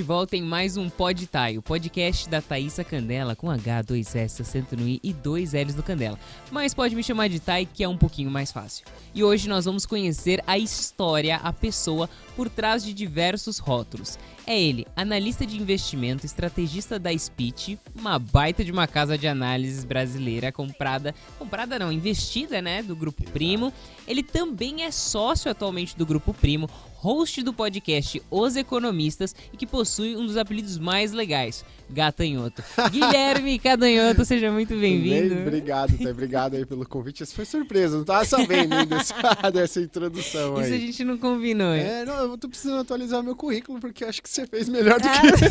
[0.00, 4.40] de volta em mais um Pod Thai, o podcast da Thaísa Candela com H, 2S,
[4.40, 6.18] acento no I e dois L's do Candela.
[6.50, 8.86] Mas pode me chamar de Thai que é um pouquinho mais fácil.
[9.14, 14.18] E hoje nós vamos conhecer a história, a pessoa por trás de diversos rótulos.
[14.46, 19.84] É ele, analista de investimento, estrategista da Speech, uma baita de uma casa de análises
[19.84, 23.70] brasileira comprada, comprada não, investida, né, do Grupo Primo.
[24.08, 29.66] Ele também é sócio atualmente do Grupo Primo, host do podcast Os Economistas e que
[29.66, 32.62] possui um dos apelidos mais legais, Gatanhoto.
[32.92, 35.40] Guilherme Cadanhoto, seja muito bem-vindo.
[35.40, 36.10] Obrigado, tá?
[36.10, 37.22] obrigado aí pelo convite.
[37.22, 40.64] Isso foi surpresa, não tava sabendo dessa, dessa introdução aí.
[40.66, 41.72] Isso a gente não combinou.
[41.72, 45.08] É, não, eu tô precisando atualizar meu currículo porque acho que você fez melhor do
[45.08, 45.50] que eu.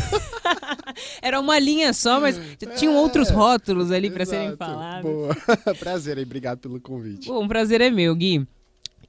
[1.20, 2.38] Era uma linha só, mas
[2.78, 5.02] tinham outros É, rótulos ali para serem falados.
[5.02, 5.34] Boa.
[5.80, 7.26] prazer aí, obrigado pelo convite.
[7.26, 8.46] Bom, o prazer é meu, Gui.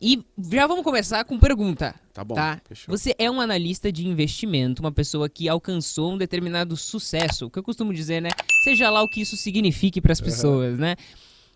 [0.01, 1.93] E já vamos começar com pergunta.
[2.11, 2.59] Tá bom, tá?
[2.87, 7.59] Você é um analista de investimento, uma pessoa que alcançou um determinado sucesso, o que
[7.59, 8.29] eu costumo dizer, né?
[8.63, 10.95] Seja lá o que isso signifique para as pessoas, né?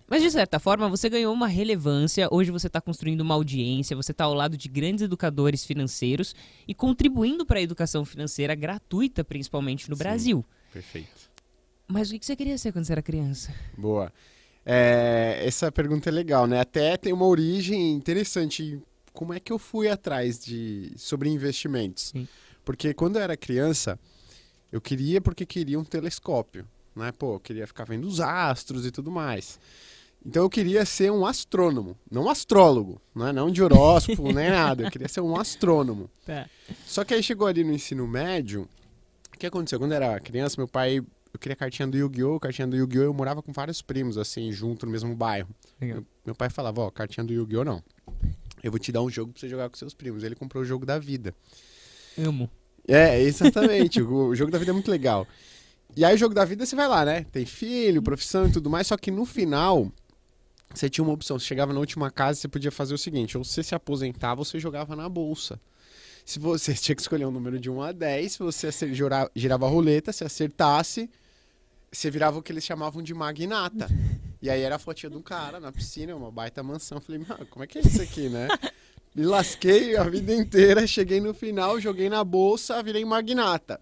[0.08, 4.12] Mas de certa forma, você ganhou uma relevância, hoje você está construindo uma audiência, você
[4.12, 6.36] está ao lado de grandes educadores financeiros
[6.68, 10.04] e contribuindo para a educação financeira gratuita, principalmente no Sim.
[10.04, 10.46] Brasil.
[10.72, 11.32] Perfeito.
[11.88, 13.54] Mas o que que você queria ser quando você era criança?
[13.76, 14.14] Boa.
[14.66, 16.60] É, essa pergunta é legal, né?
[16.60, 18.80] Até tem uma origem interessante.
[19.14, 22.10] Como é que eu fui atrás de sobre investimentos?
[22.10, 22.28] Sim.
[22.64, 24.00] Porque quando eu era criança,
[24.72, 27.12] eu queria porque queria um telescópio, né?
[27.12, 29.60] Pô, eu queria ficar vendo os astros e tudo mais.
[30.26, 33.32] Então eu queria ser um astrônomo, não um astrólogo, né?
[33.32, 34.84] não de horóscopo, nem nada.
[34.84, 36.10] Eu queria ser um astrônomo.
[36.26, 36.50] Tá.
[36.88, 38.68] Só que aí chegou ali no ensino médio,
[39.32, 39.78] o que aconteceu?
[39.78, 41.00] Quando eu era criança, meu pai,
[41.36, 42.40] eu queria cartinha do Yu-Gi-Oh!
[42.40, 43.04] Cartinha do Yu-Gi-Oh!
[43.04, 45.50] Eu morava com vários primos, assim, junto no mesmo bairro.
[45.80, 47.64] Meu, meu pai falava, ó, cartinha do Yu-Gi-Oh!
[47.64, 47.84] não.
[48.64, 50.24] Eu vou te dar um jogo pra você jogar com seus primos.
[50.24, 51.36] Ele comprou o jogo da vida.
[52.18, 52.50] Amo.
[52.88, 54.02] É, exatamente.
[54.04, 55.28] o, o jogo da vida é muito legal.
[55.96, 57.26] E aí o jogo da vida você vai lá, né?
[57.32, 59.92] Tem filho, profissão e tudo mais, só que no final
[60.74, 61.40] você tinha uma opção.
[61.40, 64.46] Você chegava na última casa, você podia fazer o seguinte: ou você se aposentava ou
[64.46, 65.60] você jogava na bolsa.
[66.26, 68.92] Se você tinha que escolher um número de 1 a 10, se você acer-
[69.36, 71.10] girava a roleta, se acertasse,
[71.96, 73.88] você virava o que eles chamavam de magnata.
[74.42, 77.02] E aí era a fotinha de um cara na piscina, uma baita mansão.
[77.02, 78.48] Falei, mano, como é que é isso aqui, né?
[79.16, 83.80] Me lasquei a vida inteira, cheguei no final, joguei na bolsa, virei magnata.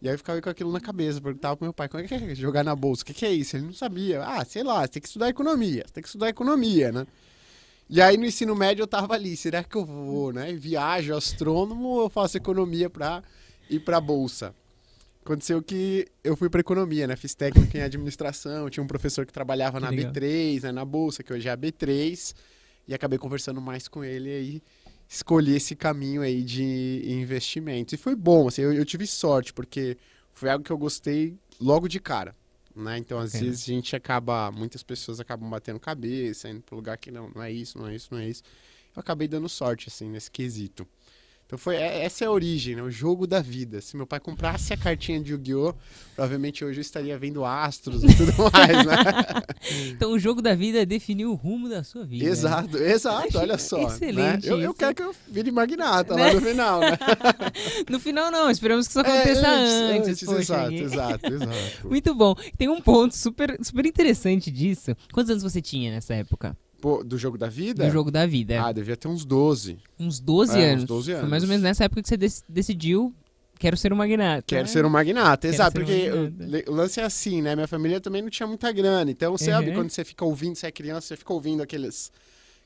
[0.00, 2.14] E aí eu ficava com aquilo na cabeça, perguntava pro meu pai, como é que
[2.14, 3.02] é jogar na bolsa?
[3.02, 3.56] O que, que é isso?
[3.56, 4.22] Ele não sabia.
[4.24, 7.06] Ah, sei lá, tem que estudar economia, tem que estudar economia, né?
[7.88, 10.52] E aí no ensino médio eu tava ali, será que eu vou, né?
[10.52, 13.22] Viajo astrônomo ou faço economia pra
[13.68, 14.54] ir pra bolsa?
[15.22, 17.14] Aconteceu que eu fui pra economia, né?
[17.14, 20.12] Fiz técnica em administração, tinha um professor que trabalhava Que na legal.
[20.12, 20.72] B3, né?
[20.72, 22.34] na bolsa, que hoje é a B3,
[22.88, 24.62] e acabei conversando mais com ele e aí
[25.08, 27.92] escolhi esse caminho aí de investimentos.
[27.92, 29.98] E foi bom, assim, eu, eu tive sorte, porque
[30.32, 32.34] foi algo que eu gostei logo de cara.
[32.74, 32.98] Né?
[32.98, 34.50] Então, às vezes, a gente acaba.
[34.50, 37.94] Muitas pessoas acabam batendo cabeça, indo pro lugar que não, não é isso, não é
[37.94, 38.42] isso, não é isso.
[38.94, 40.86] Eu acabei dando sorte, assim, nesse quesito.
[41.50, 42.82] Então, foi, é- essa é a origem, né?
[42.82, 43.80] O jogo da vida.
[43.80, 45.74] Se meu pai comprasse a cartinha de Yu-Gi-Oh!,
[46.14, 48.94] provavelmente hoje eu estaria vendo astros e tudo mais, né?
[49.90, 52.24] Então o jogo da vida definiu o rumo da sua vida.
[52.24, 52.30] né?
[52.30, 53.78] exato, exato, olha só.
[53.78, 53.84] né?
[53.86, 54.78] Excelente Eu, eu isso.
[54.78, 56.96] quero que eu vire magnata lá no final, né?
[57.90, 60.22] No final não, esperamos que isso aconteça É, antes.
[60.22, 61.88] poxa, exato, exato, exato.
[61.88, 62.34] Muito bom.
[62.56, 64.94] Tem um ponto super, super interessante disso.
[65.12, 66.56] Quantos anos você tinha nessa época?
[66.80, 67.84] Pô, do jogo da vida?
[67.86, 68.62] Do jogo da vida.
[68.62, 69.78] Ah, devia ter uns 12.
[69.98, 70.84] uns 12 é, uns anos.
[70.84, 71.48] 12 Foi mais ou anos.
[71.48, 73.14] menos nessa época que você dec- decidiu,
[73.58, 74.42] quero ser um magnata.
[74.46, 76.70] Quero ser um magnata, Quero exato, um porque magnata.
[76.70, 77.54] o lance é assim, né?
[77.54, 79.10] Minha família também não tinha muita grana.
[79.10, 79.56] Então, você Uhum.
[79.58, 82.10] sabe quando você fica ouvindo, você é criança, você fica ouvindo aqueles.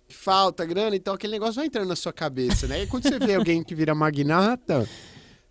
[0.07, 2.83] Que falta grana, então aquele negócio vai entrando na sua cabeça, né?
[2.83, 4.87] E quando você vê alguém que vira magnata,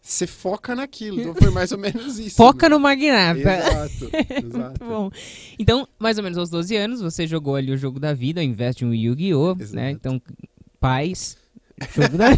[0.03, 1.22] você foca naquilo.
[1.22, 2.36] Então foi mais ou menos isso.
[2.36, 2.75] Foca né?
[2.75, 3.40] no magnata.
[3.40, 4.12] Exato,
[4.44, 4.86] Muito exato.
[4.86, 5.09] bom.
[5.58, 8.46] Então, mais ou menos aos 12 anos, você jogou ali o jogo da vida ao
[8.46, 9.56] invés de um Yu-Gi-Oh!
[9.72, 9.91] Né?
[9.91, 10.22] Então,
[10.78, 11.38] pais,
[11.96, 12.32] jogo da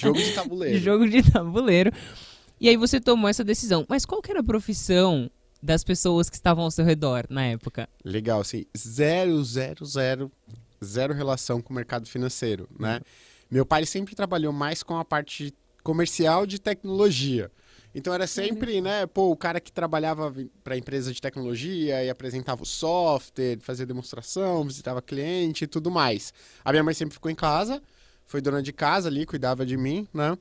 [0.00, 0.78] jogo de tabuleiro.
[0.80, 1.92] jogo de tabuleiro.
[2.60, 3.86] E aí você tomou essa decisão.
[3.88, 5.30] Mas qual que era a profissão
[5.62, 7.88] das pessoas que estavam ao seu redor na época?
[8.04, 10.32] Legal, assim, zero, zero, zero,
[10.84, 13.00] zero relação com o mercado financeiro, né?
[13.48, 15.54] Meu pai sempre trabalhou mais com a parte
[15.84, 17.50] comercial de tecnologia.
[17.94, 20.34] Então era sempre, né, pô, o cara que trabalhava
[20.64, 26.34] para empresa de tecnologia e apresentava o software, fazia demonstração, visitava cliente e tudo mais.
[26.64, 27.80] A minha mãe sempre ficou em casa,
[28.26, 30.36] foi dona de casa ali, cuidava de mim, né?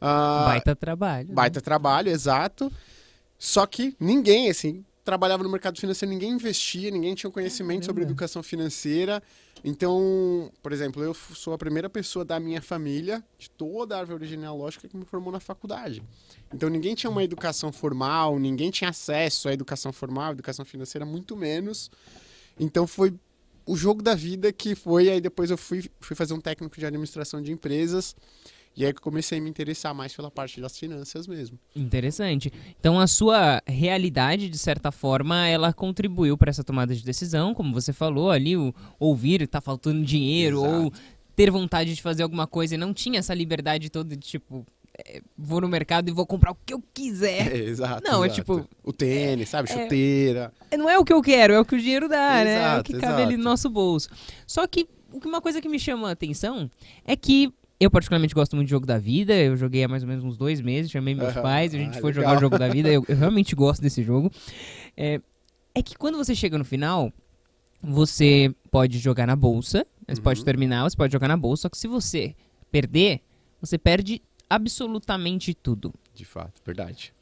[0.00, 1.28] Ah, Baita trabalho.
[1.28, 1.34] né?
[1.34, 2.72] Baita trabalho, exato.
[3.38, 8.42] Só que ninguém, assim, trabalhava no mercado financeiro, ninguém investia, ninguém tinha conhecimento sobre educação
[8.42, 9.22] financeira.
[9.64, 14.26] Então, por exemplo, eu sou a primeira pessoa da minha família, de toda a árvore
[14.26, 16.02] genealógica, que me formou na faculdade.
[16.52, 21.36] Então, ninguém tinha uma educação formal, ninguém tinha acesso à educação formal, educação financeira, muito
[21.36, 21.88] menos.
[22.58, 23.14] Então, foi
[23.64, 25.08] o jogo da vida que foi.
[25.08, 28.16] Aí, depois, eu fui, fui fazer um técnico de administração de empresas.
[28.76, 31.58] E aí que eu comecei a me interessar mais pela parte das finanças mesmo.
[31.74, 32.52] Interessante.
[32.78, 37.72] Então a sua realidade, de certa forma, ela contribuiu para essa tomada de decisão, como
[37.72, 40.74] você falou ali, o ouvir tá faltando dinheiro Exato.
[40.84, 40.92] ou
[41.34, 44.66] ter vontade de fazer alguma coisa e não tinha essa liberdade toda de tipo,
[45.06, 47.52] é, vou no mercado e vou comprar o que eu quiser.
[47.54, 48.02] É, exato.
[48.04, 48.40] Não, é exato.
[48.40, 49.70] tipo- O tênis, sabe?
[49.70, 50.52] é- Chuteira.
[50.76, 52.52] Não é o que eu quero, é o que o dinheiro dá, né?
[52.54, 53.44] É o Exato, que cabe ali no exato.
[53.44, 54.10] nosso bolso.
[54.46, 54.86] Só que-
[55.24, 56.70] uma coisa que me chama a atenção
[57.06, 59.34] é que eu particularmente gosto muito de jogo da vida.
[59.34, 61.42] Eu joguei há mais ou menos uns dois meses, chamei meus Aham.
[61.42, 62.24] pais a gente Ah, foi legal.
[62.30, 62.88] jogar o jogo da vida.
[62.90, 64.30] Eu, eu realmente gosto desse jogo.
[64.96, 65.20] É,
[65.74, 67.12] é que quando você chega no final,
[67.82, 70.24] você pode jogar na bolsa, você Uhum.
[70.24, 71.62] pode terminar, você pode jogar na bolsa.
[71.62, 72.34] Só que se você
[72.70, 73.20] perder,
[73.60, 75.92] você perde absolutamente tudo.
[76.14, 77.12] De fato, verdade.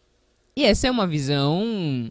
[0.57, 2.11] E essa é uma visão,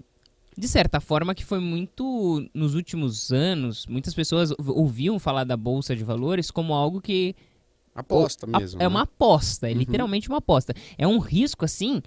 [0.57, 2.45] de certa forma, que foi muito.
[2.53, 7.35] Nos últimos anos, muitas pessoas ou- ouviam falar da Bolsa de Valores como algo que.
[7.95, 8.79] Aposta a- mesmo.
[8.79, 8.87] É né?
[8.87, 9.77] uma aposta, é Uhum.
[9.79, 10.73] literalmente uma aposta.
[10.97, 12.01] É um risco, assim,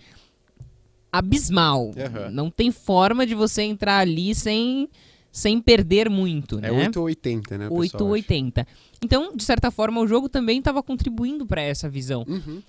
[1.12, 1.92] abismal.
[1.96, 2.30] Aham.
[2.30, 4.88] Não tem forma de você entrar ali sem,
[5.30, 6.70] sem perder muito, É né?
[6.72, 7.66] 8 ou 80, né?
[7.66, 8.12] o pessoal 8 ou acha.
[8.14, 8.66] 80.
[9.04, 12.24] Então, de certa forma, o jogo também estava contribuindo para essa visão.
[12.28, 12.62] Uhum.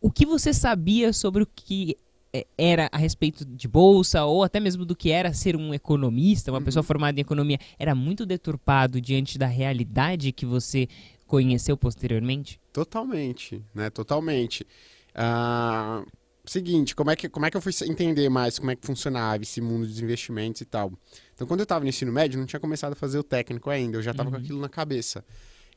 [0.00, 1.96] O que você sabia sobre o que
[2.32, 6.52] é, era a respeito de bolsa ou até mesmo do que era ser um economista,
[6.52, 6.64] uma Uhum.
[6.64, 10.86] pessoa formada em economia, era muito deturpado diante da realidade que você
[11.28, 12.58] conheceu posteriormente?
[12.72, 13.88] Totalmente, né?
[13.90, 14.66] Totalmente.
[15.14, 16.02] Ah,
[16.44, 19.42] seguinte, como é, que, como é que eu fui entender mais como é que funcionava
[19.42, 20.92] esse mundo dos investimentos e tal?
[21.34, 23.98] Então, quando eu estava no ensino médio, não tinha começado a fazer o técnico ainda,
[23.98, 24.42] eu já estava com Uhum.
[24.42, 25.24] aquilo na cabeça.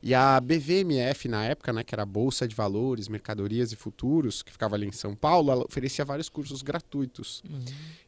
[0.04, 4.42] E a BVMF, na época, né, que era a Bolsa de Valores, Mercadorias e Futuros,
[4.42, 7.40] que ficava ali em São Paulo, ela oferecia vários cursos gratuitos.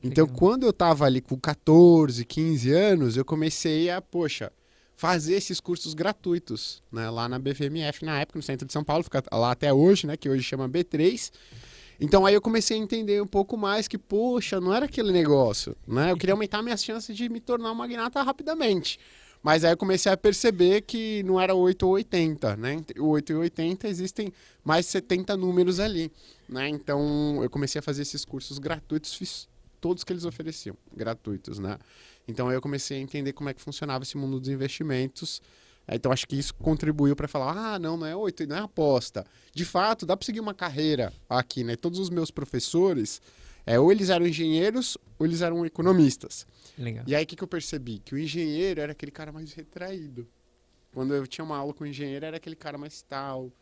[0.02, 0.36] Então, legal.
[0.36, 4.50] quando eu tava ali com 14, 15 anos, eu comecei a, poxa,
[4.96, 7.10] fazer esses cursos gratuitos, né?
[7.10, 10.16] Lá na BVMF, na época, no centro de São Paulo, fica lá até hoje, né?
[10.16, 11.32] Que hoje chama B3.
[12.00, 15.76] Então, aí eu comecei a entender um pouco mais que, poxa, não era aquele negócio,
[15.86, 16.10] né?
[16.10, 18.98] Eu queria aumentar minhas chances de me tornar um magnata rapidamente.
[19.42, 22.72] Mas aí eu comecei a perceber que não era 8 ou 80, né?
[22.72, 24.32] Entre o 8 e 80 existem
[24.64, 26.10] mais 70 números ali,
[26.48, 26.66] né?
[26.68, 29.46] Então eu comecei a fazer esses cursos gratuitos, fiz
[29.82, 31.76] todos que eles ofereciam, gratuitos, né?
[32.26, 35.42] Então aí eu comecei a entender como é que funcionava esse mundo dos investimentos.
[35.86, 39.24] Então acho que isso contribuiu para falar: ah, não, não é 8, não é aposta.
[39.52, 41.76] De fato, dá para seguir uma carreira aqui, né?
[41.76, 43.20] Todos os meus professores,
[43.66, 46.46] é, ou eles eram engenheiros ou eles eram economistas.
[46.78, 47.04] Legal.
[47.06, 47.98] E aí o que, que eu percebi?
[47.98, 50.26] Que o engenheiro era aquele cara mais retraído.
[50.92, 53.52] Quando eu tinha uma aula com o engenheiro, era aquele cara mais tal,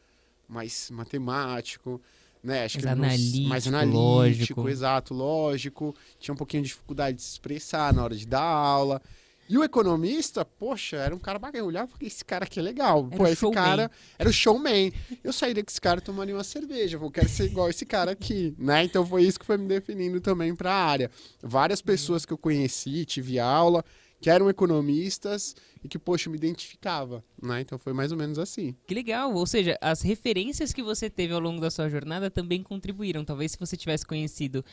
[0.47, 2.01] mais matemático,
[2.43, 2.65] né?
[2.65, 4.69] Acho Mais que analítico, mais analítico, lógico.
[4.69, 5.95] exato, lógico.
[6.19, 9.01] Tinha um pouquinho de dificuldade de se expressar na hora de dar aula.
[9.49, 11.63] E o economista, poxa, era um cara bacana.
[11.63, 13.07] Eu olhava e esse cara aqui é legal.
[13.11, 13.55] Era Pô, esse showman.
[13.55, 14.93] cara era o showman.
[15.23, 16.97] Eu sairia com esse cara tomaria uma cerveja.
[16.97, 18.85] Eu quero ser igual esse cara aqui, né?
[18.85, 21.11] Então foi isso que foi me definindo também para a área.
[21.43, 23.85] Várias pessoas que eu conheci, tive aula,
[24.23, 27.61] que eram economistas e que, poxa, eu me identificava, né?
[27.61, 28.77] Então foi mais ou menos assim.
[28.87, 32.63] Que legal, ou seja, as referências que você teve ao longo da sua jornada também
[32.63, 33.25] contribuíram.
[33.25, 34.65] Talvez se você tivesse conhecido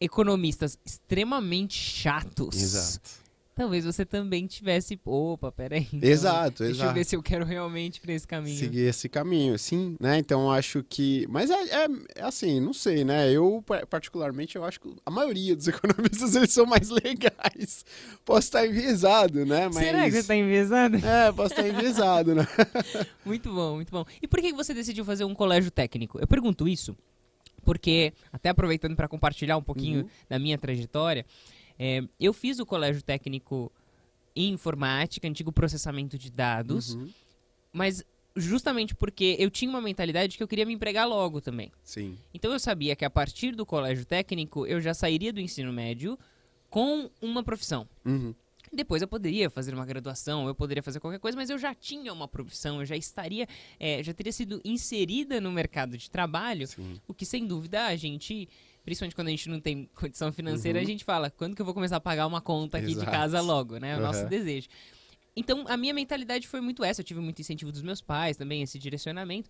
[0.00, 2.98] economistas extremamente chatos,
[3.54, 4.98] talvez você também tivesse.
[5.04, 5.86] Opa, peraí.
[5.92, 6.94] então, Exato, Deixa eu exato.
[6.94, 8.56] ver se eu quero realmente pra esse caminho.
[8.58, 10.18] seguir esse caminho, sim, né?
[10.18, 13.30] Então acho que, mas é, é- é assim, não sei, né?
[13.30, 17.84] Eu pa- particularmente eu acho que a maioria dos economistas eles são mais legais.
[18.24, 19.66] Posso estar enviesado, né?
[19.66, 20.96] Mas Será que você tá enviesado?
[20.96, 22.46] É, posso estar enviesado, né?
[23.24, 24.04] Muito bom, muito bom.
[24.22, 26.18] E por que que você decidiu fazer um colégio técnico?
[26.18, 26.96] Eu pergunto isso
[27.62, 30.08] porque, até aproveitando para compartilhar um pouquinho Uhum.
[30.28, 31.26] da minha trajetória,
[31.82, 33.72] é, eu fiz o colégio técnico
[34.36, 37.08] em informática, antigo processamento de dados, Uhum,
[37.72, 38.04] mas
[38.36, 41.72] justamente porque eu tinha uma mentalidade que eu queria me empregar logo também.
[41.82, 42.16] Sim.
[42.34, 46.18] Então eu sabia que a partir do colégio técnico eu já sairia do ensino médio
[46.68, 47.88] com uma profissão.
[48.04, 48.32] Uhum,
[48.72, 52.12] Depois eu poderia fazer uma graduação, eu poderia fazer qualquer coisa, mas eu já tinha
[52.12, 53.48] uma profissão, eu já estaria,
[53.80, 57.00] eh, já teria sido inserida no mercado de trabalho, sim.
[57.08, 58.48] o que sem dúvida a gente,
[58.84, 60.84] principalmente quando a gente não tem condição financeira, Uhum.
[60.84, 63.06] a gente fala, quando que eu vou começar a pagar uma conta aqui Exato.
[63.06, 63.96] de casa logo, né?
[63.96, 64.68] O nosso desejo.
[65.36, 68.62] Então a minha mentalidade foi muito essa, eu tive muito incentivo dos meus pais também,
[68.62, 69.48] esse direcionamento.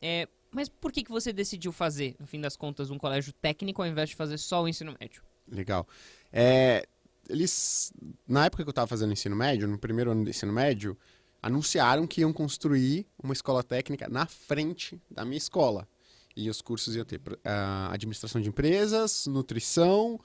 [0.00, 3.80] Eh, mas por que, que você decidiu fazer, no fim das contas, um colégio técnico
[3.82, 5.22] ao invés de fazer só o ensino médio?
[5.48, 5.86] Legal.
[6.32, 6.84] É,
[7.28, 7.92] eles,
[8.26, 10.98] na época que eu estava fazendo ensino médio, no primeiro ano do ensino médio,
[11.40, 15.88] anunciaram que iam construir uma escola técnica na frente da minha escola.
[16.36, 20.18] E os cursos iam ter uh, administração de empresas, nutrição,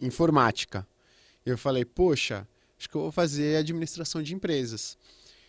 [0.00, 0.86] informática.
[1.44, 2.46] Eu falei, poxa,
[2.78, 4.98] acho que eu vou fazer administração de empresas.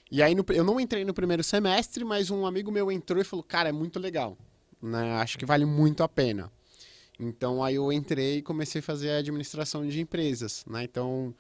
[0.10, 3.26] E aí no, eu não entrei no primeiro semestre, mas um amigo meu entrou e
[3.26, 4.38] falou, cara, é muito legal.
[4.82, 5.16] Né?
[5.16, 6.52] Acho que vale muito a pena.
[7.20, 10.64] Então aí eu entrei e comecei a fazer administração de empresas.
[10.68, 10.84] Né?
[10.84, 11.36] Então,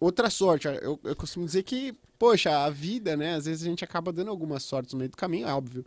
[0.00, 0.66] outra sorte.
[0.66, 3.34] Eu, eu costumo dizer que, poxa, a vida, né?
[3.34, 5.84] Às vezes a gente acaba dando algumas sortes no meio do caminho, é óbvio.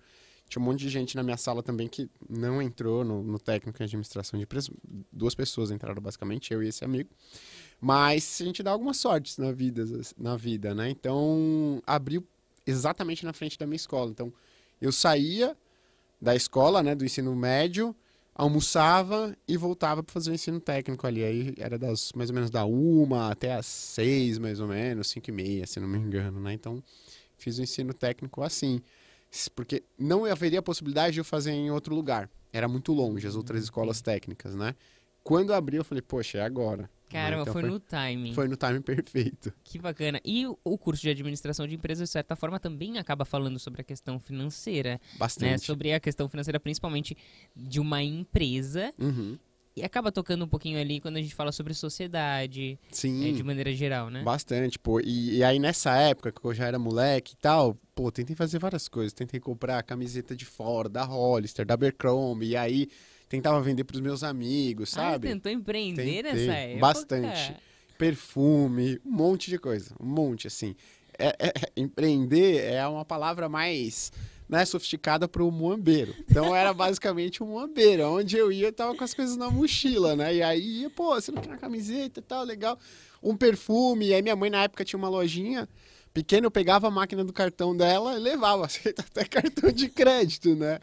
[0.49, 3.81] Tinha um monte de gente na minha sala também que não entrou no, no técnico
[3.81, 4.69] em administração de empresas.
[5.11, 7.09] Duas pessoas entraram basicamente, eu e esse amigo.
[7.81, 9.83] Mas a gente dá algumas sortes na vida,
[10.17, 10.89] na vida, né?
[10.89, 12.25] Então, abriu
[12.65, 14.11] exatamente na frente da minha escola.
[14.11, 14.31] Então,
[14.79, 15.57] eu saía
[16.21, 17.95] da escola, né, do ensino médio,
[18.35, 21.23] almoçava e voltava para fazer o ensino técnico ali.
[21.23, 25.29] Aí era das mais ou menos da uma até as seis, mais ou menos, cinco
[25.29, 26.53] e meia, se não me engano, né?
[26.53, 26.81] Então,
[27.37, 28.81] fiz o ensino técnico assim
[29.55, 32.29] porque não haveria possibilidade de eu fazer em outro lugar.
[32.51, 34.75] Era muito longe as outras escolas técnicas, né?
[35.23, 36.89] Quando abriu, eu falei, poxa, é agora.
[37.09, 38.33] Caramba, então foi, foi, no timing.
[38.33, 39.53] Foi no timing perfeito.
[39.63, 40.19] Que bacana.
[40.25, 43.83] E o curso de administração de empresas, de certa forma, também acaba falando sobre a
[43.83, 44.93] questão financeira.
[44.93, 44.99] Né?
[45.17, 45.51] Bastante.
[45.51, 45.57] Né?
[45.59, 47.15] Sobre a questão financeira, principalmente
[47.55, 48.93] de uma empresa.
[48.97, 49.37] Uhum.
[49.75, 52.77] E acaba tocando um pouquinho ali quando a gente fala sobre sociedade.
[52.91, 53.29] Sim.
[53.29, 54.21] É, de maneira geral, né?
[54.21, 54.99] Bastante, pô.
[54.99, 58.59] E, e, aí nessa época, que eu já era moleque e tal, pô, tentei fazer
[58.59, 59.13] várias coisas.
[59.13, 62.49] Tentei comprar a camiseta de fora, da Hollister, da Abercrombie.
[62.49, 62.87] E aí
[63.27, 65.27] tentava vender pros meus amigos, ah, sabe?
[65.27, 66.23] Ah, tentou empreender Tentei.
[66.23, 66.79] nessa época?
[66.79, 67.55] Bastante.
[67.97, 69.95] Perfume, um monte de coisa.
[69.99, 70.75] Um monte, assim.
[71.17, 74.11] É, é, empreender é uma palavra mais
[74.53, 76.13] né, sofisticada para o muambeiro.
[76.29, 78.03] Então era basicamente um muambeiro.
[78.03, 80.35] Onde eu ia, eu tava com as coisas na mochila, né?
[80.35, 82.77] E aí, pô, você não quer uma camiseta e tal, legal.
[83.21, 84.09] Um perfume.
[84.09, 85.67] E aí minha mãe na época tinha uma lojinha
[86.13, 90.55] pequena, eu pegava a máquina do cartão dela e levava, aceita até cartão de crédito,
[90.55, 90.79] né?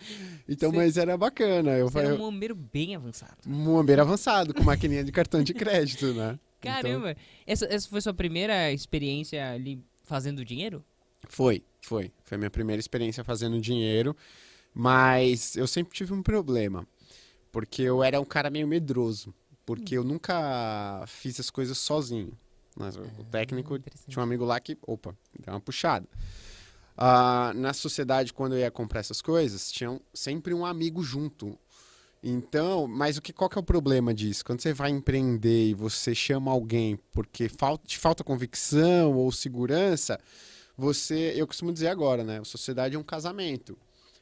[0.49, 0.77] Então, Sim.
[0.77, 1.79] mas era bacana.
[1.79, 3.37] Eu, Você era um muambeiro bem avançado.
[3.47, 6.37] Um muambeiro avançado, com maquininha de cartão de crédito, né?
[6.61, 7.13] Caramba!
[7.13, 7.25] Então...
[7.47, 10.85] Essa, essa foi sua primeira experiência ali fazendo dinheiro?
[11.29, 12.13] Foi, foi.
[12.23, 14.17] Foi minha primeira experiência fazendo dinheiro.
[14.73, 16.87] Mas eu sempre tive um problema.
[17.51, 19.35] Porque eu era um cara meio medroso.
[19.67, 22.33] Porque eu nunca fiz as coisas sozinho.
[22.77, 26.07] Mas o ah, técnico tinha um amigo lá que, opa, deu uma puxada.
[26.97, 31.59] Uh, na sociedade, quando eu ia comprar essas coisas, tinha sempre um amigo junto.
[32.23, 34.45] Então, mas o que, qual que é o problema disso?
[34.45, 40.21] Quando você vai empreender e você chama alguém porque falta, te falta convicção ou segurança,
[40.81, 42.41] você, eu costumo dizer agora, né?
[42.41, 43.77] A sociedade é um casamento.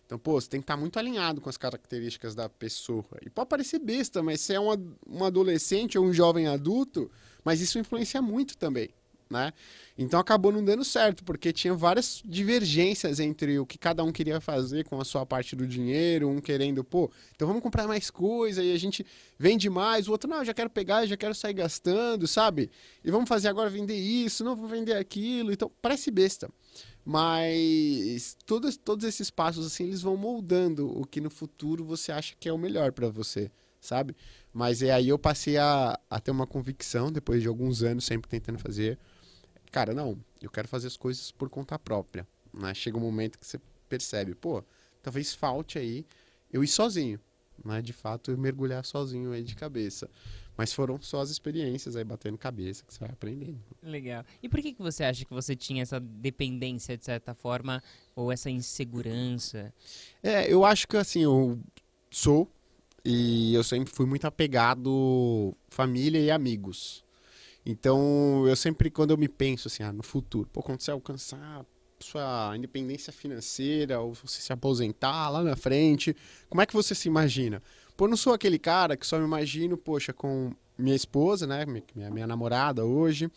[0.04, 3.04] Então, pô, você tem que estar muito alinhado com as características da pessoa.
[3.24, 7.10] E pode parecer besta, mas se é um, um adolescente ou um jovem adulto,
[7.44, 8.90] mas isso influencia muito também
[9.30, 9.52] né?
[9.96, 14.40] Então acabou não dando certo, porque tinha várias divergências entre o que cada um queria
[14.40, 18.62] fazer com a sua parte do dinheiro, um querendo, pô, então vamos comprar mais coisa
[18.62, 19.04] e a gente
[19.38, 22.70] vende mais, o outro, não, já quero pegar, já quero sair gastando, sabe?
[23.04, 26.48] E vamos fazer agora vender isso, não vou vender aquilo, então parece besta.
[27.04, 32.34] Mas todos, todos esses passos assim, eles vão moldando o que no futuro você acha
[32.38, 34.14] que é o melhor para você, sabe?
[34.52, 38.28] Mas é aí eu passei a, a ter uma convicção depois de alguns anos sempre
[38.28, 38.98] tentando fazer
[39.70, 42.26] cara, não, eu quero fazer as coisas por conta própria.
[42.52, 42.74] Né?
[42.74, 44.62] Chega um momento que você percebe, pô,
[45.02, 46.06] talvez falte aí
[46.52, 47.20] eu ir sozinho.
[47.64, 47.82] Né?
[47.82, 50.08] De fato, eu mergulhar sozinho aí de cabeça.
[50.56, 53.60] Mas foram só as experiências aí batendo cabeça que você vai aprendendo.
[53.80, 54.24] Legal.
[54.42, 57.80] E por que, que você acha que você tinha essa dependência, de certa forma,
[58.16, 59.72] ou essa insegurança?
[60.20, 61.60] É, eu acho que assim, eu
[62.10, 62.50] sou
[63.04, 67.04] e eu sempre fui muito apegado família e amigos.
[67.70, 71.66] Então, eu sempre, quando eu me penso assim, ah, no futuro, pô, quando você alcançar
[72.00, 76.16] sua independência financeira ou você se aposentar lá na frente,
[76.48, 77.62] como é que você se imagina?
[77.94, 81.66] Pô, eu não sou aquele cara que só me imagino, poxa, com minha esposa, né,
[81.66, 83.30] minha, minha namorada hoje,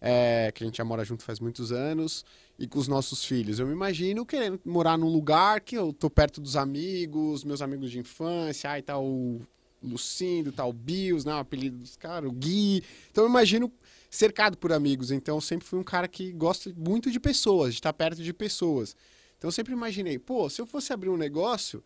[0.00, 2.24] é, que a gente já mora junto faz muitos anos,
[2.58, 3.60] e com os nossos filhos.
[3.60, 7.92] Eu me imagino querendo morar num lugar que eu tô perto dos amigos, meus amigos
[7.92, 9.40] de infância, ai, tá o
[9.82, 11.34] Lucindo, tal, Bios, né?
[11.34, 12.82] O apelido dos caras, o Gui.
[13.10, 13.72] Então eu imagino
[14.10, 15.10] cercado por amigos.
[15.10, 18.32] Então eu sempre fui um cara que gosta muito de pessoas, de estar perto de
[18.32, 18.96] pessoas.
[19.38, 21.84] Então sempre imaginei, pô, se eu fosse abrir um negócio,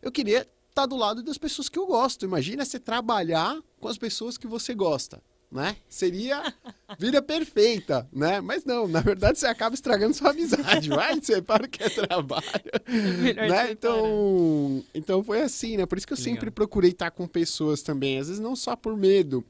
[0.00, 2.24] eu queria estar do lado das pessoas que eu gosto.
[2.24, 5.76] Imagina você trabalhar com as pessoas que você gosta né?
[5.88, 6.52] Seria
[6.98, 8.40] vida perfeita, né?
[8.40, 10.88] Mas não, na verdade você acaba estragando sua amizade.
[10.88, 12.44] Vai, você para que é trabalho.
[13.36, 13.70] É né?
[13.70, 15.86] Então, então foi assim, né?
[15.86, 18.18] Por isso que eu sempre procurei estar com pessoas também.
[18.18, 19.44] Às vezes não só por medo,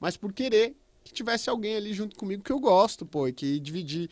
[0.00, 3.58] mas por querer que tivesse alguém ali junto comigo que eu gosto, pô, e que
[3.60, 4.08] dividir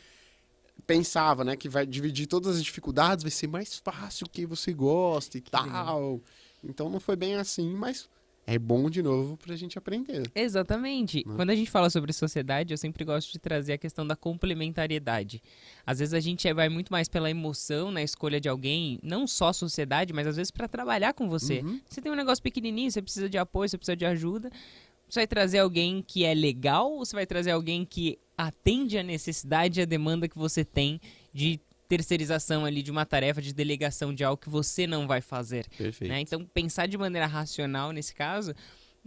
[0.87, 5.39] pensava, né, que vai dividir todas as dificuldades, vai ser mais fácil que você gosta
[5.39, 5.65] e tal.
[5.65, 6.21] Legal.
[6.65, 8.09] Então não foi bem assim, mas
[8.51, 10.29] é bom de novo pra gente aprender.
[10.35, 11.23] Exatamente.
[11.25, 11.35] Né?
[11.37, 15.41] Quando a gente fala sobre sociedade, eu sempre gosto de trazer a questão da complementariedade.
[15.87, 19.53] Às vezes a gente vai muito mais pela emoção na escolha de alguém, não só
[19.53, 21.61] sociedade, mas às vezes para trabalhar com você.
[21.61, 21.81] Uhum.
[21.89, 24.51] Você tem um negócio pequenininho, você precisa de apoio, você precisa de ajuda.
[25.09, 29.03] Você vai trazer alguém que é legal ou você vai trazer alguém que atende a
[29.05, 31.01] necessidade e a demanda que você tem
[31.33, 35.67] de terceirização ali de uma tarefa de delegação de algo que você não vai fazer.
[35.77, 36.09] Perfeito.
[36.09, 36.21] Né?
[36.21, 38.55] Então, pensar de maneira racional nesse caso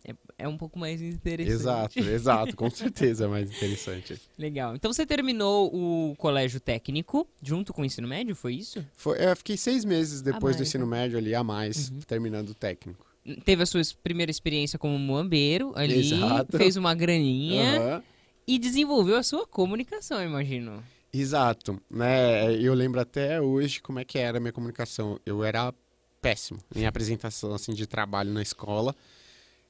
[0.06, 1.54] é, é, um pouco mais interessante.
[1.54, 4.20] Exato, exato, com certeza é mais interessante.
[4.38, 4.76] Legal.
[4.76, 8.86] Então você terminou o colégio técnico junto com o ensino médio, foi isso?
[8.98, 10.98] Foi, eu fiquei seis meses depois do ensino né?
[10.98, 12.00] médio ali a mais, uhum.
[12.00, 13.06] terminando o técnico.
[13.46, 16.58] Teve a sua primeira experiência como muambeiro ali, Exato.
[16.58, 18.02] fez uma graninha uhum.
[18.46, 20.84] e desenvolveu a sua comunicação, imagino.
[21.14, 22.56] Exato, né?
[22.56, 25.20] Eu lembro até hoje como é que era a minha comunicação.
[25.24, 25.72] Eu era
[26.20, 28.96] péssimo em apresentação assim de trabalho na escola.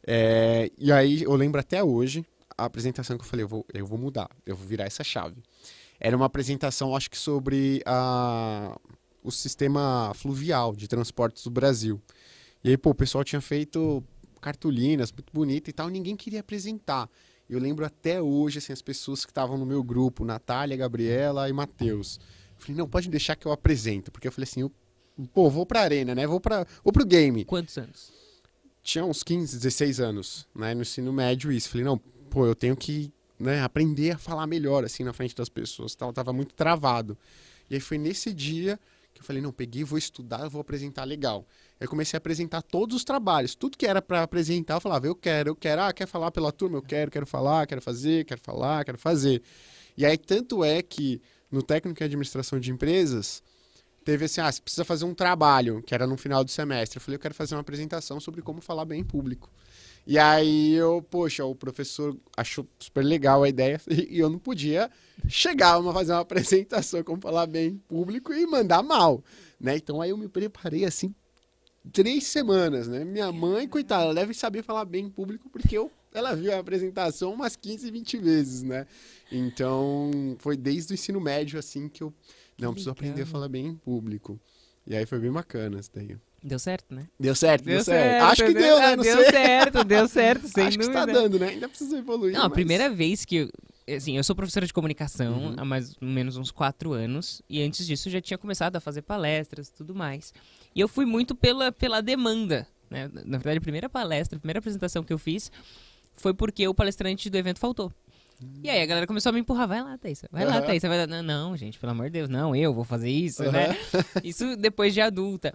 [0.07, 2.25] É, e aí eu lembro até hoje
[2.57, 5.35] a apresentação que eu falei, eu vou, eu vou mudar, eu vou virar essa chave.
[5.99, 8.79] Era uma apresentação, acho que sobre a,
[9.21, 12.01] o sistema fluvial de transportes do Brasil.
[12.63, 14.01] E aí, pô, o pessoal tinha feito
[14.39, 17.09] cartolinas muito bonitas e tal, ninguém queria apresentar.
[17.53, 21.53] Eu lembro até hoje, assim, as pessoas que estavam no meu grupo, Natália, Gabriela e
[21.53, 22.19] Matheus.
[22.57, 24.11] Falei, não, pode deixar que eu apresento.
[24.11, 24.71] Porque eu falei assim, eu,
[25.33, 26.25] pô, vou pra arena, né?
[26.25, 27.45] Vou, pra, vou pro game.
[27.45, 28.11] Quantos anos?
[28.81, 30.73] Tinha uns 15, 16 anos, né?
[30.73, 31.69] No ensino médio, isso.
[31.69, 31.97] Falei, não,
[32.29, 35.95] pô, eu tenho que né, aprender a falar melhor, assim, na frente das pessoas.
[35.95, 36.11] Tal.
[36.11, 37.17] tava muito travado.
[37.69, 38.79] E aí foi nesse dia
[39.13, 41.45] que eu falei, não, peguei, vou estudar, vou apresentar legal.
[41.79, 45.15] Eu comecei a apresentar todos os trabalhos, tudo que era para apresentar, eu falava, eu
[45.15, 46.77] quero, eu quero, ah, quer falar pela turma?
[46.77, 49.41] Eu quero, quero falar, quero fazer, quero falar, quero fazer.
[49.95, 53.43] E aí, tanto é que no técnico em administração de empresas,
[54.03, 56.97] teve assim, ah, você precisa fazer um trabalho, que era no final do semestre.
[56.97, 59.49] Eu falei, eu quero fazer uma apresentação sobre como falar bem em público.
[60.05, 64.91] E aí eu, poxa, o professor achou super legal a ideia e eu não podia
[65.27, 69.23] chegar a fazer uma apresentação como falar bem em público e mandar mal,
[69.59, 69.77] né?
[69.77, 71.13] Então aí eu me preparei assim
[71.91, 73.03] três semanas, né?
[73.03, 76.59] Minha mãe, coitada, ela deve saber falar bem em público porque eu, ela viu a
[76.59, 78.85] apresentação umas 15, 20 vezes, né?
[79.31, 82.13] Então foi desde o ensino médio assim que eu
[82.57, 84.39] não preciso aprender a falar bem em público.
[84.85, 86.17] E aí foi bem bacana isso daí.
[86.43, 87.07] Deu certo, né?
[87.17, 88.09] Deu certo, deu, deu certo.
[88.09, 88.31] certo.
[88.31, 88.95] Acho que deu, né?
[88.97, 89.31] Não deu sei.
[89.31, 90.93] certo, deu certo, sem Acho dúvida.
[90.93, 91.47] que está dando, né?
[91.47, 92.33] Ainda precisa evoluir.
[92.33, 92.51] Não, mas...
[92.51, 93.49] a primeira vez que...
[93.87, 95.55] Assim, eu sou professora de comunicação uhum.
[95.57, 97.41] há mais ou menos uns quatro anos.
[97.49, 100.33] E antes disso já tinha começado a fazer palestras e tudo mais.
[100.75, 102.67] E eu fui muito pela, pela demanda.
[102.89, 103.09] Né?
[103.25, 105.51] Na verdade, a primeira palestra, a primeira apresentação que eu fiz
[106.15, 107.91] foi porque o palestrante do evento faltou.
[108.63, 110.49] E aí a galera começou a me empurrar, vai lá, Thaís, vai uhum.
[110.49, 110.81] lá, Thaís.
[110.81, 111.07] Vai lá.
[111.07, 113.51] Não, não, gente, pelo amor de Deus, não, eu vou fazer isso, uhum.
[113.51, 113.77] né?
[114.23, 115.53] Isso depois de adulta.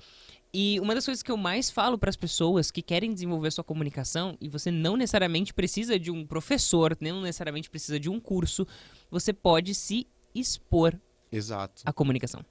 [0.52, 3.64] E uma das coisas que eu mais falo para as pessoas que querem desenvolver sua
[3.64, 8.66] comunicação, e você não necessariamente precisa de um professor, não necessariamente precisa de um curso,
[9.10, 10.98] você pode se expor
[11.30, 11.82] Exato.
[11.84, 12.44] à comunicação.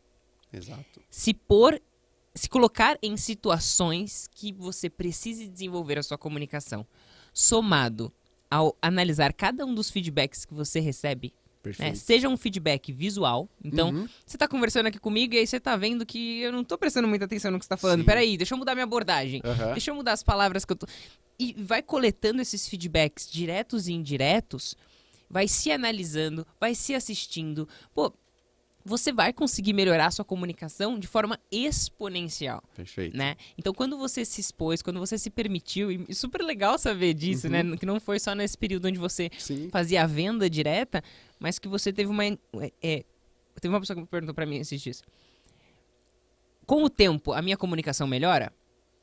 [0.54, 1.02] Exato.
[1.10, 1.82] Se pôr,
[2.36, 6.86] se colocar em situações que você precise desenvolver a sua comunicação,
[7.34, 8.14] somado
[8.50, 11.34] ao analisar cada um dos feedbacks que você recebe
[11.80, 11.96] né?
[11.96, 13.50] Seja um feedback visual.
[13.64, 14.08] Então, uhum.
[14.26, 17.08] você está conversando aqui comigo e aí você está vendo que eu não estou prestando
[17.08, 18.00] muita atenção no que você está falando.
[18.00, 18.06] Sim.
[18.06, 19.42] Peraí, deixa eu mudar minha abordagem.
[19.44, 19.72] Uhum.
[19.74, 20.88] Deixa eu mudar as palavras que eu tô.
[21.40, 24.76] E vai coletando esses feedbacks diretos e indiretos,
[25.30, 27.68] vai se analisando, vai se assistindo.
[27.94, 28.12] Pô,
[28.88, 32.64] você vai conseguir melhorar a sua comunicação de forma exponencial.
[32.76, 33.16] Perfeito.
[33.16, 33.36] Né?
[33.58, 37.62] Então, quando você se expôs, quando você se permitiu, e super legal saber disso, né?
[37.62, 37.72] uhum.
[37.72, 37.78] né?
[37.78, 39.70] Que não foi só nesse período onde você Sim.
[39.70, 41.04] fazia a venda direta,
[41.40, 42.26] mas que você teve uma.
[42.26, 42.38] É,
[42.82, 43.06] é
[43.60, 45.04] teve uma pessoa que me perguntou para mim esses dias.
[46.66, 48.52] Com o tempo, a minha comunicação melhora?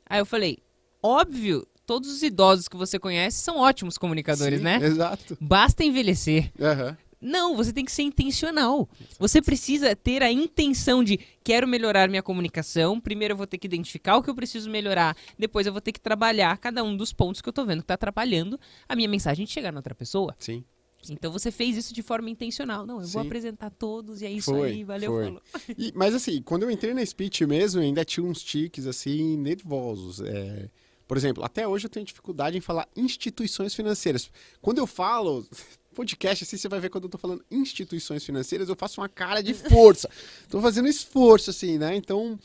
[0.07, 0.59] Aí eu falei,
[1.03, 4.79] óbvio, todos os idosos que você conhece são ótimos comunicadores, Sim, né?
[4.83, 5.37] Exato.
[5.41, 6.53] Basta envelhecer.
[6.59, 6.97] Uhum.
[7.25, 8.87] Não, você tem que ser intencional.
[9.19, 13.01] Você precisa ter a intenção de quero melhorar minha comunicação.
[13.01, 15.17] Primeiro eu vou ter que identificar o que eu preciso melhorar.
[15.39, 17.87] Depois eu vou ter que trabalhar cada um dos pontos que eu tô vendo que
[17.87, 20.37] tá atrapalhando a minha mensagem de chegar na outra pessoa.
[20.39, 20.63] Sim.
[21.11, 22.87] Então você fez isso de forma intencional.
[22.87, 23.13] Não, eu Sim.
[23.13, 25.25] vou apresentar todos e é isso foi, aí, valeu, foi.
[25.25, 25.43] falou.
[25.79, 30.21] E, mas assim, quando eu entrei na speech mesmo, ainda tinha uns tiques assim, nervosos.
[30.21, 30.69] É...
[31.07, 34.31] Por exemplo, até hoje eu tenho dificuldade em falar instituições financeiras.
[34.61, 35.47] Quando eu falo,
[35.95, 39.43] podcast, assim, você vai ver quando eu tô falando instituições financeiras, eu faço uma cara
[39.43, 40.09] de força.
[40.49, 41.95] tô fazendo esforço, assim, né?
[41.97, 42.39] Então,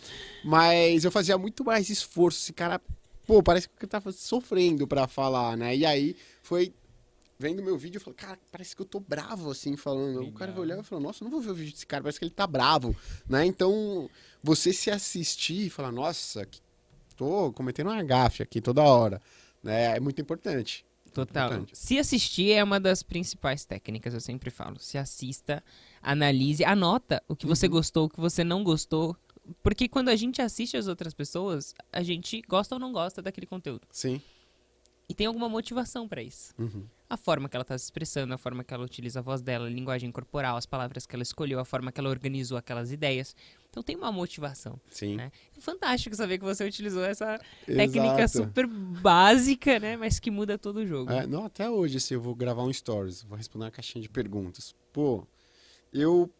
[0.43, 2.39] mas eu fazia muito mais esforço.
[2.39, 2.81] Esse cara,
[3.25, 5.75] pô, parece que eu tava sofrendo para falar, né?
[5.75, 6.73] E aí foi
[7.39, 10.21] vendo meu vídeo, eu falo, cara, parece que eu tô bravo, assim, falando.
[10.27, 12.19] O cara vai olhar e falar, nossa, não vou ver o vídeo desse cara, parece
[12.19, 12.93] que ele tá bravo,
[13.27, 13.45] né?
[13.45, 14.09] Então,
[14.43, 16.59] você se assistir e falar, nossa, que-
[17.15, 19.21] tô cometendo uma gafe aqui toda hora,
[19.63, 19.95] né?
[19.95, 20.85] É muito importante.
[21.13, 21.47] Total.
[21.47, 21.77] Importante.
[21.77, 24.77] Se assistir é uma das principais técnicas, eu sempre falo.
[24.79, 25.63] Se assista,
[26.01, 27.71] analise, anota o que você Uhum.
[27.71, 29.15] gostou, o que você não gostou.
[29.63, 33.47] Porque quando a gente assiste as outras pessoas, a gente gosta ou não gosta daquele
[33.47, 33.87] conteúdo.
[33.91, 34.21] Sim.
[35.09, 36.53] E tem alguma motivação pra isso.
[36.59, 36.85] Uhum.
[37.09, 39.65] A forma que ela tá se expressando, a forma que ela utiliza a voz dela,
[39.65, 43.35] a linguagem corporal, as palavras que ela escolheu, a forma que ela organizou aquelas ideias.
[43.71, 44.79] Então tem uma motivação.
[44.91, 45.15] Sim.
[45.15, 45.31] Né?
[45.57, 48.45] É fantástico saber que você utilizou essa técnica Exato.
[48.47, 49.97] super básica, né?
[49.97, 51.11] Mas que muda todo o jogo.
[51.11, 54.09] É, não, até hoje, assim, eu vou gravar um stories, vou responder uma caixinha de
[54.09, 54.75] perguntas.
[54.93, 55.25] Pô,
[55.91, 56.31] eu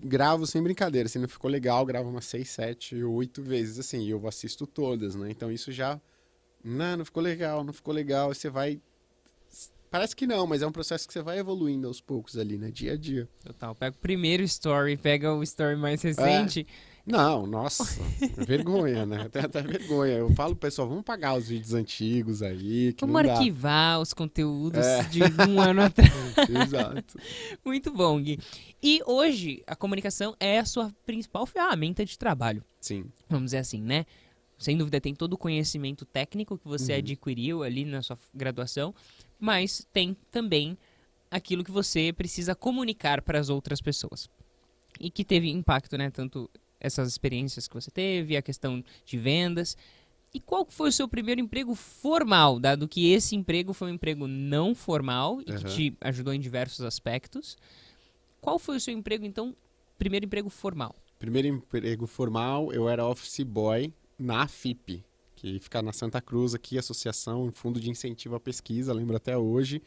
[0.00, 4.10] gravo sem brincadeira, assim, não ficou legal, gravo umas 6, 7, 8 vezes, assim, e
[4.10, 5.28] eu assisto todas, né?
[5.28, 6.00] Então isso já.
[6.64, 8.80] Não, não ficou legal, não ficou legal, você vai.
[9.90, 12.70] Parece que não, mas é um processo que você vai evoluindo aos poucos ali, né?
[12.70, 13.28] Dia a dia.
[13.44, 13.74] Total.
[13.74, 16.66] Pega o primeiro story, pega o story mais recente.
[17.04, 17.84] Não, nossa,
[18.46, 19.28] vergonha, né?
[19.34, 20.14] Até vergonha.
[20.14, 25.02] Eu falo, pessoal, vamos pagar os vídeos antigos aí, Vamos arquivar os conteúdos É.
[25.02, 26.10] de um ano atrás.
[26.48, 27.18] Exato.
[27.64, 28.38] Muito bom, Gui.
[28.80, 32.64] E hoje, a comunicação é a sua principal ferramenta de trabalho.
[32.80, 33.04] Sim.
[33.28, 34.06] Vamos dizer assim, né?
[34.62, 36.98] Sem dúvida, tem todo o conhecimento técnico que você Uhum.
[37.00, 38.94] adquiriu ali na sua graduação,
[39.40, 40.78] mas tem também
[41.28, 44.30] aquilo que você precisa comunicar para as outras pessoas.
[45.00, 46.12] E que teve impacto, né?
[46.12, 46.48] Tanto
[46.78, 49.76] essas experiências que você teve, a questão de vendas.
[50.32, 54.28] E qual foi o seu primeiro emprego formal, dado que esse emprego foi um emprego
[54.28, 55.64] não formal e que Aham.
[55.64, 57.56] te ajudou em diversos aspectos?
[58.40, 59.56] Qual foi o seu emprego, então,
[59.98, 60.94] primeiro emprego formal?
[61.18, 65.04] Primeiro emprego formal, eu era office boy na FIP,
[65.34, 69.82] que fica na Santa Cruz aqui, Associação Fundo de Incentivo à Pesquisa, lembro até hoje.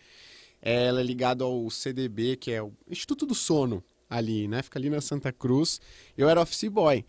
[0.62, 4.62] Ela é ligada ao CDB, que é o Instituto do Sono, ali, né?
[4.64, 5.80] Fica ali na Santa Cruz.
[6.18, 7.06] Eu era office boy.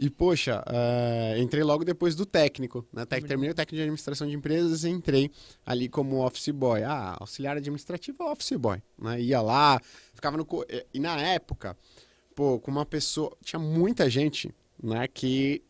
[0.00, 3.04] E, poxa, eh, entrei logo depois do técnico, né?
[3.04, 5.28] Tec- Muito terminei o técnico de administração de empresas e entrei
[5.66, 6.82] ali como office boy.
[6.84, 9.20] Ah, auxiliar administrativo, office boy, né?
[9.20, 9.80] Ia lá,
[10.14, 10.46] ficava no...
[10.68, 11.76] eh, E na época,
[12.34, 13.36] pô, com uma pessoa...
[13.42, 15.62] Tinha muita gente, né, que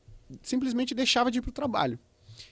[0.43, 1.99] simplesmente deixava de ir pro trabalho.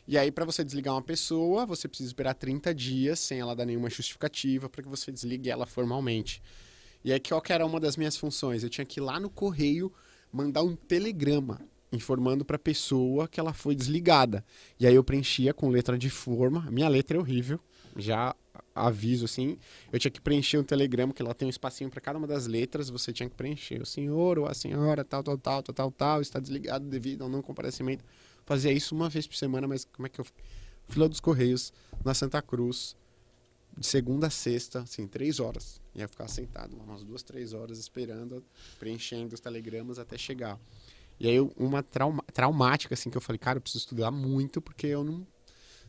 [0.07, 3.65] E aí, para você desligar uma pessoa, você precisa esperar 30 dias sem ela dar
[3.65, 6.43] nenhuma justificativa para que você desligue ela formalmente.
[7.05, 8.63] E aí, qual que era uma das minhas funções?
[8.63, 9.93] Eu tinha que ir lá no correio
[10.33, 11.61] mandar um telegrama
[11.93, 14.45] informando para a pessoa que ela foi desligada.
[14.79, 16.69] E aí eu preenchia com letra de forma.
[16.71, 17.61] Minha letra é horrível,
[17.97, 18.35] já
[18.75, 19.59] aviso assim.
[19.93, 22.47] Eu tinha que preencher um telegrama que ela tem um espacinho para cada uma das
[22.47, 22.91] letras.
[22.91, 26.21] Você tinha que preencher o senhor ou a senhora, tal, tal, tal, tal, tal, tal,
[26.21, 28.05] está desligado devido ao não comparecimento.
[28.45, 30.27] Fazia isso uma vez por semana, mas como é que eu
[30.89, 31.73] fila dos correios
[32.05, 32.97] na Santa Cruz
[33.77, 35.81] de segunda a sexta, assim, três horas.
[35.95, 38.43] Ia ficar sentado lá umas duas, três horas esperando,
[38.79, 40.59] preenchendo os telegramas até chegar.
[41.21, 44.87] E aí uma trauma, traumática, assim, que eu falei, cara, eu preciso estudar muito porque
[44.87, 45.27] eu não,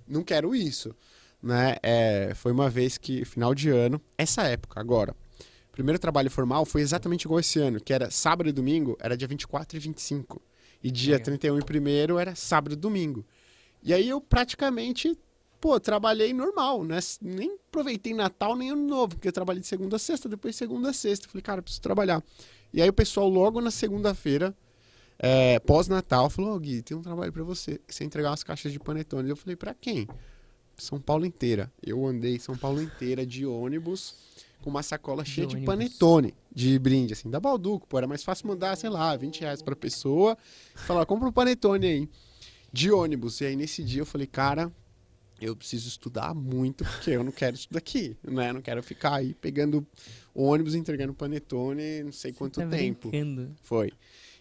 [0.07, 0.95] não quero isso.
[1.41, 1.75] Né?
[1.83, 5.15] É, foi uma vez que, final de ano, essa época, agora,
[5.71, 9.27] primeiro trabalho formal foi exatamente igual esse ano, que era sábado e domingo, era dia
[9.27, 10.41] 24 e 25.
[10.83, 11.25] E dia Legal.
[11.25, 13.23] 31 e primeiro era sábado e domingo.
[13.83, 15.17] E aí eu praticamente,
[15.61, 16.97] pô, trabalhei normal, né?
[17.21, 20.59] Nem aproveitei Natal nem Ano Novo, porque eu trabalhei de segunda a sexta, depois de
[20.59, 21.27] segunda a sexta.
[21.27, 22.23] Falei, cara, eu preciso trabalhar.
[22.73, 24.55] E aí o pessoal logo na segunda-feira,
[25.19, 28.79] é, pós-Natal, falou, ô Gui, tem um trabalho pra você, você entregar umas caixas de
[28.79, 29.29] panetone.
[29.29, 30.07] Eu falei, pra quem?
[30.77, 31.71] São Paulo inteira.
[31.83, 34.15] Eu andei São Paulo inteira de ônibus
[34.61, 38.23] com uma sacola De cheia de panetone de brinde, assim, da Balduco, pô, era mais
[38.23, 40.35] fácil mandar, sei lá, 20 reais pra pessoa,
[40.75, 42.09] falar, compra um panetone aí,
[42.73, 43.39] de ônibus.
[43.41, 44.71] E aí nesse dia eu falei, cara,
[45.39, 48.49] eu preciso estudar muito, porque eu não quero isso daqui, né?
[48.49, 49.85] Eu não quero ficar aí pegando
[50.33, 53.09] ônibus, entregando panetone, não sei quanto Tá tempo.
[53.09, 53.55] brincando.
[53.61, 53.91] Foi.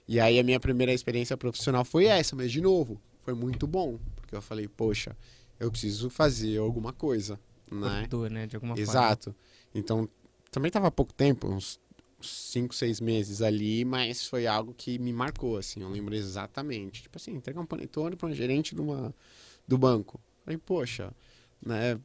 [0.09, 3.99] E aí a minha primeira experiência profissional foi essa, mas de novo, foi muito bom,
[4.15, 5.15] porque eu falei, poxa,
[5.59, 7.39] eu preciso fazer alguma coisa,
[7.71, 8.01] né?
[8.01, 8.47] Cortou, né?
[8.47, 8.91] De alguma forma.
[8.91, 9.35] Exato.
[9.75, 10.09] Então,
[10.51, 11.81] também tava há pouco tempo, uns
[12.21, 17.03] 5, 6 meses ali, mas foi algo que me marcou, assim, eu lembro exatamente.
[17.03, 19.15] Tipo assim, entregar um panetone para um gerente de uma,
[19.67, 20.21] do banco.
[20.45, 21.13] Falei, poxa,
[21.65, 21.99] né?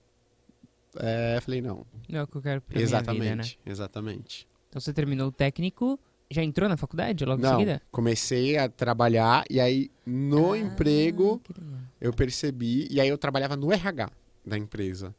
[0.97, 3.71] É, falei, não, Não é o que eu quero pra exatamente, vida, né?
[3.71, 4.47] exatamente.
[4.67, 5.97] Então você terminou o técnico,
[6.31, 7.81] já entrou na faculdade logo em Não, seguida?
[7.91, 11.41] comecei a trabalhar e aí no Ah, emprego
[11.99, 14.09] eu percebi, e aí eu trabalhava no RH
[14.45, 15.13] da empresa,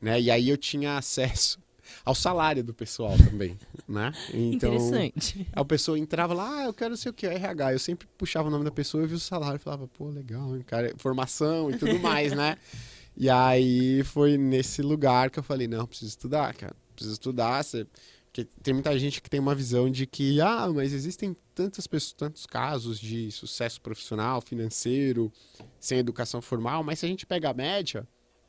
[0.00, 0.20] né?
[0.20, 1.58] E aí eu tinha acesso
[2.04, 4.12] ao salário do pessoal também, né?
[4.32, 5.46] Então, Interessante.
[5.52, 7.72] a pessoa entrava lá, ah, eu quero sei o que, RH.
[7.72, 10.56] Eu sempre puxava o nome da pessoa e via o salário e falava, pô, legal,
[10.56, 12.56] hein, cara, formação e tudo mais, né?
[13.14, 16.74] E aí foi nesse lugar que eu falei, não, preciso estudar, cara.
[16.94, 17.62] Preciso estudar.
[17.62, 17.86] Você...
[18.32, 22.14] Porque tem muita gente que tem uma visão de que, ah, mas existem tantas pessoas,
[22.14, 25.30] tantos casos de sucesso profissional, financeiro,
[25.78, 28.08] sem educação formal, mas se a gente pega a média,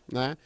[0.09, 0.37] né?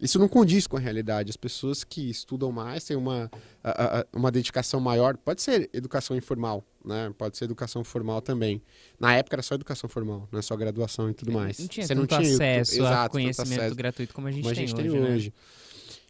[0.00, 1.28] Isso não condiz com a realidade.
[1.28, 3.28] As pessoas que estudam mais têm uma,
[3.62, 5.16] a, a, uma dedicação maior.
[5.16, 7.12] Pode ser educação informal, né?
[7.18, 8.62] Pode ser educação formal também.
[8.98, 11.58] Na época era só educação formal, não é só graduação e tudo mais.
[11.58, 14.52] Não tinha Você tanto não tinha acesso exato, conhecimento acesso gratuito como a gente, como
[14.52, 15.14] a tem, gente hoje, tem né?
[15.14, 15.34] hoje.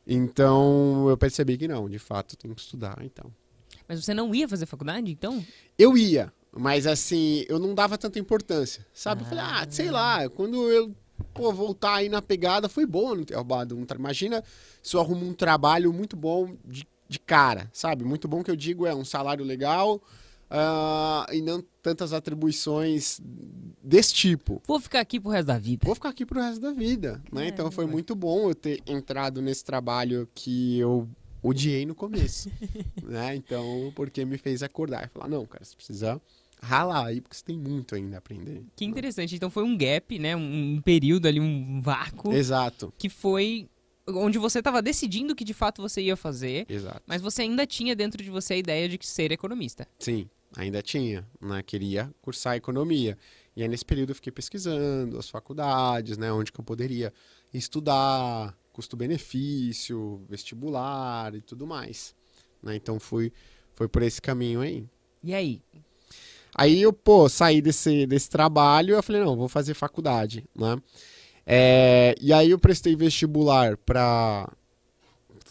[0.09, 2.99] Então eu percebi que não, de fato, eu tenho que estudar.
[3.03, 3.31] Então
[3.87, 5.45] Mas você não ia fazer faculdade, então?
[5.79, 9.23] eu ia, mas assim eu não dava tanta importância, sabe?
[9.23, 10.95] Eu falei, ah, sei lá, quando eu
[11.35, 14.43] pô, voltar aí na pegada foi bom não ter roubado um Imagina
[14.83, 18.05] se eu arrumo um trabalho muito bom de, de cara, sabe?
[18.05, 20.01] Muito bom que eu digo é um salário legal.
[20.51, 23.21] Ah, e não tantas atribuições
[23.83, 24.63] desse tipo.
[24.67, 25.85] Vou ficar aqui pro resto da vida.
[25.85, 27.49] vou ficar aqui pro resto da vida, né?
[27.49, 27.93] Então foi Caramba.
[27.93, 31.09] muito bom eu ter entrado nesse trabalho que eu
[31.43, 32.51] odiei no começo,
[33.03, 33.35] né?
[33.37, 36.21] Então, porque me fez acordar e falar, não, cara, você precisa
[36.61, 38.65] ralar aí, porque você tem muito ainda a aprender.
[38.75, 39.37] Que interessante.
[39.37, 40.35] Então foi um gap, né?
[40.35, 43.69] Um um período ali, um vácuo, Exato, que foi
[44.09, 47.03] onde você estava decidindo o que de fato você ia fazer, exato.
[47.07, 49.87] mas você ainda tinha dentro de você a ideia de que ser economista.
[49.99, 50.29] Sim,
[50.59, 51.63] ainda tinha, né?
[51.63, 53.17] Queria cursar economia.
[53.55, 56.33] E aí nesse período eu fiquei pesquisando as faculdades, né?
[56.33, 57.13] Onde que eu poderia
[57.55, 62.15] estudar, custo-benefício, vestibular e tudo mais.
[62.63, 62.75] Né?
[62.75, 63.33] Então fui,
[63.75, 64.85] foi por esse caminho aí.
[65.23, 65.63] E aí?
[66.55, 70.77] Aí eu, pô, saí desse, desse trabalho e eu falei, não, vou fazer faculdade, né?
[71.47, 74.53] É, e aí eu prestei vestibular para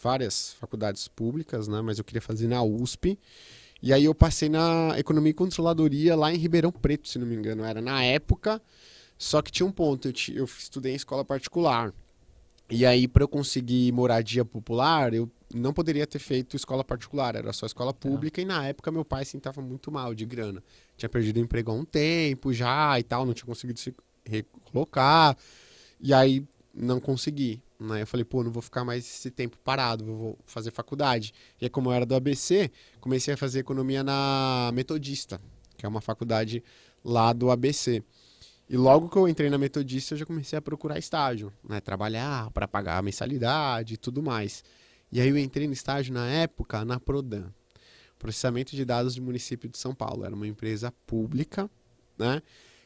[0.01, 1.81] várias faculdades públicas, né?
[1.81, 3.17] Mas eu queria fazer na USP.
[3.87, 7.33] E aí eu passei na Economia e Controladoria lá em Ribeirão Preto, se não me
[7.33, 7.63] engano.
[7.63, 8.61] Era na época,
[9.17, 11.93] só que tinha um ponto, eu, eu estudei em escola particular.
[12.69, 17.53] E aí, para eu conseguir moradia popular, eu não poderia ter feito escola particular, era
[17.53, 18.41] só escola pública.
[18.41, 20.61] E na época, meu pai assim, tava muito mal de grana.
[20.97, 23.95] Tinha perdido o emprego há um tempo já e tal, não tinha conseguido se
[24.25, 25.37] recolocar.
[26.01, 27.61] E aí, não consegui.
[27.79, 28.01] Né?
[28.01, 31.33] Eu falei, pô, não vou ficar mais esse tempo parado, vou fazer faculdade.
[31.61, 35.39] E aí, como eu era do ABC, comecei a fazer economia na Metodista,
[35.77, 36.63] que é uma faculdade
[37.03, 38.03] lá do ABC.
[38.69, 41.79] E logo que eu entrei na Metodista, eu já comecei a procurar estágio, né?
[41.79, 44.63] Trabalhar para pagar a mensalidade e tudo mais.
[45.09, 47.45] E aí eu entrei no estágio na época na Prodan,
[48.19, 50.25] processamento de dados do município de São Paulo.
[50.25, 51.69] Era uma empresa pública,
[52.17, 52.41] né?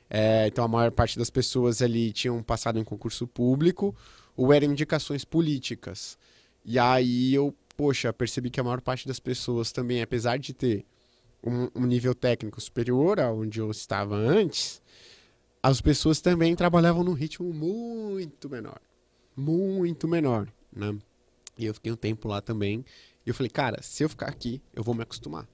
[0.07, 3.95] É, então a maior parte das pessoas ali tinham passado em concurso público
[4.41, 6.17] ou eram indicações políticas.
[6.65, 10.83] E aí eu, poxa, percebi que a maior parte das pessoas também, apesar de ter
[11.43, 14.81] um, um nível técnico superior a onde eu estava antes,
[15.61, 18.81] as pessoas também trabalhavam num ritmo muito menor.
[19.37, 20.97] Muito menor, né?
[21.55, 22.83] E eu fiquei um tempo lá também.
[23.23, 25.47] E eu falei, cara, se eu ficar aqui, eu vou me acostumar.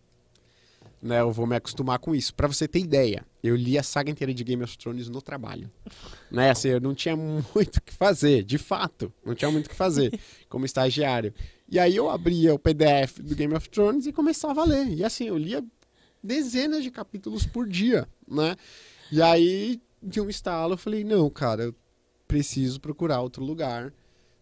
[0.99, 2.33] Né, eu vou me acostumar com isso.
[2.33, 5.69] Pra você ter ideia, eu li a saga inteira de Game of Thrones no trabalho.
[6.29, 9.13] Né, assim, eu não tinha muito o que fazer, de fato.
[9.25, 11.33] Não tinha muito o que fazer como estagiário.
[11.69, 14.89] E aí eu abria o PDF do Game of Thrones e começava a ler.
[14.89, 15.63] E assim, eu lia
[16.21, 18.57] dezenas de capítulos por dia, né?
[19.09, 21.75] E aí, de um estalo, eu falei, não, cara, eu
[22.27, 23.93] preciso procurar outro lugar,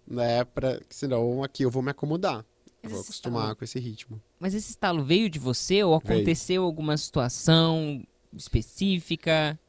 [0.08, 0.44] né?
[0.44, 2.44] Pra, senão aqui eu vou me acomodar.
[2.86, 4.21] Mas vou acostumar estalo- com esse ritmo.
[4.39, 6.13] Mas esse estalo veio de você ou Veio.
[6.19, 9.60] aconteceu alguma situação específica?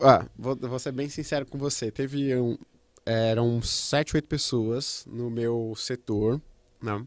[0.00, 1.90] Ah, vou, vou ser bem sincero com você.
[1.90, 2.56] Teve um,
[3.04, 6.40] eram sete, oito pessoas no meu setor,
[6.82, 7.06] né?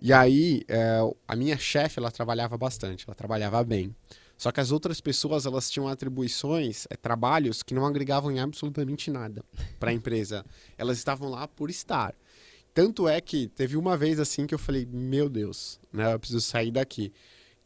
[0.00, 3.94] E aí, é, a minha chefe, ela trabalhava bastante, ela trabalhava bem.
[4.36, 9.10] Só que as outras pessoas, elas tinham atribuições, é, trabalhos que não agregavam em absolutamente
[9.10, 9.44] nada
[9.78, 10.44] para a empresa.
[10.76, 12.14] Elas estavam lá por estar.
[12.74, 16.40] Tanto é que teve uma vez assim que eu falei, meu Deus, né, eu preciso
[16.40, 17.12] sair daqui.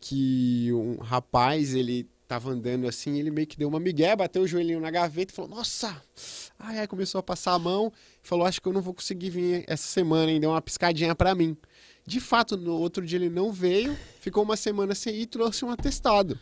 [0.00, 4.46] Que um rapaz, ele tava andando assim, ele meio que deu uma migué, bateu o
[4.46, 6.02] joelhinho na gaveta e falou, nossa!
[6.58, 7.92] Ai, ai, começou a passar a mão,
[8.22, 11.34] falou, acho que eu não vou conseguir vir essa semana, e deu uma piscadinha para
[11.34, 11.56] mim.
[12.04, 15.64] De fato, no outro dia ele não veio, ficou uma semana sem ir e trouxe
[15.64, 16.38] um atestado.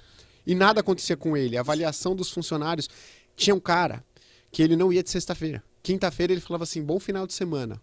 [0.46, 1.56] E nada acontecia com ele.
[1.56, 2.88] A avaliação dos funcionários
[3.36, 4.04] tinha um cara
[4.50, 5.62] que ele não ia de sexta-feira.
[5.82, 7.80] Quinta-feira ele falava assim: bom final de semana.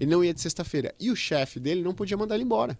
[0.00, 0.94] Ele não ia de sexta-feira.
[0.98, 2.78] E o chefe dele não podia mandar ele embora.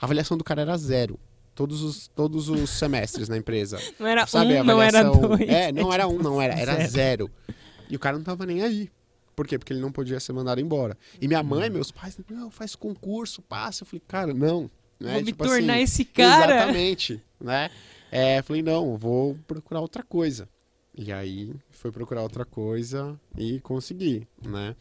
[0.00, 1.18] A avaliação do cara era zero.
[1.54, 3.78] Todos os, todos os semestres na empresa.
[3.98, 5.40] Não era Sabe, um, não era dois.
[5.48, 6.54] É, não era um, não era.
[6.54, 6.88] Era Zero.
[6.90, 7.30] zero.
[7.90, 8.88] E o cara não tava nem aí.
[9.34, 9.58] Por quê?
[9.58, 10.96] Porque ele não podia ser mandado embora.
[11.20, 11.74] E minha mãe, Hum.
[11.74, 13.82] meus pais, não, faz concurso, passa.
[13.82, 14.70] Eu falei, cara, não.
[15.00, 15.12] Né?
[15.14, 16.54] Vou me Tipo tornar assim, esse cara.
[16.54, 17.70] Exatamente, né?
[18.10, 20.48] É, falei, não, vou procurar outra coisa.
[20.94, 24.76] E aí foi procurar outra coisa e consegui, né?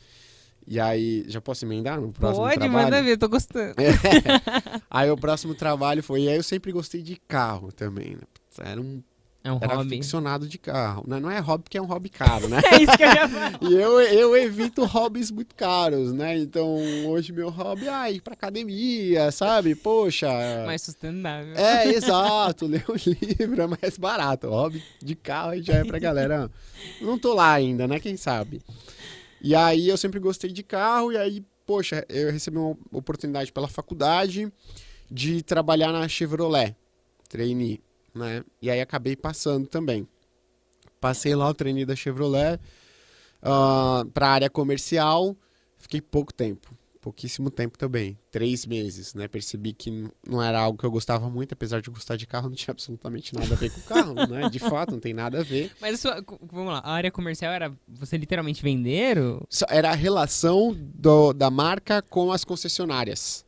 [0.68, 2.86] E aí, já posso emendar no próximo Pode, trabalho?
[2.86, 3.76] manda ver, tô gostando.
[4.90, 6.22] Aí o próximo trabalho foi.
[6.24, 8.22] E aí eu sempre gostei de carro também, né?
[8.34, 9.02] Putz, Era um
[9.44, 9.90] É um era hobby.
[9.90, 11.04] ficcionado de carro.
[11.08, 12.62] Não, não é hobby porque é um hobby caro, né?
[12.72, 13.58] É isso que eu ia falar.
[13.62, 16.38] E eu, eu evito hobbies muito caros, né?
[16.38, 16.76] Então,
[17.08, 19.74] hoje meu hobby é ah, ir pra academia, sabe?
[19.76, 20.30] Poxa.
[20.66, 21.56] Mais sustentável.
[21.56, 22.68] É, exato.
[22.68, 24.48] Ler um livro é mais barato.
[24.48, 26.52] O hobby de carro aí já é pra galera.
[27.02, 28.00] Não tô lá ainda, né?
[28.00, 28.62] Quem sabe?
[29.44, 33.68] E aí eu sempre gostei de carro, e aí, poxa, eu recebi uma oportunidade pela
[33.68, 34.52] faculdade
[35.10, 36.76] de trabalhar na Chevrolet,
[37.28, 37.82] trainee,
[38.14, 38.44] né?
[38.62, 40.08] E aí acabei passando também.
[41.00, 42.60] Passei lá o trainee da Chevrolet
[44.14, 45.36] para a área comercial,
[45.78, 49.28] fiquei pouco tempo, pouquíssimo tempo também, três meses, né?
[49.28, 52.56] Percebi que não era algo que eu gostava muito, apesar de gostar de carro, não
[52.56, 54.50] tinha absolutamente nada a ver com o carro, né?
[54.50, 55.72] De fato, não tem nada a ver.
[55.82, 59.18] Mas a sua, vamos lá, a área comercial era você literalmente vender?
[59.18, 59.46] Ou...
[59.68, 63.44] Era a relação do- da marca com as concessionárias.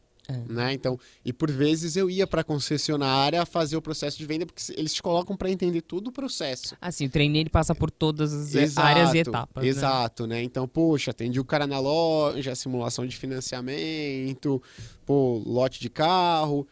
[0.49, 0.53] É.
[0.53, 0.73] Né?
[0.73, 4.61] Então, e por vezes eu ia para a concessionária fazer o processo de venda, porque
[4.75, 6.75] eles te colocam para entender todo o processo.
[6.81, 9.63] Assim, o trainee ele passa por todas as eh, áreas e etapas.
[9.63, 9.69] né?
[9.69, 10.41] Exato, né?
[10.43, 14.61] Então, poxa, atendi o cara na loja, simulação de financiamento,
[15.05, 16.67] pô, lote de carro.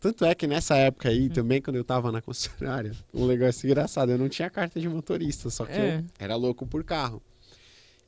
[0.00, 1.12] Tanto é que nessa época Hum.
[1.12, 4.88] aí, também, quando eu tava na concessionária, um negócio engraçado, eu não tinha carta de
[4.88, 5.98] motorista, só que É.
[5.98, 7.22] eu era louco por carro.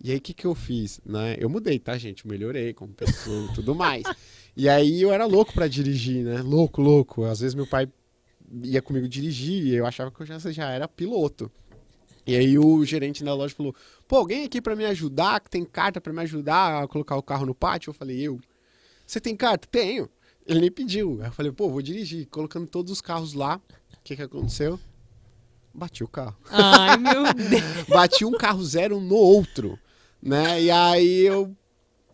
[0.02, 1.00] E aí, o que, que eu fiz?
[1.04, 1.36] Né?
[1.38, 2.24] Eu mudei, tá, gente?
[2.24, 4.04] Eu melhorei como pessoa e tudo mais.
[4.56, 6.42] E aí, eu era louco pra dirigir, né?
[6.42, 7.24] Louco, louco.
[7.24, 7.88] Às vezes, meu pai
[8.62, 11.50] ia comigo dirigir e eu achava que eu já, já era piloto.
[12.26, 13.74] E aí, o gerente da loja falou:
[14.06, 17.22] pô, alguém aqui pra me ajudar, que tem carta pra me ajudar a colocar o
[17.22, 17.90] carro no pátio?
[17.90, 18.38] Eu falei: eu.
[19.06, 19.66] Você tem carta?
[19.70, 20.08] Tenho.
[20.46, 21.20] Ele nem pediu.
[21.22, 22.26] Eu falei: pô, vou dirigir.
[22.26, 23.60] Colocando todos os carros lá.
[23.94, 24.78] O que, que aconteceu?
[25.74, 27.84] Bati o carro Ai, meu Deus.
[27.86, 29.78] bati um carro zero no outro,
[30.22, 30.62] né?
[30.62, 31.54] E aí eu,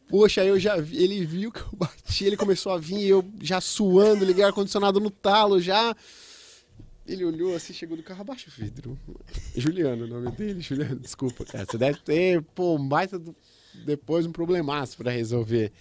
[0.09, 3.25] poxa, aí eu já vi, ele viu que eu bati, ele começou a vir, eu
[3.41, 5.95] já suando, liguei ar-condicionado no talo já.
[7.07, 8.97] Ele olhou assim, chegou do carro, abaixa o vidro.
[9.57, 11.67] Juliano, o nome dele, Juliano, desculpa, cara.
[11.69, 13.35] Você deve ter, pô, do-
[13.85, 15.73] depois um problemaço pra resolver,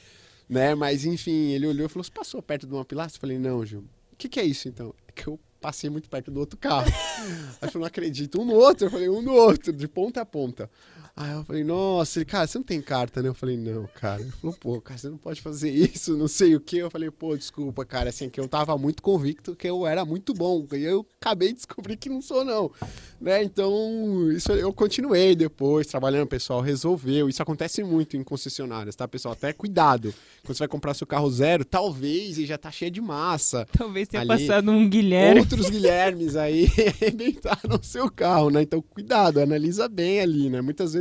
[0.49, 0.73] né?
[0.73, 3.17] Mas enfim, ele olhou e falou: Você passou perto de uma pilastra?
[3.17, 3.81] Eu falei: Não, Gil.
[4.11, 4.95] O que, que é isso então?
[5.07, 6.87] É que eu passei muito perto do outro carro.
[6.87, 8.41] Aí ele falou: Não acredito.
[8.41, 8.87] Um no outro?
[8.87, 10.71] Eu falei: Um no outro, de ponta a ponta.
[11.15, 13.29] Aí eu falei: Nossa, ele, cara, você não tem carta, né?
[13.29, 14.21] Eu falei: Não, cara.
[14.21, 16.77] Ele falou: Pô, cara, você não pode fazer isso, não sei o que.
[16.77, 18.09] Eu falei: Pô, desculpa, cara.
[18.09, 20.65] Assim, que eu tava muito convicto que eu era muito bom.
[20.73, 22.71] E eu acabei de descobrir que não sou, não.
[23.19, 23.43] Né?
[23.43, 27.29] Então, isso eu continuei depois, trabalhando, o pessoal resolveu.
[27.29, 29.33] Isso acontece muito em concessionárias, tá, pessoal?
[29.33, 30.13] Até cuidado.
[30.43, 33.67] Quando você vai comprar seu carro zero, talvez ele já tá cheio de massa.
[33.77, 35.41] Talvez tenha Ali, passado um Guilherme.
[35.41, 36.67] Outros Guilhermes aí
[37.01, 38.61] arrebentaram o seu carro, né?
[38.61, 40.61] Então, cuidado, analisa bem ali, né?
[40.61, 41.00] Muitas vezes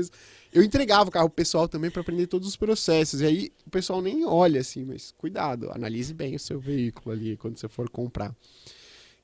[0.52, 3.20] eu entregava o carro pro pessoal também para aprender todos os processos.
[3.20, 7.36] E aí o pessoal nem olha assim, mas cuidado, analise bem o seu veículo ali
[7.36, 8.34] quando você for comprar.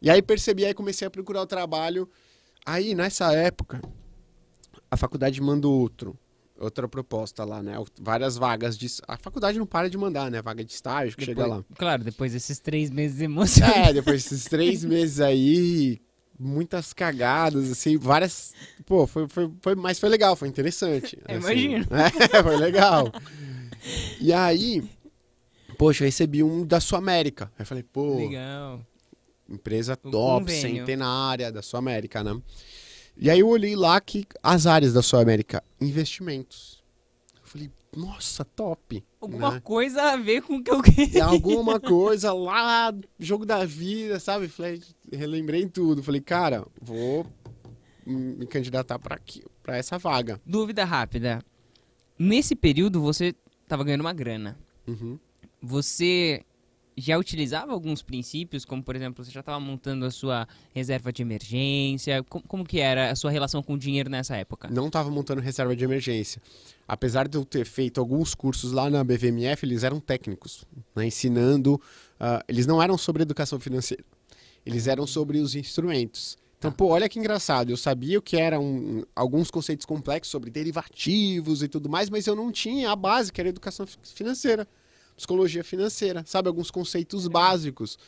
[0.00, 2.08] E aí percebi, aí comecei a procurar o trabalho.
[2.64, 3.80] Aí, nessa época,
[4.90, 6.18] a faculdade manda outro.
[6.58, 7.74] Outra proposta lá, né?
[8.00, 8.86] Várias vagas de.
[9.06, 10.40] A faculdade não para de mandar, né?
[10.40, 11.62] Vaga de estágio que chega lá.
[11.76, 13.88] Claro, depois desses três meses emocionantes.
[13.88, 16.00] É, depois desses três meses aí,
[16.38, 18.54] muitas cagadas, assim, várias.
[18.84, 21.18] Pô, foi, foi, foi, mas foi legal, foi interessante.
[21.26, 21.38] Assim.
[21.38, 21.86] imagino.
[22.32, 23.12] É, foi legal.
[24.20, 24.82] E aí,
[25.78, 27.46] poxa, eu recebi um da Sul América.
[27.56, 28.80] Aí eu falei, pô, Legal.
[29.48, 30.60] empresa top, convênio.
[30.78, 32.40] centenária da Sul América, né?
[33.16, 36.82] E aí eu olhei lá que as áreas da Sul América, investimentos.
[37.34, 39.02] Eu falei, nossa, top.
[39.20, 39.60] Alguma né?
[39.60, 41.24] coisa a ver com o que eu queria.
[41.24, 44.48] alguma coisa lá, jogo da vida, sabe?
[44.48, 46.02] Falei, relembrei tudo.
[46.02, 47.26] Falei, cara, vou
[48.06, 50.40] me candidatar para aqui, para essa vaga.
[50.44, 51.42] Dúvida rápida.
[52.18, 53.34] Nesse período você
[53.66, 54.58] tava ganhando uma grana.
[54.86, 55.18] Uhum.
[55.60, 56.44] Você
[56.96, 61.20] já utilizava alguns princípios, como por exemplo, você já estava montando a sua reserva de
[61.22, 62.22] emergência?
[62.24, 64.68] Como, como que era a sua relação com o dinheiro nessa época?
[64.70, 66.40] Não estava montando reserva de emergência.
[66.88, 71.80] Apesar de eu ter feito alguns cursos lá na BVMF, eles eram técnicos, né, ensinando.
[72.18, 74.02] ah, eles não eram sobre educação financeira,
[74.64, 76.38] eles eram sobre os instrumentos.
[76.58, 77.68] Então, pô, olha que engraçado.
[77.70, 82.26] Eu sabia o que eram um, alguns conceitos complexos sobre derivativos e tudo mais, mas
[82.26, 84.66] eu não tinha a base, que era educação fi- financeira,
[85.16, 86.48] psicologia financeira, sabe?
[86.48, 87.98] Alguns conceitos básicos.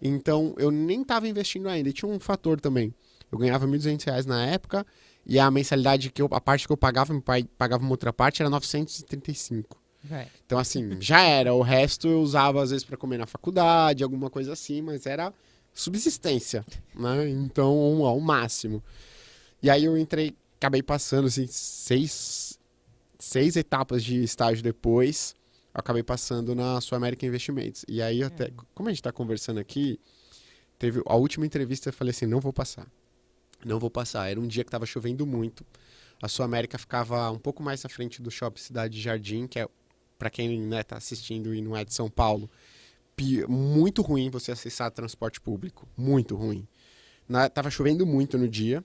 [0.00, 1.88] Então, eu nem estava investindo ainda.
[1.88, 2.92] E tinha um fator também.
[3.30, 4.86] Eu ganhava 1.200 reais na época
[5.24, 8.12] e a mensalidade que eu, a parte que eu pagava, meu pai pagava uma outra
[8.12, 9.80] parte, era 935.
[10.04, 10.28] Vai.
[10.44, 11.52] Então, assim, já era.
[11.52, 15.32] O resto eu usava, às vezes, para comer na faculdade, alguma coisa assim, mas era
[15.74, 16.64] subsistência,
[16.94, 17.28] né?
[17.28, 18.82] Então, ao máximo.
[19.60, 22.58] E aí eu entrei acabei passando, assim, seis,
[23.18, 25.34] seis etapas de estágio depois,
[25.76, 27.84] acabei passando na Sul América Investimentos.
[27.86, 30.00] E aí, até, como a gente está conversando aqui,
[30.78, 32.90] teve a última entrevista, eu falei assim, não vou passar.
[33.64, 34.30] Não vou passar.
[34.30, 35.64] Era um dia que estava chovendo muito.
[36.20, 39.68] A Sul América ficava um pouco mais à frente do Shopping Cidade Jardim, que é,
[40.18, 42.50] para quem está né, tá assistindo e não é de São Paulo,
[43.48, 45.86] muito ruim você acessar transporte público.
[45.96, 46.66] Muito ruim.
[47.28, 48.82] Na, tava chovendo muito no dia.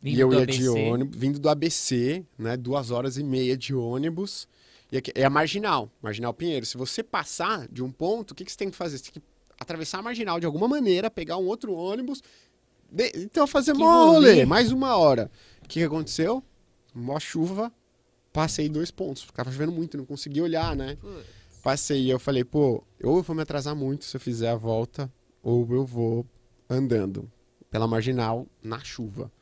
[0.00, 0.58] Vindo e eu ia ABC.
[0.58, 2.56] de ônibus, vindo do ABC, né?
[2.56, 4.46] Duas horas e meia de ônibus.
[4.92, 6.64] E aqui, é a marginal, marginal Pinheiro.
[6.66, 8.98] Se você passar de um ponto, o que, que você tem que fazer?
[8.98, 9.22] Você tem que
[9.58, 12.22] atravessar a marginal de alguma maneira, pegar um outro ônibus.
[12.90, 13.10] De...
[13.16, 15.30] Então, fazer mole, mais uma hora.
[15.62, 16.42] O que, que aconteceu?
[16.94, 17.72] Mó chuva,
[18.32, 19.26] passei dois pontos.
[19.34, 20.96] Tava chovendo muito, não consegui olhar, né?
[21.62, 24.56] Passei e eu falei, pô, ou eu vou me atrasar muito se eu fizer a
[24.56, 25.10] volta,
[25.42, 26.26] ou eu vou
[26.68, 27.30] andando
[27.70, 29.32] pela marginal na chuva.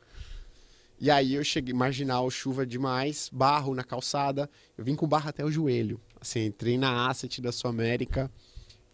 [0.99, 4.49] E aí eu cheguei, marginal, chuva demais, barro na calçada.
[4.77, 5.99] Eu vim com barro até o joelho.
[6.19, 8.31] Assim, entrei na Asset da Sul América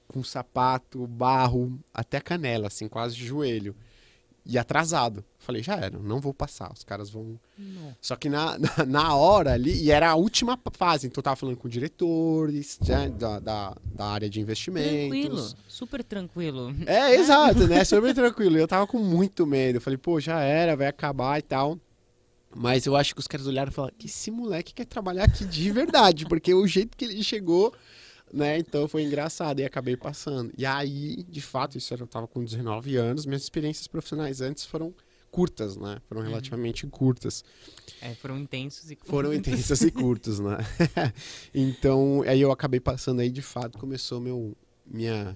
[0.10, 3.76] com sapato, barro, até canela, assim, quase de joelho.
[4.44, 5.24] E atrasado.
[5.38, 7.40] Falei, já era, não vou passar, os caras vão.
[7.56, 7.96] Não.
[8.02, 11.36] Só que na, na, na, hora ali, e era a última fase, então eu tava
[11.36, 15.10] falando com diretores né, da, da, da, área de investimentos.
[15.10, 16.76] Tranquilo, super tranquilo.
[16.88, 17.84] É, exato, né?
[17.84, 18.58] Super tranquilo.
[18.58, 19.80] Eu tava com muito medo.
[19.80, 21.78] Falei, pô, já era, vai acabar e tal.
[22.56, 25.46] Mas eu acho que os caras olharam e falaram que esse moleque quer trabalhar aqui
[25.46, 27.74] de verdade, porque o jeito que ele chegou,
[28.34, 28.58] né?
[28.58, 30.52] Então foi engraçado e acabei passando.
[30.58, 34.94] E aí, de fato, isso eu tava com 19 anos, minhas experiências profissionais antes foram
[35.32, 36.02] curtas, né?
[36.08, 36.28] Foram uhum.
[36.30, 36.92] relativamente uhum.
[36.92, 37.44] curtas.
[38.02, 39.12] É, foram intensos e curtos.
[39.12, 40.58] Foram intensas e curtos, né?
[41.54, 45.36] então, aí eu acabei passando aí, de fato, começou meu minha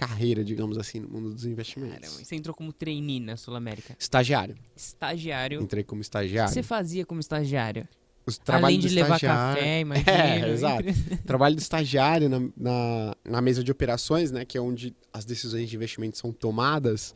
[0.00, 2.00] carreira, digamos assim, no mundo dos investimentos.
[2.00, 3.94] Caramba, você entrou como trainee na Sul América?
[3.98, 4.56] Estagiário.
[4.74, 5.60] Estagiário.
[5.60, 6.48] Entrei como estagiário.
[6.50, 7.86] O que você fazia como estagiário?
[8.26, 10.10] Os Além de levar café, imagina.
[10.10, 10.84] É, exato.
[11.26, 14.46] Trabalho do estagiário na, na, na, mesa de operações, né?
[14.46, 17.14] Que é onde as decisões de investimento são tomadas.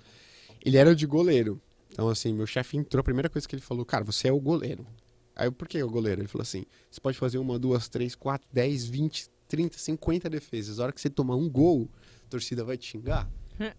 [0.63, 1.59] Ele era de goleiro.
[1.91, 4.41] Então, assim, meu chefe entrou, a primeira coisa que ele falou, cara, você é o
[4.41, 4.87] goleiro.
[5.35, 6.21] Aí eu, por que o goleiro?
[6.21, 10.79] Ele falou assim: você pode fazer uma, duas, três, quatro, dez, vinte, trinta, cinquenta defesas.
[10.79, 11.89] A hora que você tomar um gol,
[12.29, 13.29] torcida vai te xingar.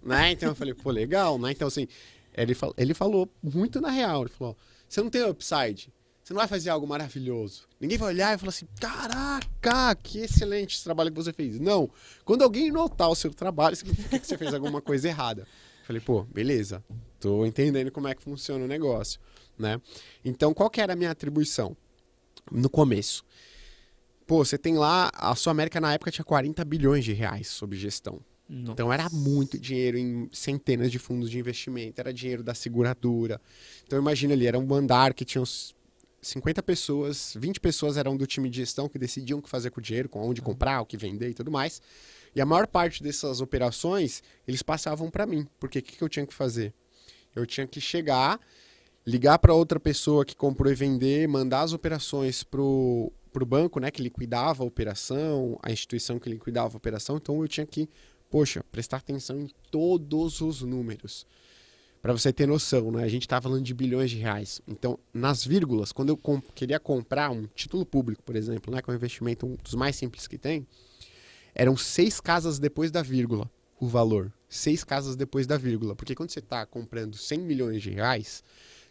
[0.01, 0.31] né?
[0.31, 1.51] Então eu falei, pô, legal, né?
[1.51, 1.87] Então, assim,
[2.33, 4.21] ele, fal ele falou muito na real.
[4.21, 5.91] Ele falou, você não tem upside.
[6.23, 7.67] Você não vai fazer algo maravilhoso.
[7.79, 11.59] Ninguém vai olhar e falar assim, caraca, que excelente esse trabalho que você fez.
[11.59, 11.87] Não.
[12.23, 15.43] Quando alguém notar o seu trabalho, significa que você fez alguma coisa errada.
[15.43, 16.83] Eu falei, pô, beleza.
[17.19, 19.19] Tô entendendo como é que funciona o negócio,
[19.55, 19.79] né?
[20.23, 21.77] Então, qual que era a minha atribuição
[22.51, 23.23] no começo?
[24.25, 27.75] Pô, você tem lá, a sua América na época tinha 40 bilhões de reais sob
[27.75, 28.19] gestão.
[28.47, 28.73] Nossa.
[28.73, 33.41] Então era muito dinheiro em centenas de fundos de investimento, era dinheiro da seguradora.
[33.85, 35.75] Então imagina ali, era um andar que tinha uns
[36.21, 39.79] 50 pessoas, 20 pessoas eram do time de gestão que decidiam o que fazer com
[39.79, 41.81] o dinheiro, com onde comprar, o que vender e tudo mais.
[42.35, 45.47] E a maior parte dessas operações, eles passavam para mim.
[45.59, 46.73] Porque o que, que eu tinha que fazer?
[47.35, 48.39] Eu tinha que chegar,
[49.05, 53.81] ligar para outra pessoa que comprou e vender, mandar as operações pro para o banco,
[53.81, 57.89] né, que liquidava a operação, a instituição que liquidava a operação, então eu tinha que
[58.35, 61.25] poxa, prestar atenção em todos os números.
[62.01, 63.01] Para você ter noção, né?
[63.01, 64.61] A gente está falando de bilhões de reais.
[64.67, 68.89] Então, nas vírgulas, quando eu comp queria comprar um título público, por exemplo, né, que
[68.89, 70.67] é um investimento um dos mais simples que tem,
[71.53, 74.29] eram seis casas depois da vírgula o valor.
[74.49, 75.95] Seis casas depois da vírgula.
[75.95, 78.43] Porque quando você está comprando 100 milhões de reais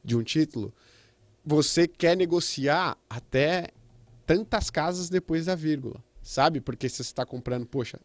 [0.02, 0.72] de um título,
[1.44, 3.68] você quer negociar até
[4.24, 6.60] tantas casas depois da vírgula sabe?
[6.60, 8.00] Porque se você está comprando, poxa,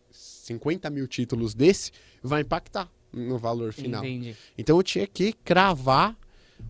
[0.50, 1.91] 50 mil títulos desse,
[2.22, 4.04] vai impactar no valor final.
[4.04, 4.36] Entendi.
[4.58, 6.18] Então eu tinha que cravar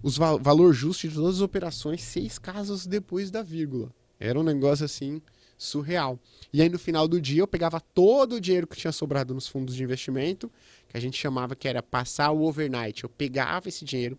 [0.03, 3.91] os va valor justo de todas as operações seis casos depois da vírgula.
[4.19, 5.21] Era um negócio assim
[5.57, 6.19] surreal.
[6.53, 9.47] E aí no final do dia eu pegava todo o dinheiro que tinha sobrado nos
[9.47, 10.51] fundos de investimento,
[10.87, 13.03] que a gente chamava que era passar o overnight.
[13.03, 14.17] Eu pegava esse dinheiro,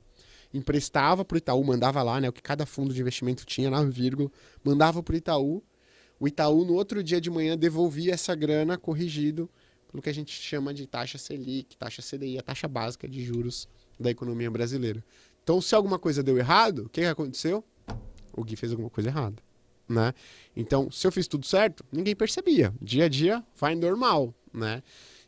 [0.53, 3.83] emprestava para o Itaú, mandava lá, né, o que cada fundo de investimento tinha na
[3.85, 4.31] vírgula,
[4.65, 5.63] mandava para o Itaú
[6.21, 9.49] o Itaú, no outro dia de manhã, devolvia essa grana corrigido
[9.91, 13.66] pelo que a gente chama de taxa Selic, taxa CDI, a taxa básica de juros
[13.99, 15.03] da economia brasileira.
[15.43, 17.64] Então, se alguma coisa deu errado, o que, que aconteceu?
[18.35, 19.43] O Gui fez alguma coisa errada.
[19.89, 20.12] Né?
[20.55, 22.73] Então, se eu fiz tudo certo, ninguém percebia.
[22.81, 24.83] Dia a dia vai normal, né?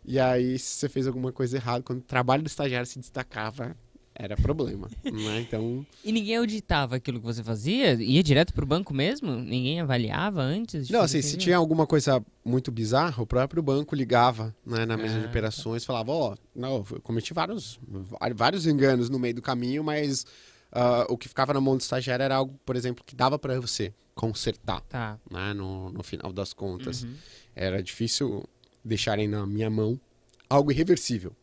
[0.04, 3.76] E aí, se você fez alguma coisa errada, quando o trabalho do estagiário se destacava,
[4.14, 5.40] era problema, né?
[5.40, 5.86] Então...
[6.04, 7.94] E ninguém auditava aquilo que você fazia?
[7.94, 9.34] Ia direto pro banco mesmo?
[9.36, 10.90] Ninguém avaliava antes?
[10.90, 15.16] Não, assim, se tinha alguma coisa muito bizarra, o próprio banco ligava né, na mesa
[15.16, 17.80] ah, de operações, falava, ó, oh, não, eu cometi vários,
[18.34, 20.26] vários enganos no meio do caminho, mas
[20.70, 23.60] ah, o que ficava na mão do estagiário era algo, por exemplo, que dava para
[23.60, 25.18] você consertar, Tá.
[25.30, 25.54] né?
[25.54, 27.02] No, no final das contas.
[27.02, 27.14] Uhum.
[27.54, 28.44] Era difícil
[28.84, 29.98] deixarem na minha mão
[30.48, 31.34] algo irreversível.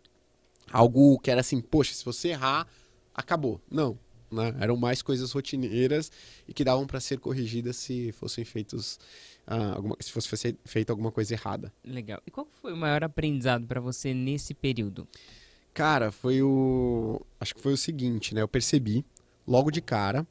[0.72, 2.68] Algo que era assim, poxa, se você errar,
[3.14, 3.62] acabou.
[3.70, 3.98] Não.
[4.32, 4.56] Né?
[4.60, 6.12] Eram mais coisas rotineiras
[6.48, 9.00] e que davam para ser corrigidas se fossem feitos
[9.48, 11.74] ah, alguma, se fosse fe- feita alguma coisa errada.
[11.84, 12.22] Legal.
[12.28, 15.08] E qual foi o maior aprendizado pra você nesse período?
[15.74, 17.22] Cara, foi o.
[17.40, 18.42] Acho que foi o seguinte, né?
[18.42, 19.04] Eu percebi
[19.48, 20.28] logo de cara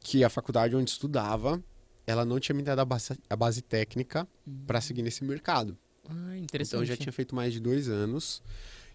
[0.00, 1.62] que a faculdade onde estudava
[2.06, 4.26] ela não tinha me dado a base, a base técnica
[4.66, 5.76] para seguir nesse mercado.
[6.08, 6.68] Ah, interessante.
[6.68, 8.42] Então eu já tinha feito mais de dois anos.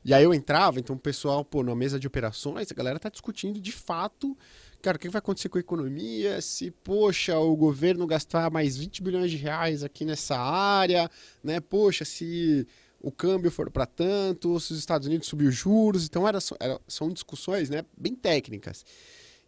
[0.03, 3.09] E aí eu entrava, então o pessoal, pô, na mesa de operações, a galera tá
[3.09, 4.35] discutindo de fato,
[4.81, 9.03] cara, o que vai acontecer com a economia, se, poxa, o governo gastar mais 20
[9.03, 11.09] bilhões de reais aqui nessa área,
[11.43, 11.59] né?
[11.59, 12.67] Poxa, se
[12.99, 16.05] o câmbio for para tanto, se os Estados Unidos subir os juros.
[16.05, 18.83] Então era, era- são discussões, né, bem técnicas.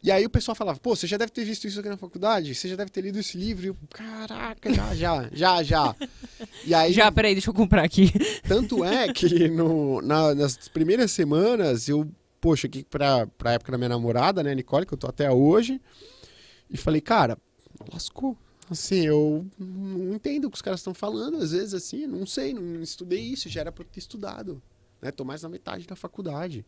[0.04, 2.54] E aí o pessoal falava, pô, você já deve ter visto isso aqui na faculdade?
[2.54, 3.64] Você já deve ter lido esse livro?
[3.64, 5.96] E eu, caraca, já, já, já, já.
[6.66, 8.12] E aí, Já, peraí, deixa eu comprar aqui.
[8.46, 12.06] tanto é que no, na- nas primeiras semanas eu,
[12.42, 15.80] poxa, aqui pra, pra época da minha namorada, né, Nicole, que eu tô até hoje,
[16.70, 17.38] e falei, cara,
[17.94, 18.38] lascou.
[18.70, 22.54] Assim, eu não entendo o que os caras estão falando, às vezes, assim, não sei,
[22.54, 24.62] não estudei isso, já era pra eu ter estudado,
[25.02, 26.66] né, tô mais na metade da faculdade.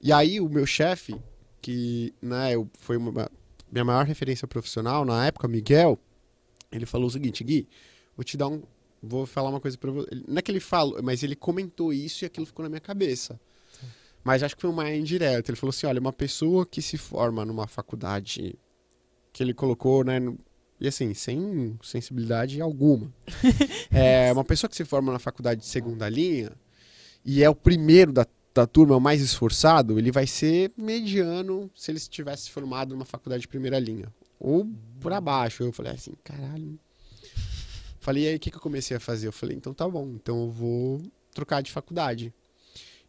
[0.00, 1.14] E aí o meu chefe,
[1.62, 3.30] que, né, eu, foi uma,
[3.70, 5.98] minha maior referência profissional na época, Miguel,
[6.70, 7.66] ele falou o seguinte, Gui,
[8.16, 8.62] vou te dar um,
[9.02, 10.08] vou falar uma coisa pra você.
[10.28, 13.40] Não é que ele falou, mas ele comentou isso e aquilo ficou na minha cabeça.
[14.24, 15.48] Mas acho que foi uma indireto.
[15.48, 18.54] Ele falou assim: olha, uma pessoa que se forma numa faculdade
[19.32, 20.20] que ele colocou, né?
[20.20, 20.38] no-
[20.80, 23.12] E assim, sem sensibilidade alguma.
[23.90, 26.52] é uma pessoa que se forma na faculdade de segunda linha
[27.24, 31.90] e é o primeiro da, da turma, o mais esforçado, ele vai ser mediano se
[31.90, 34.12] ele tivesse formado numa faculdade de primeira linha.
[34.38, 34.68] Ou
[35.00, 35.62] por abaixo.
[35.62, 36.78] Eu falei assim, caralho.
[38.00, 39.28] Falei, e aí o que, que eu comecei a fazer?
[39.28, 41.00] Eu falei, então tá bom, então eu vou
[41.32, 42.34] trocar de faculdade.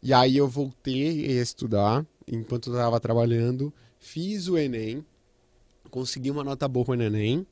[0.01, 5.03] E aí eu voltei a estudar enquanto eu estava trabalhando, fiz o Enem,
[5.89, 7.45] consegui uma nota boa no Enem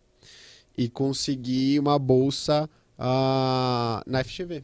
[0.77, 4.63] e consegui uma bolsa ah, na FGV.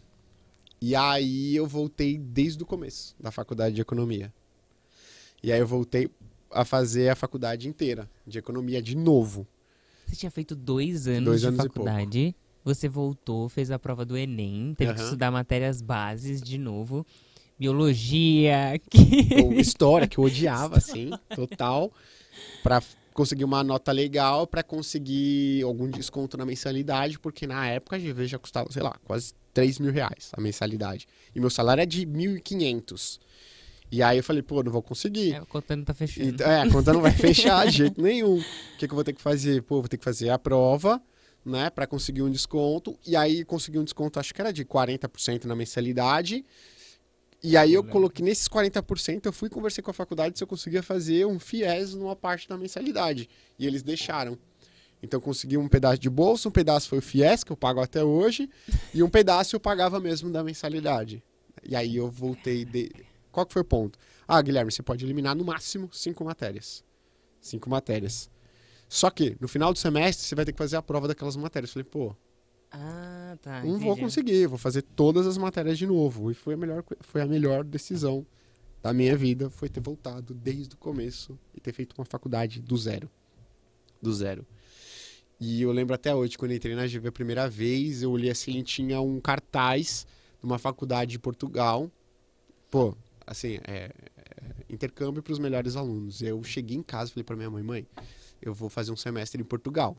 [0.82, 4.32] E aí eu voltei desde o começo da faculdade de economia.
[5.41, 6.09] E aí eu voltei
[6.51, 9.45] a fazer a faculdade inteira de economia de novo.
[10.07, 12.36] Você tinha feito dois anos Dois de anos faculdade.
[12.63, 15.05] Você voltou, fez a prova do Enem, teve que Aham.
[15.05, 17.05] estudar matérias bases de novo.
[17.57, 18.80] Biologia.
[18.89, 21.91] que- ou história que eu odiava, assim, total,
[22.63, 22.82] pra
[23.13, 28.28] conseguir uma nota legal, pra conseguir algum desconto na mensalidade, porque na época a GV
[28.28, 31.08] já custava, sei lá, quase 3 mil reais a mensalidade.
[31.34, 33.20] E meu salário é de 1.500.
[33.91, 35.34] E aí eu falei, pô, não vou conseguir.
[35.34, 36.30] É, o contando tá fechando.
[36.30, 38.38] Então, é, a conta não vai fechar de jeito nenhum.
[38.38, 39.64] O que, que eu vou ter que fazer?
[39.64, 41.01] Pô, vou ter que fazer a prova,
[41.43, 42.99] né, para conseguir um desconto.
[43.03, 46.45] E aí consegui um desconto, acho que era de 40% na mensalidade.
[47.41, 50.84] E aí eu coloquei nesses 40%, eu fui conversei com a faculdade se eu conseguia
[50.84, 53.28] fazer um FIES numa parte da mensalidade.
[53.58, 54.38] E eles deixaram.
[55.02, 57.80] Então eu consegui um pedaço de bolsa, um pedaço foi o FIES, que eu pago
[57.80, 58.50] até hoje,
[58.93, 61.24] e um pedaço eu pagava mesmo da mensalidade.
[61.64, 62.89] E aí eu voltei de...
[63.32, 64.00] Qual que foi o ponto?
[64.28, 66.84] Ah, Guilherme, você pode eliminar no máximo cinco matérias.
[67.39, 68.30] Cinco matérias.
[68.89, 71.70] Só que, no final do semestre, você vai ter que fazer a prova daquelas matérias.
[71.70, 72.16] Eu falei, pô,
[72.72, 73.62] Ah, tá.
[73.64, 74.02] não vou entendi.
[74.02, 76.32] conseguir, vou fazer todas as matérias de novo.
[76.32, 78.26] E foi a melhor, foi a melhor decisão
[78.82, 82.76] da minha vida, foi ter voltado desde o começo e ter feito uma faculdade do
[82.78, 83.10] zero.
[84.02, 84.45] Do zero.
[85.39, 88.63] E eu lembro até hoje, quando entrei na GV a primeira vez, eu olhei assim,
[88.63, 90.07] tinha um cartaz
[90.39, 91.91] de uma faculdade de Portugal.
[92.71, 93.93] Pô, assim, é, é,
[94.69, 96.21] intercâmbio para os melhores alunos.
[96.21, 97.88] Eu cheguei em casa e falei para minha mãe, mãe,
[98.41, 99.95] eu vou fazer um semestre em Portugal.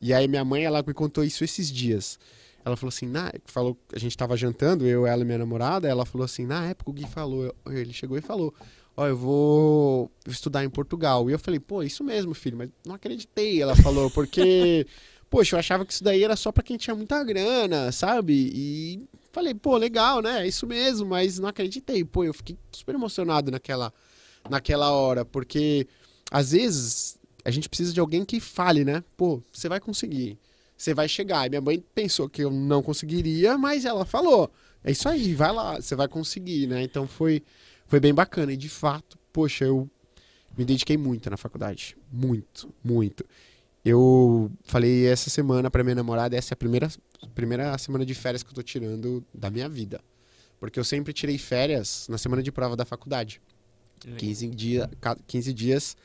[0.00, 2.18] E aí minha mãe, ela me contou isso esses dias.
[2.64, 6.06] Ela falou assim, na, falou, a gente tava jantando, eu, ela e minha namorada, ela
[6.06, 8.54] falou assim, na época o Gui falou, ele chegou e falou,
[8.96, 11.28] ó, eu vou estudar em Portugal.
[11.28, 14.86] E eu falei, pô, isso mesmo, filho, mas não acreditei, ela falou, porque,
[15.30, 18.50] poxa, eu achava que isso daí era só pra quem tinha muita grana, sabe?
[18.54, 20.44] E falei, pô, legal, né?
[20.44, 22.04] É isso mesmo, mas não acreditei.
[22.04, 23.92] Pô, eu fiquei super emocionado naquela,
[24.48, 25.86] naquela hora, porque
[26.30, 29.02] às vezes a gente precisa de alguém que fale, né?
[29.16, 30.38] Pô, você vai conseguir.
[30.76, 31.46] Você vai chegar.
[31.46, 34.50] E minha mãe pensou que eu não conseguiria, mas ela falou:
[34.82, 36.82] é isso aí, vai lá, você vai conseguir, né?
[36.82, 37.42] Então foi,
[37.94, 38.52] foi bem bacana.
[38.52, 39.88] E de fato, poxa, eu
[40.58, 41.96] me dediquei muito na faculdade.
[42.10, 43.24] Muito, muito.
[43.84, 46.88] Eu falei essa semana pra minha namorada, essa é a primeira,
[47.34, 50.00] primeira semana de férias que eu tô tirando da minha vida.
[50.58, 53.40] Porque eu sempre tirei férias na semana de prova da faculdade.
[54.18, 54.90] 15, dia,
[55.26, 55.96] 15 dias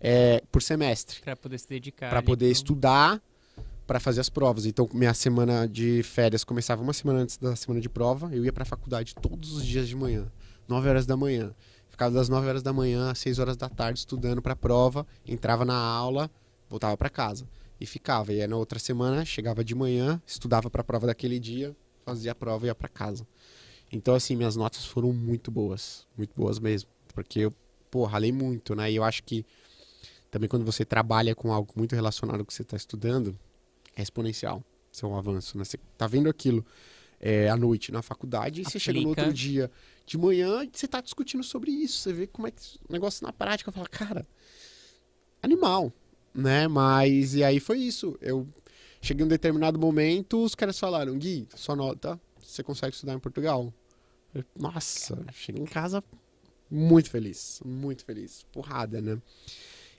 [0.00, 1.20] é, por semestre.
[1.20, 2.08] Pra poder se dedicar.
[2.08, 3.22] Para poder pro- estudar,
[3.86, 4.64] para fazer as provas.
[4.64, 8.34] Então, minha semana de férias começava uma semana antes da semana de prova.
[8.34, 10.26] Eu ia para a faculdade todos os dias de manhã,
[10.68, 11.54] 9 horas da manhã.
[11.88, 15.06] Ficava das 9 horas da manhã às 6 horas da tarde estudando para a prova,
[15.26, 16.30] entrava na aula,
[16.68, 17.46] voltava para casa
[17.80, 18.32] e ficava.
[18.32, 22.32] E aí, na outra semana, chegava de manhã, estudava para a prova daquele dia, fazia
[22.32, 23.26] a prova e ia para casa.
[23.92, 27.54] Então, assim, minhas notas foram muito boas, muito boas mesmo, porque eu,
[27.90, 28.90] pô, ralei muito, né?
[28.90, 29.46] E eu acho que
[30.30, 33.38] também quando você trabalha com algo muito relacionado ao que você está estudando,
[33.94, 35.64] é exponencial seu avanço, né?
[35.64, 36.64] Você tá vendo aquilo
[37.20, 39.22] é, à noite na faculdade e você chega no Aplica.
[39.22, 39.70] outro dia
[40.06, 41.98] de manhã e você tá discutindo sobre isso.
[41.98, 44.26] Você vê como é que o negócio na prática fala, cara,
[45.42, 45.92] animal,
[46.34, 46.68] né?
[46.68, 48.16] Mas e aí foi isso.
[48.20, 48.46] Eu
[49.00, 53.18] cheguei em um determinado momento, os caras falaram, Gui, sua nota, você consegue estudar em
[53.18, 53.72] Portugal.
[54.34, 56.02] Eu, Nossa, cheguei em casa
[56.70, 58.44] muito feliz, muito feliz.
[58.52, 59.20] Porrada, né?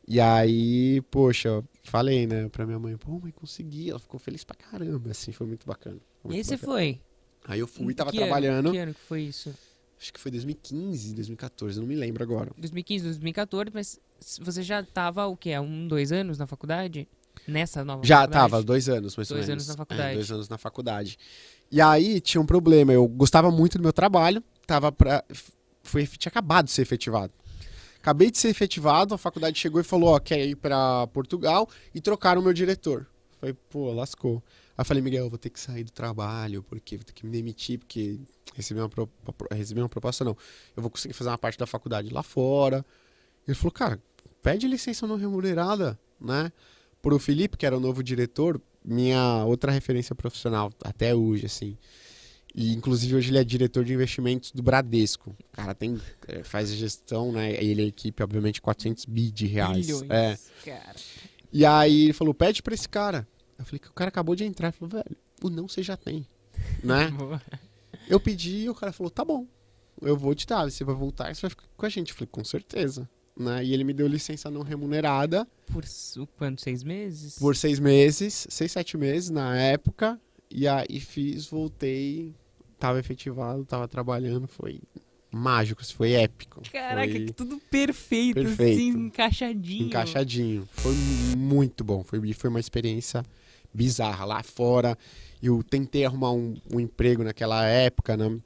[0.08, 3.90] E aí, poxa, falei, né, pra minha mãe, pô, mãe, consegui.
[3.90, 5.98] Ela ficou feliz pra caramba, assim, foi muito bacana.
[6.22, 7.02] foi E muito aí você foi?
[7.48, 9.54] Aí eu fui, tava Que ano- trabalhando, Que ano que foi isso?
[10.00, 12.52] Acho que foi 2015, 2014, não me lembro agora.
[12.58, 14.00] 2015, 2014, mas
[14.42, 15.58] você já tava, o quê?
[15.60, 17.08] Um, dois anos na faculdade?
[17.48, 18.52] Nessa nova Já faculdade?
[18.52, 19.64] tava, dois anos, mais ou Dois menos.
[19.66, 20.14] anos na É, faculdade.
[20.16, 21.18] dois anos na faculdade.
[21.70, 25.24] E aí tinha um problema, eu gostava muito do meu trabalho, tava pra.
[25.84, 27.34] Foi, tinha acabado de ser efetivado.
[28.00, 32.00] Acabei de ser efetivado, a faculdade chegou e falou, ó, quer ir pra Portugal e
[32.00, 33.06] trocaram o meu diretor.
[33.40, 34.42] Falei, pô, lascou.
[34.78, 37.26] Aí eu falei, Miguel, eu vou ter que sair do trabalho, porque vou ter que
[37.26, 38.20] me demitir, porque
[38.54, 39.10] recebi uma, pro-
[39.52, 40.36] recebi uma proposta, não.
[40.76, 42.86] Eu vou conseguir fazer uma parte da faculdade lá fora.
[43.48, 44.00] Ele falou, cara,
[44.44, 46.52] pede licença não remunerada, né?
[47.02, 51.78] Pro Felipe, que era o novo diretor, minha outra referência profissional até hoje, assim.
[52.54, 55.30] E inclusive hoje ele é diretor de investimentos do Bradesco.
[55.54, 57.52] O cara tem é, faz gestão, né?
[57.64, 59.86] Ele e a equipe, obviamente, 400 bi de reais.
[59.86, 60.38] Bilhões, É.
[60.66, 60.96] cara.
[61.54, 63.28] E aí ele falou: "Pede pra esse cara".
[63.58, 65.96] Eu falei que o cara acabou de entrar, ele falou: "Velho, o não você já
[65.98, 66.28] tem",
[66.84, 67.10] né?
[68.08, 69.48] Eu pedi e o cara falou: "Tá bom.
[70.02, 72.10] Eu vou te dar, você vai voltar e você vai ficar com a gente".
[72.10, 73.10] Eu falei: "Com certeza".
[73.38, 73.66] Né?
[73.66, 75.84] E ele me deu licença não remunerada Por
[76.38, 76.62] quanto?
[76.62, 77.38] Seis meses?
[77.38, 80.20] por seis meses, seis, sete meses na época.
[80.50, 82.34] E aí fiz, voltei,
[82.80, 84.80] tava efetivado, tava trabalhando, foi
[85.30, 86.62] mágico, foi épico.
[86.72, 88.80] Caraca, foi que tudo perfeito, Perfeito.
[88.80, 89.88] assim, encaixadinho.
[89.88, 90.70] encaixadinho.
[90.72, 90.96] Foi
[91.38, 93.22] muito bom, foi, foi uma experiência
[93.76, 94.26] bizarra.
[94.26, 94.98] Lá fora,
[95.42, 98.38] eu tentei arrumar um, um emprego naquela época, né?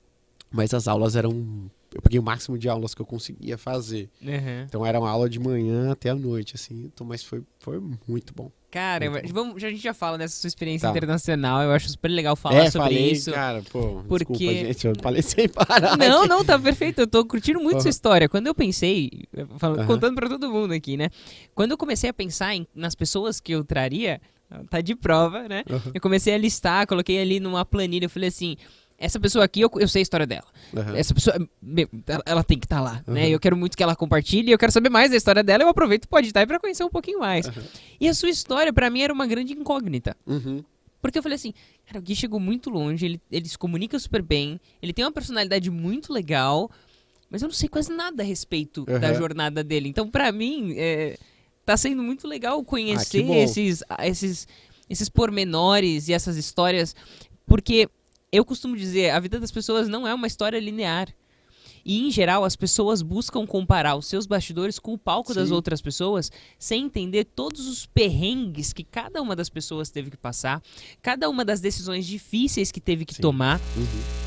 [0.52, 1.70] Mas as aulas eram.
[1.94, 4.10] Eu peguei o máximo de aulas que eu conseguia fazer.
[4.24, 4.64] Aham.
[4.68, 6.84] Então era uma aula de manhã até a noite, assim.
[6.94, 8.52] Então, mas foi, foi muito bom.
[8.72, 10.96] Cara, Muito vamos, a gente já fala dessa sua experiência Tá.
[10.96, 13.32] internacional, eu acho super legal falar é, sobre falei, isso.
[13.32, 15.98] cara, pô, porque- desculpa, gente, eu falei sem parar.
[15.98, 16.30] Não, aqui.
[16.30, 17.00] não, tá perfeito.
[17.02, 17.82] Eu tô curtindo muito Aham.
[17.82, 18.30] sua história.
[18.30, 19.10] Quando eu pensei,
[19.58, 19.88] falando- Aham.
[19.88, 21.10] contando pra todo mundo aqui, né?
[21.56, 24.22] Quando eu comecei a pensar em- nas pessoas que eu traria,
[24.70, 25.64] tá de prova, né?
[25.70, 28.56] Aham, Eu comecei a listar, coloquei ali numa planilha, eu falei assim.
[29.02, 30.44] Essa pessoa aqui, eu, eu sei a história dela.
[30.76, 30.94] aham.
[30.98, 31.34] Essa pessoa,
[32.06, 33.24] ela, ela tem que estar lá, né?
[33.28, 33.30] Uhum.
[33.30, 36.04] Eu quero muito que ela compartilhe, eu quero saber mais da história dela, eu aproveito
[36.04, 37.46] o Podtime pra conhecer um pouquinho mais.
[37.46, 37.64] Uhum.
[37.98, 40.18] E a sua história, pra mim, era uma grande incógnita.
[40.28, 40.62] Uhum.
[41.02, 41.54] Porque eu falei assim,
[41.86, 45.14] cara, o Gui chegou muito longe, ele, ele se comunica super bem, ele tem uma
[45.14, 46.70] personalidade muito legal,
[47.30, 49.88] mas eu não sei quase nada a respeito da jornada dele.
[49.88, 51.18] Então, pra mim, é,
[51.70, 54.48] tá sendo muito legal conhecer Ah, esses, esses,
[54.90, 56.96] esses pormenores e essas histórias,
[57.46, 57.88] porque
[58.32, 61.08] eu costumo dizer, a vida das pessoas não é uma história linear.
[61.86, 65.54] E, em geral, as pessoas buscam comparar os seus bastidores com o palco das Sim.
[65.54, 70.62] outras pessoas, sem entender todos os perrengues que cada uma das pessoas teve que passar,
[71.02, 73.22] cada uma das decisões difíceis que teve que Sim.
[73.22, 73.86] tomar, Uhum.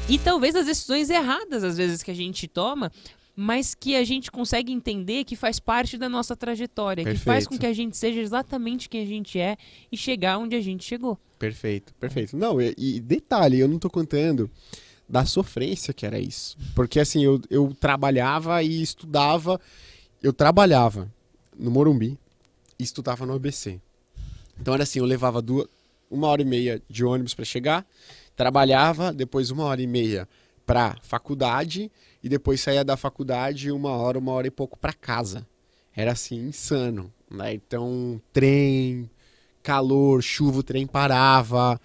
[0.09, 2.91] e talvez as decisões erradas, às vezes, que a gente toma,
[3.35, 7.49] mas que a gente consegue entender que faz parte da nossa trajetória, que faz Perfeito.
[7.49, 9.57] com que a gente seja exatamente quem a gente é
[9.91, 11.19] e chegar onde a gente chegou.
[11.39, 12.37] Perfeito, perfeito.
[12.37, 14.51] Não, e, e detalhe, eu não tô contando
[15.09, 16.57] da sofrência que era isso.
[16.75, 19.61] Porque assim, eu, eu trabalhava e estudava.
[20.23, 21.13] Eu trabalhava
[21.59, 22.19] no Morumbi
[22.79, 23.81] e estudava no ABC.
[24.61, 25.67] Então era assim, eu levava duas,
[26.11, 27.87] uma hora e meia de ônibus para chegar,
[28.37, 30.29] trabalhava, depois uma hora e meia
[30.65, 31.91] pra faculdade
[32.23, 35.47] e depois saía da faculdade uma hora, uma hora e pouco pra casa.
[35.95, 37.13] Era assim, insano.
[37.31, 37.55] Né?
[37.55, 39.11] Então, trem,
[39.63, 41.81] calor, chuva, o trem parava.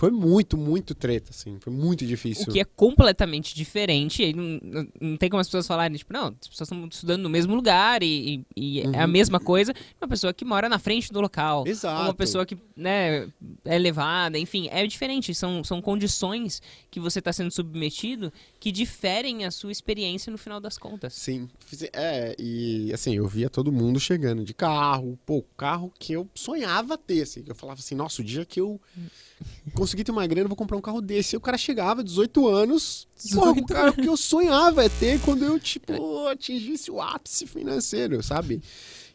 [0.00, 1.58] Foi muito, muito treta, assim.
[1.60, 2.46] Foi muito difícil.
[2.48, 4.32] O que é completamente diferente.
[4.32, 7.54] Não, não- tem como as pessoas falarem, tipo, não, as pessoas estão estudando no mesmo
[7.54, 9.08] lugar e, e- e é a Uhum.
[9.12, 9.74] mesma coisa.
[10.00, 11.66] Uma pessoa que mora na frente do local.
[11.66, 12.02] Exato.
[12.04, 13.28] Uma pessoa que né,
[13.62, 15.34] é levada, enfim, é diferente.
[15.34, 20.60] São, são condições que você está sendo submetido que diferem a sua experiência no final
[20.62, 21.12] das contas.
[21.12, 21.46] Sim.
[21.92, 25.18] É, e assim, eu via todo mundo chegando de carro.
[25.26, 27.42] Pô, carro que eu sonhava ter, assim.
[27.42, 28.80] que Eu falava assim, nossa, o dia que eu
[29.74, 31.34] conseguir ter uma grana, vou comprar um carro desse.
[31.34, 33.08] E o cara chegava, 18 anos.
[33.32, 35.92] Porra, o 18 carro que eu sonhava é ter quando eu, tipo,
[36.28, 38.62] atingisse o ápice financeiro, sabe?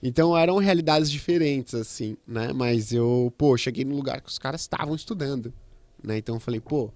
[0.01, 2.53] Então eram realidades diferentes, assim, né?
[2.53, 5.53] Mas eu, pô, cheguei no lugar que os caras estavam estudando,
[6.03, 6.17] né?
[6.17, 6.91] Então eu falei, pô,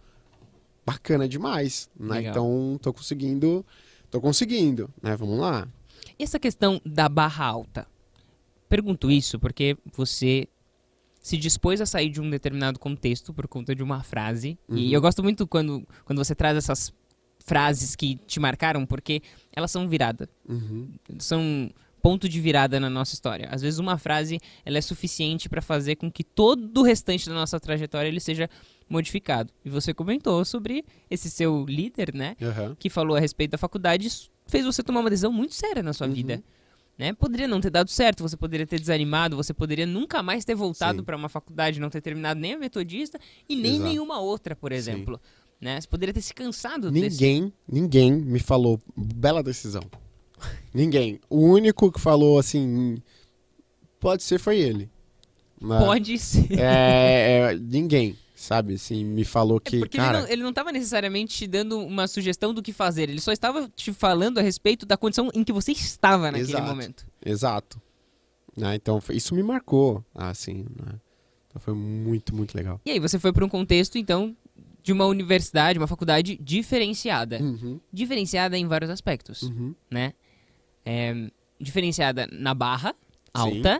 [0.86, 2.16] bacana demais, né?
[2.16, 2.32] Legal.
[2.32, 3.66] Então tô conseguindo,
[4.10, 5.16] tô conseguindo, né?
[5.16, 5.68] Vamos lá.
[6.18, 7.88] E essa questão da barra alta?
[8.68, 10.48] Pergunto isso porque você
[11.20, 14.58] se dispôs a sair de um determinado contexto por conta de uma frase.
[14.68, 14.78] Uhum.
[14.78, 16.94] E eu gosto muito quando, quando você traz essas
[17.46, 20.30] frases que te marcaram, porque elas são virada.
[20.48, 20.90] Uhum.
[21.18, 21.70] São
[22.02, 23.50] ponto de virada na nossa história.
[23.52, 27.34] Às vezes uma frase ela é suficiente para fazer com que todo o restante da
[27.36, 28.50] nossa trajetória ele seja
[28.90, 29.52] modificado.
[29.66, 32.36] E você comentou sobre esse seu líder, né?
[32.42, 32.76] Aham.
[32.80, 34.08] que falou a respeito da faculdade,
[34.48, 36.14] fez você tomar uma decisão muito séria na sua Uhum.
[36.14, 36.42] vida.
[37.00, 37.14] Né?
[37.14, 41.02] Poderia não ter dado certo, você poderia ter desanimado, você poderia nunca mais ter voltado
[41.02, 43.90] para uma faculdade, não ter terminado nem a metodista e nem Exato.
[43.90, 45.18] nenhuma outra, por exemplo.
[45.62, 45.80] Né?
[45.80, 47.12] Você poderia ter se cansado desse...
[47.12, 49.84] Ninguém, ninguém me falou bela decisão.
[50.74, 51.22] ninguém.
[51.30, 53.02] O único que falou assim,
[53.98, 54.90] pode ser foi ele.
[55.62, 55.80] Né?
[55.80, 56.60] Pode ser.
[56.60, 58.76] É, é, ninguém, sabe?
[58.76, 62.54] Assim, me falou É que, porque cara, ele, não, estava necessariamente te dando uma sugestão
[62.54, 65.72] do que fazer, ele só estava te falando a respeito da condição em que você
[65.74, 66.68] estava naquele Exato.
[66.68, 67.08] momento.
[67.24, 67.82] exato.
[68.56, 68.76] Né?
[68.76, 71.00] Então, isso me marcou, assim, né?
[71.48, 72.80] Então foi muito, muito legal.
[72.86, 74.36] E aí você foi para um contexto, então,
[74.84, 77.40] de uma universidade, uma faculdade diferenciada.
[77.42, 79.44] Uhum, Diferenciada em vários aspectos.
[79.44, 79.74] uhum.
[79.90, 80.14] né?
[80.86, 81.30] É,
[81.60, 82.96] diferenciada na barra
[83.36, 83.80] Sim.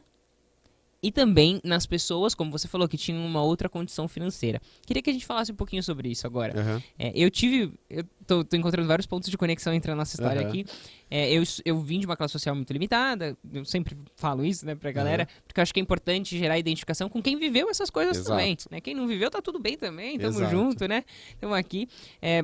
[1.02, 4.62] E também nas pessoas, como você falou, que tinham uma outra condição financeira.
[4.86, 6.60] Queria que a gente falasse um pouquinho sobre isso agora.
[6.60, 6.84] aham.
[6.98, 7.74] É, eu tive.
[7.90, 10.50] Eu tô, tô encontrando vários pontos de conexão entre a nossa história Aham.
[10.50, 10.66] aqui.
[11.10, 14.76] É, eu, eu vim de uma classe social muito limitada, eu sempre falo isso, né,
[14.76, 18.18] pra galera, porque eu acho que é importante gerar identificação com quem viveu essas coisas
[18.18, 18.30] Exato.
[18.30, 18.58] também.
[18.70, 18.82] Né?
[18.82, 20.52] Quem não viveu, tá tudo bem também, tamo Exato.
[20.52, 21.04] junto, né?
[21.40, 21.88] Tamo aqui.
[22.22, 22.44] É,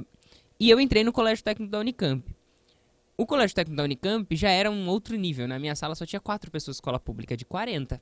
[0.59, 2.23] e eu entrei no Colégio Técnico da Unicamp.
[3.17, 5.47] O Colégio Técnico da Unicamp já era um outro nível.
[5.47, 8.01] Na minha sala só tinha quatro pessoas de escola pública, de 40.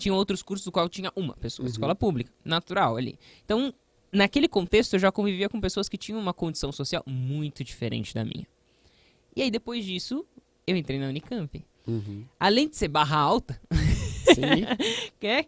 [0.00, 1.74] Tinha outros cursos do qual tinha uma pessoa de Uhum.
[1.74, 3.18] escola pública, natural ali.
[3.44, 3.72] Então,
[4.10, 8.24] naquele contexto, eu já convivia com pessoas que tinham uma condição social muito diferente da
[8.24, 8.46] minha.
[9.36, 10.24] E aí, depois disso,
[10.66, 11.64] eu entrei na Unicamp.
[11.86, 12.24] Uhum.
[12.38, 13.60] Além de ser barra alta,
[14.34, 14.66] Sim.
[15.18, 15.46] que é,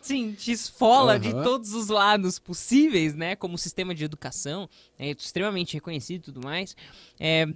[0.00, 1.42] sim, te esfola de Aham.
[1.42, 3.36] todos os lados possíveis, né?
[3.36, 4.68] Como sistema de educação,
[4.98, 6.76] é extremamente reconhecido e tudo mais.
[7.20, 7.46] É,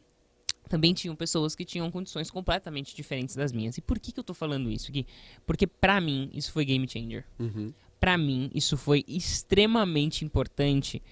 [0.71, 3.77] também tinham pessoas que tinham condições completamente diferentes das minhas.
[3.77, 5.05] E por que, que eu tô falando isso, Gui?
[5.45, 7.27] Porque pra mim, isso foi game changer.
[7.41, 7.75] Uhum.
[7.99, 11.03] Pra mim, isso foi extremamente importante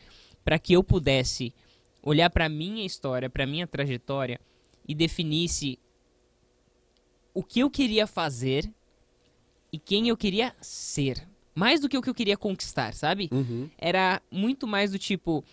[0.44, 1.52] para que eu pudesse
[2.00, 4.40] olhar pra minha história, pra minha trajetória
[4.86, 5.76] e definisse
[7.34, 8.72] o que eu queria fazer
[9.72, 11.28] e quem eu queria ser.
[11.52, 13.28] Mais do que o que eu queria conquistar, sabe?
[13.32, 13.68] Uhum.
[13.76, 15.44] Era muito mais do tipo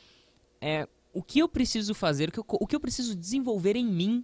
[0.62, 3.86] é, o que eu preciso fazer, o que eu, o que eu preciso desenvolver em
[3.86, 4.24] mim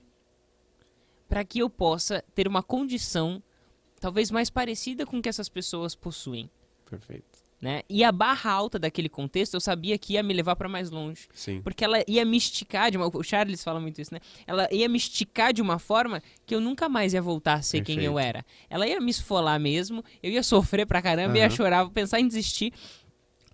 [1.28, 3.42] para que eu possa ter uma condição
[4.00, 6.50] talvez mais parecida com o que essas pessoas possuem
[6.90, 7.40] Perfeito.
[7.62, 7.84] né?
[7.88, 11.30] E a barra alta daquele contexto eu sabia que ia me levar para mais longe,
[11.34, 11.62] Sim.
[11.62, 14.20] porque ela ia me esticar de uma, o Charles fala muito isso, né?
[14.46, 17.82] Ela ia me esticar de uma forma que eu nunca mais ia voltar a ser
[17.82, 18.28] quem eu Perfeito.
[18.38, 18.46] era.
[18.70, 21.56] Ela ia me esfolar mesmo, eu ia sofrer pra caramba, ia Aham.
[21.56, 22.74] chorar, pensar em desistir.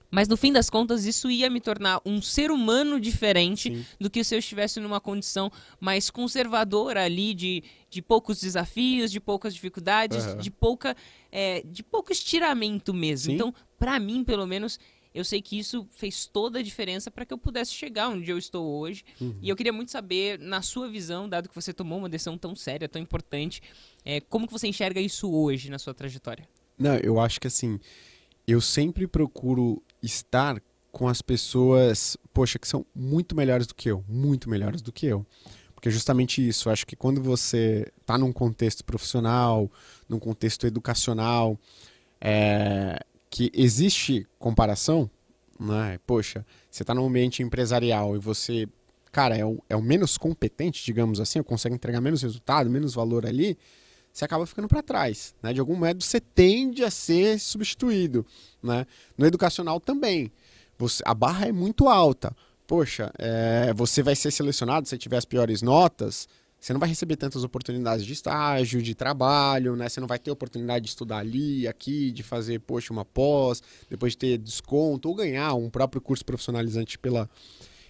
[0.10, 3.86] Mas no fim das contas, isso ia me tornar um ser humano diferente Sim.
[4.00, 9.20] do que se eu estivesse numa condição mais conservadora ali, de, de poucos desafios, de
[9.20, 10.38] poucas dificuldades, Aham.
[10.38, 10.96] de pouca
[11.32, 13.32] é, de pouco estiramento mesmo.
[13.32, 13.36] Sim.
[13.36, 14.80] Então, pra mim, pelo menos,
[15.14, 18.38] eu sei que isso fez toda a diferença para que eu pudesse chegar onde eu
[18.38, 19.04] estou hoje.
[19.20, 19.36] Uhum.
[19.42, 22.56] E eu queria muito saber, na sua visão, dado que você tomou uma decisão tão
[22.56, 23.62] séria, tão importante,
[24.06, 26.48] é, como que você enxerga isso hoje na sua trajetória?
[26.78, 27.80] Não, eu acho que assim,
[28.48, 34.04] eu sempre procuro estar com as pessoas, poxa, que são muito melhores do que eu,
[34.08, 35.26] muito melhores do que eu.
[35.76, 39.72] Porque é justamente isso, acho que quando você está num contexto profissional,
[40.10, 41.56] num contexto educacional,
[42.20, 43.00] é,
[43.30, 45.08] que existe comparação,
[45.60, 46.00] né?
[46.08, 48.68] Poxa, você está num ambiente empresarial e você,
[49.12, 53.24] cara, é o, é o menos competente, digamos assim, consegue entregar menos resultado, menos valor
[53.24, 53.56] ali,
[54.18, 55.36] você acaba ficando para trás.
[55.44, 55.54] Né?
[55.54, 58.26] De algum modo, você tende a ser substituído.
[58.64, 58.88] Né?
[59.16, 60.32] No educacional também.
[60.80, 62.36] Você, a barra é muito alta.
[62.66, 66.28] Poxa, é, você vai ser selecionado se tiver as piores notas.
[66.60, 69.88] Você não vai receber tantas oportunidades de estágio, de trabalho, né?
[69.88, 74.14] Você não vai ter oportunidade de estudar ali, aqui, de fazer, poxa, uma pós, depois
[74.14, 77.30] de ter desconto, ou ganhar um próprio curso profissionalizante pela,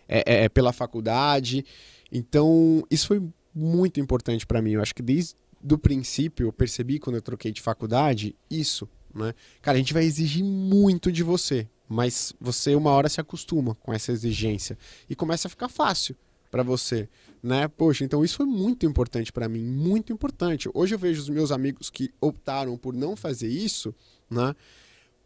[0.09, 1.63] é, é, é pela faculdade.
[2.11, 3.23] Então, isso foi
[3.55, 4.71] muito importante para mim.
[4.71, 9.33] Eu acho que desde o princípio eu percebi quando eu troquei de faculdade isso, né?
[9.61, 13.93] Cara, a gente vai exigir muito de você, mas você uma hora se acostuma com
[13.93, 14.77] essa exigência
[15.09, 16.15] e começa a ficar fácil
[16.49, 17.09] para você,
[17.41, 17.67] né?
[17.67, 20.69] Poxa, então isso foi muito importante para mim, muito importante.
[20.73, 23.93] Hoje eu vejo os meus amigos que optaram por não fazer isso,
[24.29, 24.55] né?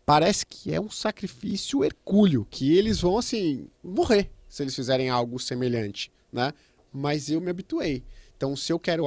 [0.06, 5.40] Parece que é um sacrifício hercúleo, que eles vão assim morrer se eles fizerem algo
[5.40, 6.54] semelhante, né?
[6.92, 8.04] Mas eu me habituei.
[8.42, 9.06] Então, se eu quero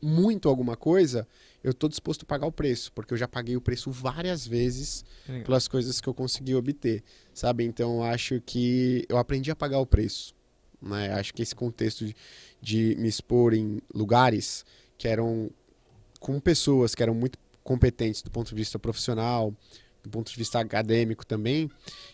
[0.00, 1.26] muito alguma coisa,
[1.64, 5.04] eu estou disposto a pagar o preço, porque eu já paguei o preço várias vezes
[5.26, 5.42] Legal.
[5.42, 7.02] pelas coisas que eu consegui obter,
[7.34, 7.64] sabe?
[7.64, 10.32] Então, acho que eu aprendi a pagar o preço.
[10.80, 11.12] Né?
[11.12, 12.14] Acho que esse contexto de,
[12.60, 14.64] de me expor em lugares
[14.96, 15.50] que eram
[16.20, 19.52] com pessoas que eram muito competentes do ponto de vista profissional,
[20.04, 21.68] do ponto de vista acadêmico também,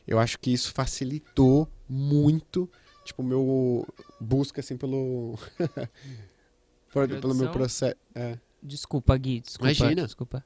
[0.07, 2.71] eu acho que isso facilitou muito,
[3.05, 3.87] tipo, meu
[4.19, 5.39] busca assim pelo
[6.93, 7.97] pelo meu processo.
[8.15, 8.39] É.
[8.63, 9.73] Desculpa, Gui, desculpa.
[9.73, 10.03] Imagina.
[10.05, 10.45] Desculpa.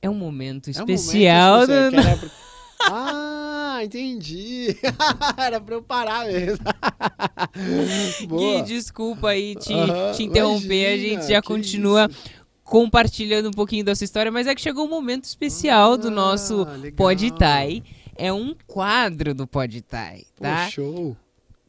[0.00, 1.62] É um momento especial.
[1.62, 2.48] É um momento especial do...
[2.90, 4.76] Ah, entendi.
[5.36, 6.64] Era pra eu parar mesmo.
[8.28, 9.74] Gui, desculpa aí te,
[10.14, 10.94] te interromper.
[10.94, 12.30] Imagina, a gente já continua isso?
[12.64, 16.10] compartilhando um pouquinho da sua história, mas é que chegou um momento especial ah, do
[16.10, 16.66] nosso
[16.96, 17.82] Podtai.
[18.14, 20.64] É um quadro do Podtai, tá?
[20.64, 21.16] Pô, show.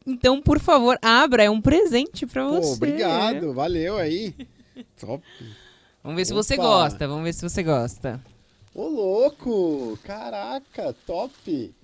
[0.06, 2.72] Então, por favor, abra, é um presente para você.
[2.72, 4.34] Obrigado, valeu aí.
[4.98, 5.24] Top.
[6.02, 6.24] Vamos ver Opa.
[6.24, 8.20] se você gosta, vamos ver se você gosta.
[8.74, 9.98] Ô, louco!
[10.04, 11.74] Caraca, top!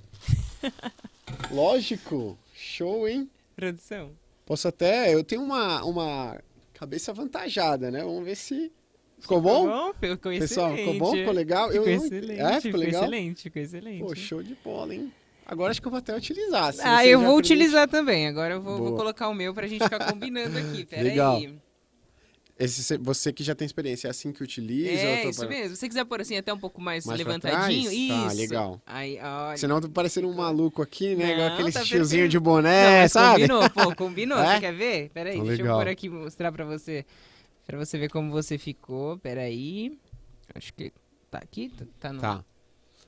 [1.51, 3.29] Lógico, show, hein?
[3.55, 4.11] Produção.
[4.47, 5.13] Posso até.
[5.13, 6.41] Eu tenho uma, uma
[6.73, 8.03] cabeça avantajada, né?
[8.03, 8.73] Vamos ver se.
[9.19, 9.65] Ficou bom?
[9.65, 11.13] Ficou bom, ficou Pessoal, ficou bom?
[11.13, 11.71] Ficou legal?
[11.71, 13.03] Ficou eu, excelente, é, ficou, legal?
[13.03, 14.05] excelente, ficou excelente.
[14.05, 15.13] Pô, show de bola, hein?
[15.47, 16.75] Agora acho que eu vou até utilizar.
[16.83, 18.27] ah, eu vou utilizar também.
[18.27, 20.85] Agora eu vou, vou, colocar o meu pra gente ficar combinando aqui.
[20.91, 21.37] Pera Legal.
[21.37, 21.55] aí.
[22.59, 24.91] Esse, você que já tem experiência, é assim que utiliza?
[24.91, 25.49] É, isso para...
[25.49, 25.77] mesmo.
[25.77, 28.29] Se você quiser pôr assim até um pouco mais, mais levantadinho, isso.
[28.29, 28.83] Tá, legal.
[28.87, 29.57] Aí, olha.
[29.59, 31.33] Senão tô parecendo um maluco aqui, né?
[31.33, 33.47] Igual aquele tá tiozinho de boné, Não, sabe?
[33.47, 34.39] Combinou, pô, combinou.
[34.39, 34.55] É?
[34.55, 35.11] Você quer ver?
[35.11, 35.79] Pera aí, deixa legal.
[35.79, 37.05] eu pôr aqui mostrar pra você.
[37.67, 39.19] Pra você ver como você ficou.
[39.19, 39.99] Pera aí.
[40.55, 40.93] Acho que
[41.31, 41.71] tá aqui,
[42.01, 42.21] tá no...
[42.21, 42.45] Tá.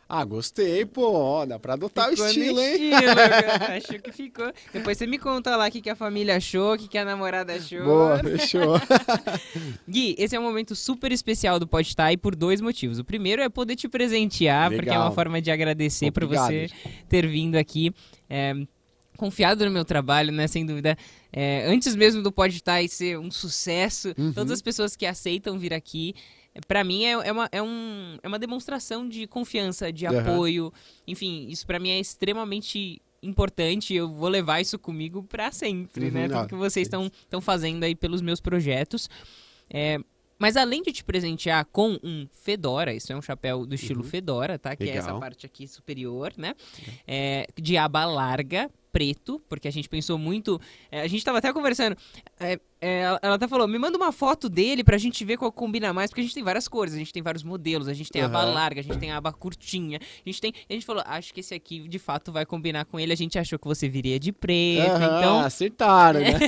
[0.09, 1.45] Ah, gostei, pô.
[1.45, 2.91] Dá pra adotar ficou o estilo, hein?
[2.93, 3.11] Estilo,
[3.77, 4.51] acho que ficou.
[4.73, 7.05] Depois você me conta lá o que, que a família achou, o que, que a
[7.05, 7.85] namorada achou.
[7.85, 8.81] Boa, fechou.
[9.87, 12.99] Gui, esse é um momento super especial do Podtai por dois motivos.
[12.99, 14.83] O primeiro é poder te presentear, Legal.
[14.83, 16.71] porque é uma forma de agradecer por você
[17.07, 17.93] ter vindo aqui.
[18.31, 18.55] É,
[19.19, 20.47] confiado no meu trabalho, né?
[20.47, 20.97] Sem dúvida.
[21.31, 24.33] É, antes mesmo do Podtai ser um sucesso, uhum.
[24.33, 26.15] todas as pessoas que aceitam vir aqui
[26.67, 30.19] para mim é, é, uma, é, um, é uma demonstração de confiança, de uhum.
[30.19, 30.73] apoio.
[31.07, 33.95] Enfim, isso para mim é extremamente importante.
[33.95, 36.29] Eu vou levar isso comigo para sempre, uhum, né?
[36.29, 39.09] Tudo que vocês estão fazendo aí pelos meus projetos.
[39.71, 39.99] É,
[40.39, 44.09] mas além de te presentear com um Fedora, isso é um chapéu do estilo uhum.
[44.09, 44.77] Fedora, tá?
[44.77, 44.97] Que Legal.
[44.97, 46.55] é essa parte aqui superior, né?
[47.07, 50.61] É, de aba larga, preto, porque a gente pensou muito.
[50.91, 51.97] É, a gente tava até conversando.
[52.39, 55.93] É, é, ela até falou: me manda uma foto dele pra gente ver qual combina
[55.93, 58.23] mais, porque a gente tem várias cores, a gente tem vários modelos, a gente tem
[58.23, 58.29] uhum.
[58.29, 60.53] aba larga, a gente tem aba curtinha, a gente tem.
[60.69, 63.13] A gente falou: acho que esse aqui de fato vai combinar com ele.
[63.13, 65.41] A gente achou que você viria de preto, uhum, então.
[65.41, 66.39] Acertaram, né?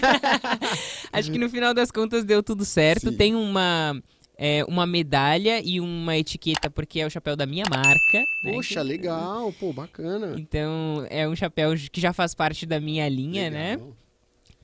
[1.13, 3.11] acho que no final das contas deu tudo certo.
[3.11, 3.17] Sim.
[3.17, 4.01] Tem uma
[4.43, 8.25] é, uma medalha e uma etiqueta, porque é o chapéu da minha marca.
[8.43, 8.53] Né?
[8.55, 10.35] Poxa, legal, pô, bacana.
[10.39, 13.73] Então, é um chapéu que já faz parte da minha linha, né?
[13.73, 13.89] legal.
[13.89, 13.93] né?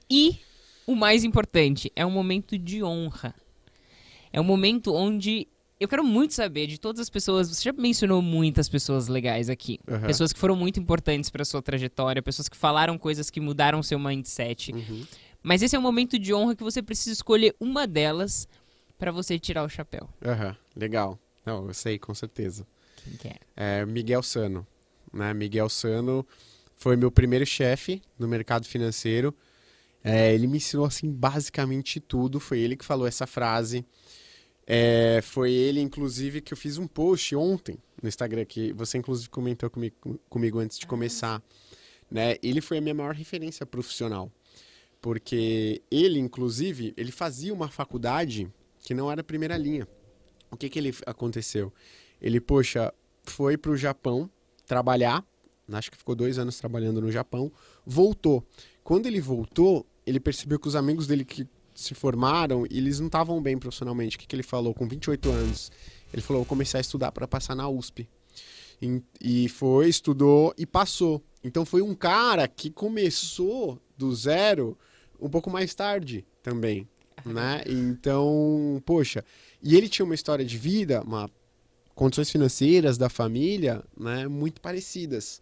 [0.09, 0.39] E
[0.87, 3.35] o mais importante, é um momento de honra.
[4.33, 5.47] É um momento onde
[5.79, 7.51] eu quero muito saber de todas as pessoas.
[7.51, 9.79] Você já mencionou muitas pessoas legais aqui.
[9.87, 10.01] Uhum.
[10.01, 13.99] Pessoas que foram muito importantes para sua trajetória, pessoas que falaram coisas que mudaram seu
[13.99, 14.73] mindset.
[14.73, 15.05] Uhum.
[15.43, 18.49] Mas esse é um momento de honra que você precisa escolher uma delas
[18.99, 20.09] para você tirar o chapéu.
[20.25, 21.19] Aham, uhum, legal.
[21.45, 22.67] Não, eu sei, com certeza.
[22.97, 23.37] Quem que é?
[23.57, 24.67] é Miguel Sano.
[25.13, 25.33] Né?
[25.33, 26.27] Miguel Sano
[26.77, 29.35] foi meu primeiro chefe no mercado financeiro.
[30.03, 32.39] É, ele me ensinou, assim, basicamente tudo.
[32.41, 33.85] Foi ele que falou essa frase.
[34.67, 39.29] É, foi ele, inclusive, que eu fiz um post ontem no Instagram, que você, inclusive,
[39.29, 41.43] comentou comigo, comigo antes de começar.
[42.11, 42.37] Né?
[42.43, 44.31] Ele foi a minha maior referência profissional.
[45.01, 48.51] Porque ele, inclusive, ele fazia uma faculdade
[48.87, 49.89] que não era primeira linha.
[50.49, 51.73] O que que ele aconteceu?
[52.23, 54.31] Ele, poxa, foi pro Japão
[54.65, 55.27] trabalhar,
[55.73, 57.51] acho que ficou dois anos trabalhando no Japão,
[57.85, 58.47] voltou.
[58.85, 63.43] Quando ele voltou, ele percebeu que os amigos dele que se formaram, eles não estavam
[63.43, 64.17] bem profissionalmente.
[64.17, 64.73] O que, que ele falou?
[64.73, 65.73] Com 28 anos,
[66.13, 68.09] ele falou: vou começar a estudar para passar na USP.
[69.21, 71.21] E foi, estudou e passou.
[71.43, 74.79] Então foi um cara que começou do zero
[75.21, 76.89] um pouco mais tarde também,
[77.25, 77.63] né?
[77.67, 79.25] Então, poxa,
[79.63, 81.31] e ele tinha uma história de vida, uma
[81.95, 85.41] condições financeiras da família, né, muito parecidas.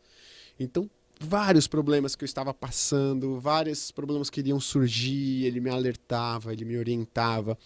[0.58, 0.88] Então,
[1.20, 6.64] vários problemas que eu estava passando, vários problemas que iriam surgir, ele me alertava, ele
[6.64, 7.58] me orientava.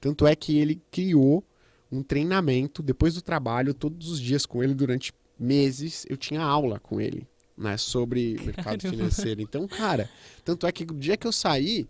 [0.00, 1.44] Tanto é que ele criou
[1.92, 6.80] um treinamento depois do trabalho, todos os dias com ele durante meses, eu tinha aula
[6.80, 7.26] com ele
[7.60, 8.90] né, sobre mercado Caramba.
[8.90, 9.42] financeiro.
[9.42, 10.08] Então, cara,
[10.42, 11.86] tanto é que o dia que eu saí,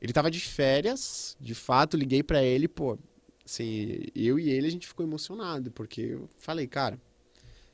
[0.00, 2.98] ele tava de férias, de fato, liguei para ele, pô,
[3.44, 6.98] assim, eu e ele a gente ficou emocionado, porque eu falei, cara,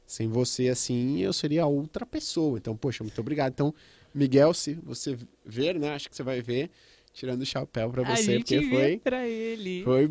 [0.07, 2.59] sem você assim, eu seria outra pessoa.
[2.59, 3.53] Então, poxa, muito obrigado.
[3.53, 3.75] Então,
[4.15, 6.71] Miguel, se você ver, né, acho que você vai ver,
[7.13, 9.83] tirando o chapéu para você, porque foi para ele.
[9.85, 10.09] Foi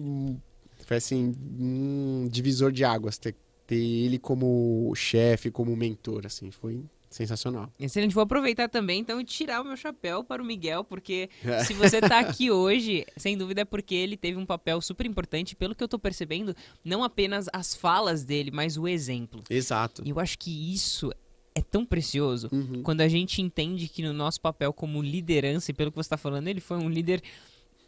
[0.86, 3.36] foi assim, um divisor de águas ter,
[3.66, 6.84] ter ele como chefe, como mentor, assim, foi
[7.16, 7.72] Sensacional.
[7.80, 8.13] Excelente.
[8.13, 11.30] Vou aproveitar também, então, e tirar o meu chapéu para o Miguel, porque
[11.66, 15.55] se você está aqui hoje, sem dúvida é porque ele teve um papel super importante,
[15.55, 16.53] pelo que eu estou percebendo,
[16.84, 19.41] não apenas as falas dele, mas o exemplo.
[19.49, 20.01] Exato.
[20.05, 21.09] E eu acho que isso
[21.55, 22.84] é tão precioso uhum.
[22.84, 26.18] quando a gente entende que no nosso papel como liderança, e pelo que você está
[26.18, 27.24] falando, ele foi um líder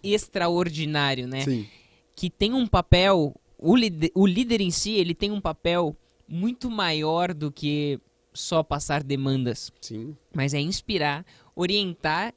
[0.02, 1.42] extraordinário, né?
[1.42, 1.68] Sim.
[2.16, 3.74] Que tem um papel, o,
[4.16, 5.94] o líder em si, ele tem um papel
[6.30, 8.00] muito maior do que
[8.38, 9.72] só passar demandas.
[9.82, 10.16] Sim.
[10.34, 11.26] Mas é inspirar,
[11.56, 12.34] orientar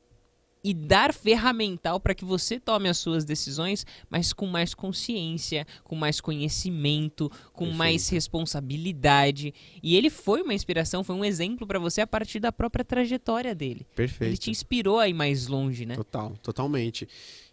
[0.62, 5.96] e dar ferramental para que você tome as suas decisões, mas com mais consciência, com
[5.96, 7.78] mais conhecimento, com Perfeito.
[7.78, 9.55] mais responsabilidade.
[9.82, 13.55] E ele foi uma inspiração, foi um exemplo para você a partir da própria trajetória
[13.55, 13.86] dele.
[13.94, 14.30] Perfeito.
[14.30, 15.96] Ele te inspirou a ir mais longe, né?
[15.96, 17.09] Total, totalmente.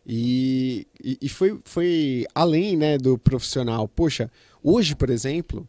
[0.05, 3.87] E, e, e foi, foi além né, do profissional.
[3.87, 4.29] Poxa,
[4.63, 5.67] hoje, por exemplo,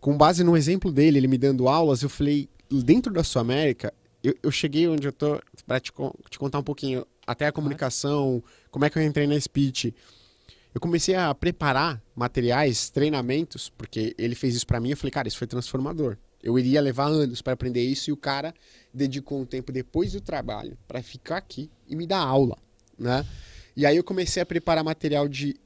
[0.00, 3.92] com base no exemplo dele, ele me dando aulas, eu falei, dentro da Sua América,
[4.22, 5.92] eu, eu cheguei onde eu tô, para te,
[6.30, 9.94] te, contar um pouquinho, até a comunicação, como é que eu entrei na speech.
[10.74, 15.28] Eu comecei a preparar materiais, treinamentos, porque ele fez isso para mim, eu falei, cara,
[15.28, 16.16] isso foi transformador.
[16.42, 18.54] Eu iria levar anos para aprender isso e o cara
[18.94, 22.56] dedicou um tempo depois do trabalho para ficar aqui e me dar aula,
[22.96, 23.26] né?
[23.76, 25.56] E aí eu comecei a preparar material de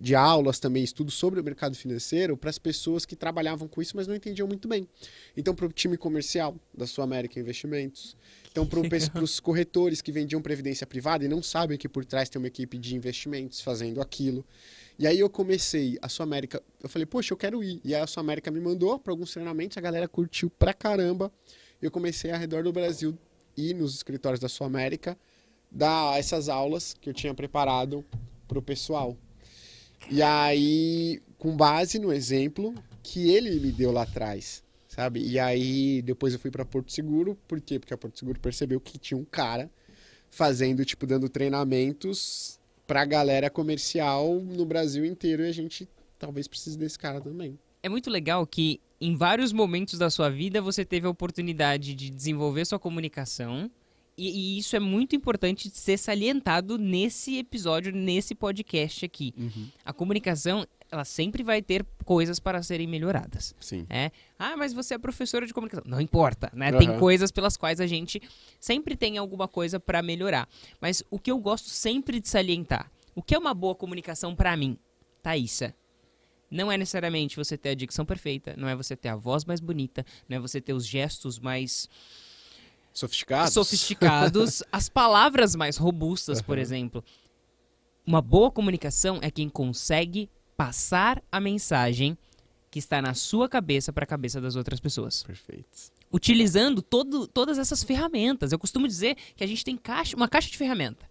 [0.00, 3.96] de aulas também, estudos sobre o mercado financeiro para as pessoas que trabalhavam com isso,
[3.96, 4.88] mas não entendiam muito bem.
[5.36, 8.16] Então, para o time comercial da Sul América Investimentos,
[8.50, 8.80] então para
[9.22, 12.78] os corretores que vendiam previdência privada e não sabem que por trás tem uma equipe
[12.78, 14.44] de investimentos fazendo aquilo.
[14.98, 17.80] E aí eu comecei a Sul América, eu falei, poxa, eu quero ir.
[17.84, 21.32] E aí a Sul América me mandou para alguns treinamentos, a galera curtiu pra caramba.
[21.80, 23.16] Eu comecei ao redor do Brasil
[23.56, 25.16] ir nos escritórios da Sul América
[25.70, 28.04] dar essas aulas que eu tinha preparado
[28.46, 29.16] para o pessoal.
[30.10, 35.20] E aí, com base no exemplo que ele me deu lá atrás, sabe?
[35.20, 37.78] E aí, depois eu fui para Porto Seguro, por quê?
[37.78, 39.70] Porque a Porto Seguro percebeu que tinha um cara
[40.30, 45.88] fazendo, tipo, dando treinamentos pra galera comercial no Brasil inteiro e a gente
[46.18, 47.58] talvez precise desse cara também.
[47.82, 52.10] É muito legal que em vários momentos da sua vida você teve a oportunidade de
[52.10, 53.70] desenvolver sua comunicação
[54.18, 59.32] e, e, isso é muito importante ser salientado nesse episódio, nesse podcast aqui.
[59.38, 59.68] Uhum.
[59.84, 63.54] A comunicação, ela sempre vai ter coisas para serem melhoradas.
[63.60, 63.86] Sim.
[63.88, 64.10] É?
[64.36, 65.84] Ah, mas você é professora de comunicação.
[65.86, 66.72] Não importa, né?
[66.72, 66.78] Uhum.
[66.78, 68.20] Tem coisas pelas quais a gente
[68.58, 70.48] sempre tem alguma coisa para melhorar.
[70.80, 74.56] Mas o que eu gosto sempre de salientar, o que é uma boa comunicação para
[74.56, 74.76] mim?
[75.22, 75.74] Thaísa,
[76.50, 79.60] não é necessariamente você ter a dicção perfeita, não é você ter a voz mais
[79.60, 81.88] bonita, não é você ter os gestos mais
[82.98, 83.52] Sofisticados?
[83.54, 84.62] Sofisticados.
[84.72, 86.44] as palavras mais robustas, uhum.
[86.44, 87.04] por exemplo.
[88.04, 92.18] Uma boa comunicação é quem consegue passar a mensagem
[92.70, 95.22] que está na sua cabeça para a cabeça das outras pessoas.
[95.22, 95.92] Perfeito.
[96.12, 98.50] Utilizando todo, todas essas ferramentas.
[98.50, 101.08] Eu costumo dizer que a gente tem caixa, uma caixa de ferramenta.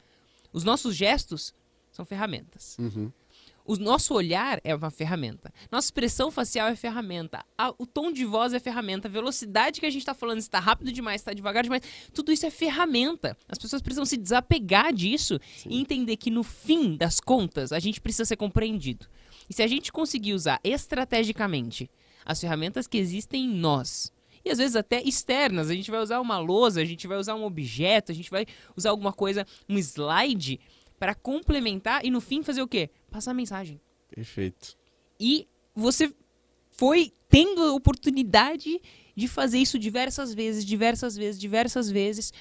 [0.51, 1.53] Os nossos gestos
[1.91, 2.75] são ferramentas.
[2.77, 3.11] Uhum.
[3.67, 5.53] O nosso olhar é uma ferramenta.
[5.69, 7.43] Nossa expressão facial é ferramenta.
[7.57, 9.09] A, o tom de voz é ferramenta.
[9.09, 11.83] A velocidade que a gente está falando, está rápido demais, está devagar demais.
[12.13, 13.37] Tudo isso é ferramenta.
[13.45, 15.69] As pessoas precisam se desapegar disso Sim.
[15.69, 19.05] e entender que no fim das contas a gente precisa ser compreendido.
[19.49, 21.91] E se a gente conseguir usar estrategicamente
[22.25, 24.13] as ferramentas que existem em nós,
[24.45, 27.35] e às vezes até externas, a gente vai usar uma lousa, a gente vai usar
[27.35, 28.45] um objeto, a gente vai
[28.77, 30.57] usar alguma coisa, um slide
[30.99, 32.89] pra complementar e no fim fazer o quê?
[33.09, 33.79] Passar a mensagem.
[34.09, 34.77] Perfeito.
[35.19, 36.13] E você
[36.71, 38.81] foi tendo a oportunidade
[39.15, 42.33] de fazer isso diversas vezes, diversas vezes, diversas vezes.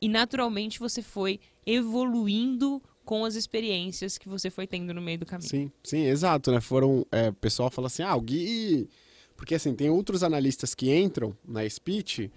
[0.00, 5.26] E naturalmente você foi evoluindo com as experiências que você foi tendo no meio do
[5.26, 5.48] caminho.
[5.48, 6.60] Sim, sim, exato, né?
[6.60, 7.04] Foram.
[7.10, 8.88] É, o pessoal fala assim, ah, o Gui.
[9.36, 12.30] Porque assim, tem outros analistas que entram na speech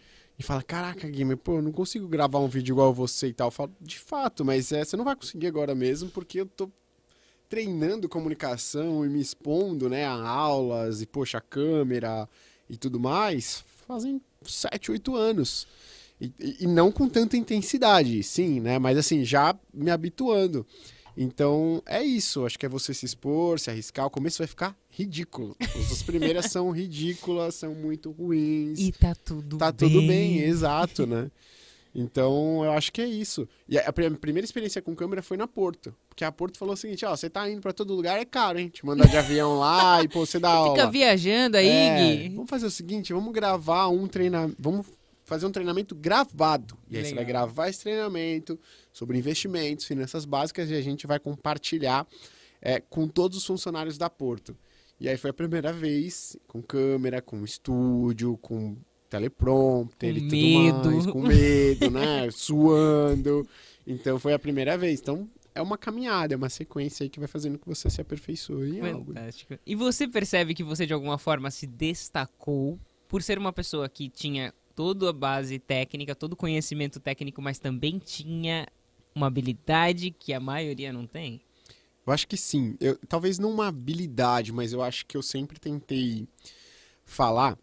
[0.45, 3.47] falam, caraca, Gui, pô, eu não consigo gravar um vídeo igual você e tal.
[3.47, 6.69] Eu falo, de fato, mas é, você não vai conseguir agora mesmo, porque eu tô
[7.49, 12.27] treinando comunicação e me expondo, né, a aulas e, poxa, a câmera
[12.69, 15.67] e tudo mais, fazem sete, oito anos.
[16.19, 16.31] E,
[16.61, 18.79] e não com tanta intensidade, sim, né?
[18.79, 20.65] Mas assim, já me habituando.
[21.15, 22.45] Então, é isso.
[22.45, 24.05] Acho que é você se expor, se arriscar.
[24.05, 25.55] O começo vai ficar ridículo.
[25.91, 28.79] As primeiras são ridículas, são muito ruins.
[28.79, 29.89] E tá tudo tá bem.
[29.89, 31.29] tudo bem, exato, né?
[31.95, 33.47] Então, eu acho que é isso.
[33.69, 35.93] E a pri- primeira experiência com câmera foi na Porto.
[36.09, 38.57] Porque a Porto falou o seguinte, ó, você tá indo pra todo lugar, é caro,
[38.57, 38.67] hein?
[38.67, 40.75] Te mandar de avião lá e, pô, você dá aula.
[40.75, 42.29] Fica viajando aí, É, Gui.
[42.35, 44.87] vamos fazer o seguinte, vamos gravar um treinamento, vamos
[45.23, 46.77] fazer um treinamento gravado.
[46.89, 47.45] E aí você vai Legal.
[47.45, 48.59] gravar esse treinamento
[48.91, 52.07] sobre investimentos, finanças básicas e a gente vai compartilhar
[52.61, 54.55] é, com todos os funcionários da Porto.
[54.99, 58.77] E aí foi a primeira vez com câmera, com estúdio, com
[59.09, 60.91] teleprompter Com e tudo medo.
[60.91, 62.31] mais, com medo, né?
[62.31, 63.47] Suando.
[63.85, 64.99] Então foi a primeira vez.
[64.99, 68.77] Então é uma caminhada, é uma sequência aí que vai fazendo que você se aperfeiçoe
[68.77, 69.13] em algo.
[69.13, 69.57] Fantástico.
[69.65, 74.09] E você percebe que você de alguma forma se destacou por ser uma pessoa que
[74.09, 78.67] tinha toda a base técnica, todo o conhecimento técnico, mas também tinha
[79.15, 81.41] uma habilidade que a maioria não tem?
[82.05, 82.75] Eu acho que sim.
[82.79, 86.27] Eu, talvez não uma habilidade, mas eu acho que eu sempre tentei
[87.05, 87.57] falar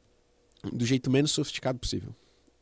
[0.72, 2.14] do jeito menos sofisticado possível.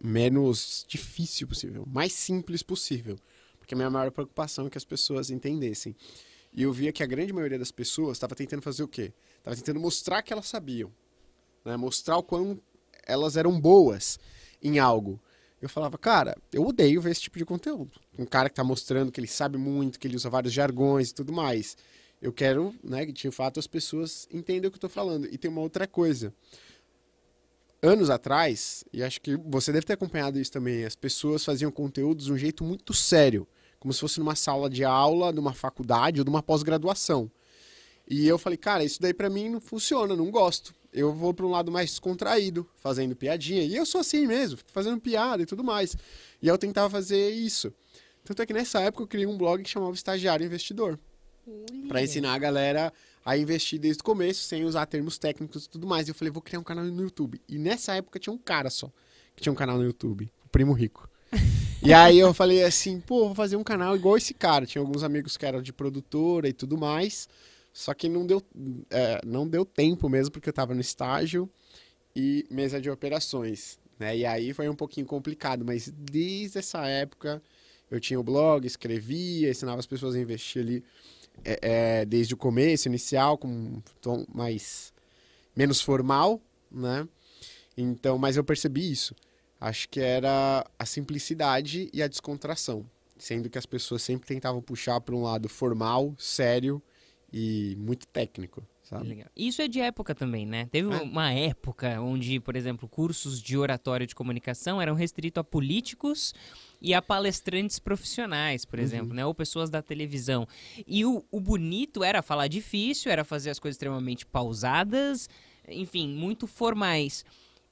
[0.03, 1.85] Menos difícil possível.
[1.87, 3.17] Mais simples possível.
[3.59, 5.95] Porque a minha maior preocupação é que as pessoas entendessem.
[6.53, 9.13] E eu via que a grande maioria das pessoas estava tentando fazer o quê?
[9.37, 10.91] Estava tentando mostrar que elas sabiam.
[11.65, 11.77] Né?
[11.77, 12.61] Mostrar o quão
[13.07, 14.19] elas eram boas
[14.63, 15.21] em algo.
[15.61, 18.01] Eu falava, cara, eu odeio ver esse tipo de conteúdo.
[18.17, 21.15] Um cara que tá mostrando que ele sabe muito, que ele usa vários jargões e
[21.15, 21.77] tudo mais.
[22.23, 25.27] Eu quero, né, que de fato as pessoas entendam o que eu tô falando.
[25.27, 26.33] E tem uma outra coisa.
[27.83, 32.27] Anos atrás, e acho que você deve ter acompanhado isso também, as pessoas faziam conteúdos
[32.27, 33.47] de um jeito muito sério,
[33.79, 37.31] como se fosse numa sala de aula, numa faculdade ou numa pós-graduação.
[38.09, 40.75] E eu falei, cara, isso daí pra mim não funciona, não gosto.
[40.93, 43.63] Eu vou pra um lado mais descontraído, fazendo piadinha.
[43.63, 45.97] E eu sou assim mesmo, fico fazendo piada e tudo mais.
[46.41, 47.73] E eu tentava fazer isso.
[48.25, 50.99] Tanto é que nessa época eu criei um blog que chamava Estagiário Investidor.
[51.89, 52.93] Pra ensinar a galera
[53.25, 56.09] a investir desde o começo, sem usar termos técnicos e tudo mais.
[56.09, 57.41] E eu falei, vou criar um canal no YouTube.
[57.49, 58.91] E nessa época tinha um cara só
[59.39, 61.09] que tinha um canal no YouTube, o Primo Rico.
[61.81, 64.67] e aí eu falei assim, pô, vou fazer um canal igual esse cara.
[64.67, 67.29] Tinha alguns amigos que eram de produtora e tudo mais.
[67.79, 68.43] Só que não deu,
[68.91, 71.49] é, não deu tempo mesmo, porque eu tava no estágio
[72.15, 73.79] e mesa de operações.
[74.01, 74.17] Né?
[74.17, 77.41] E aí foi um pouquinho complicado, mas desde essa época
[77.89, 80.85] eu tinha o blog, escrevia, ensinava as pessoas a investir ali
[81.45, 81.59] é,
[82.01, 84.93] é, desde o começo, inicial, com um tom mais
[85.55, 87.07] menos formal, né?
[87.77, 89.15] Então, mas eu percebi isso.
[89.61, 92.85] Acho que era a simplicidade e a descontração,
[93.17, 96.83] sendo que as pessoas sempre tentavam puxar para um lado formal, sério
[97.33, 99.09] e muito técnico, sabe?
[99.09, 99.29] Legal.
[99.37, 100.67] Isso é de época também, né?
[100.71, 101.03] Teve É.
[101.03, 106.35] uma época onde, por exemplo, cursos de oratório de comunicação eram restritos a políticos
[106.81, 109.27] e a palestrantes profissionais, por exemplo, né?
[109.27, 110.47] Ou pessoas da televisão.
[110.87, 115.29] E o, o bonito era falar difícil, era fazer as coisas extremamente pausadas,
[115.69, 117.25] enfim, muito formais.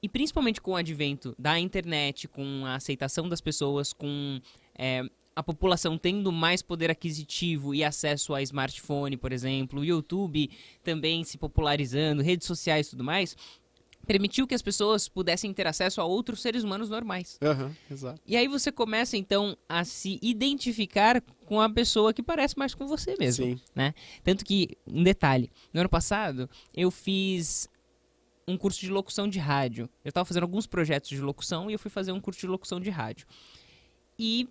[0.03, 4.39] E principalmente com o advento da internet, com a aceitação das pessoas, com
[4.77, 5.01] é,
[5.37, 10.49] a população tendo mais poder aquisitivo e acesso a smartphone, por exemplo, YouTube
[10.83, 13.37] também se popularizando, redes sociais e tudo mais,
[14.07, 17.37] permitiu que as pessoas pudessem ter acesso a outros seres humanos normais.
[17.39, 18.19] Aham, exato.
[18.25, 22.87] E aí você começa então a se identificar com a pessoa que parece mais com
[22.87, 23.45] você mesmo.
[23.45, 23.61] Sim.
[24.23, 27.69] Tanto que, um detalhe, no ano passado eu fiz
[28.47, 29.87] um curso de locução de rádio.
[30.03, 32.79] Eu estava fazendo alguns projetos de locução e eu fui fazer um curso de locução
[32.79, 33.27] de rádio.
[34.17, 34.49] E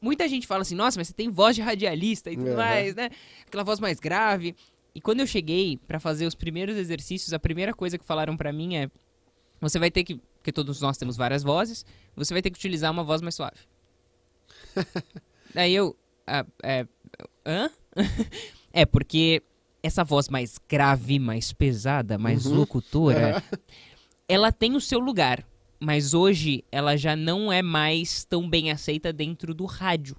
[0.00, 2.56] muita gente fala assim, nossa, mas você tem voz de radialista e tudo Aham.
[2.56, 3.10] mais, né?
[3.46, 4.54] Aquela voz mais grave.
[4.94, 8.52] E quando eu cheguei para fazer os primeiros exercícios, a primeira coisa que falaram para
[8.52, 8.90] mim é:
[9.60, 11.84] você vai ter que, porque todos nós temos várias vozes,
[12.16, 13.58] você vai ter que utilizar uma voz mais suave.
[15.54, 15.96] Daí eu,
[16.26, 16.86] ah, é,
[17.46, 17.70] hã?
[18.72, 19.42] é porque
[19.82, 22.56] essa voz mais grave, mais pesada, mais Uhum.
[22.56, 23.42] locutora,
[24.28, 25.46] ela tem o seu lugar,
[25.80, 30.16] mas hoje ela já não é mais tão bem aceita dentro do rádio.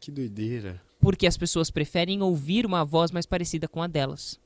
[0.00, 0.80] Que doideira.
[0.98, 4.38] porque as pessoas preferem ouvir uma voz mais parecida com a delas.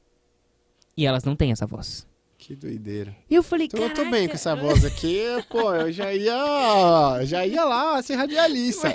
[0.96, 2.06] E elas não têm essa voz.
[2.38, 3.16] Que doideira.
[3.30, 7.24] E eu falei, Então eu tô bem com essa voz aqui, pô, eu já ia,
[7.24, 8.88] já ia lá ser radialista.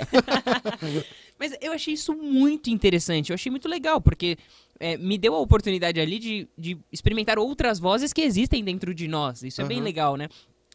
[1.38, 4.36] Mas eu achei isso muito interessante, eu achei muito legal, porque
[4.78, 9.08] é, me deu a oportunidade ali de, de experimentar outras vozes que existem dentro de
[9.08, 9.42] nós.
[9.42, 9.84] Isso é bem Aham.
[9.84, 10.28] legal, né?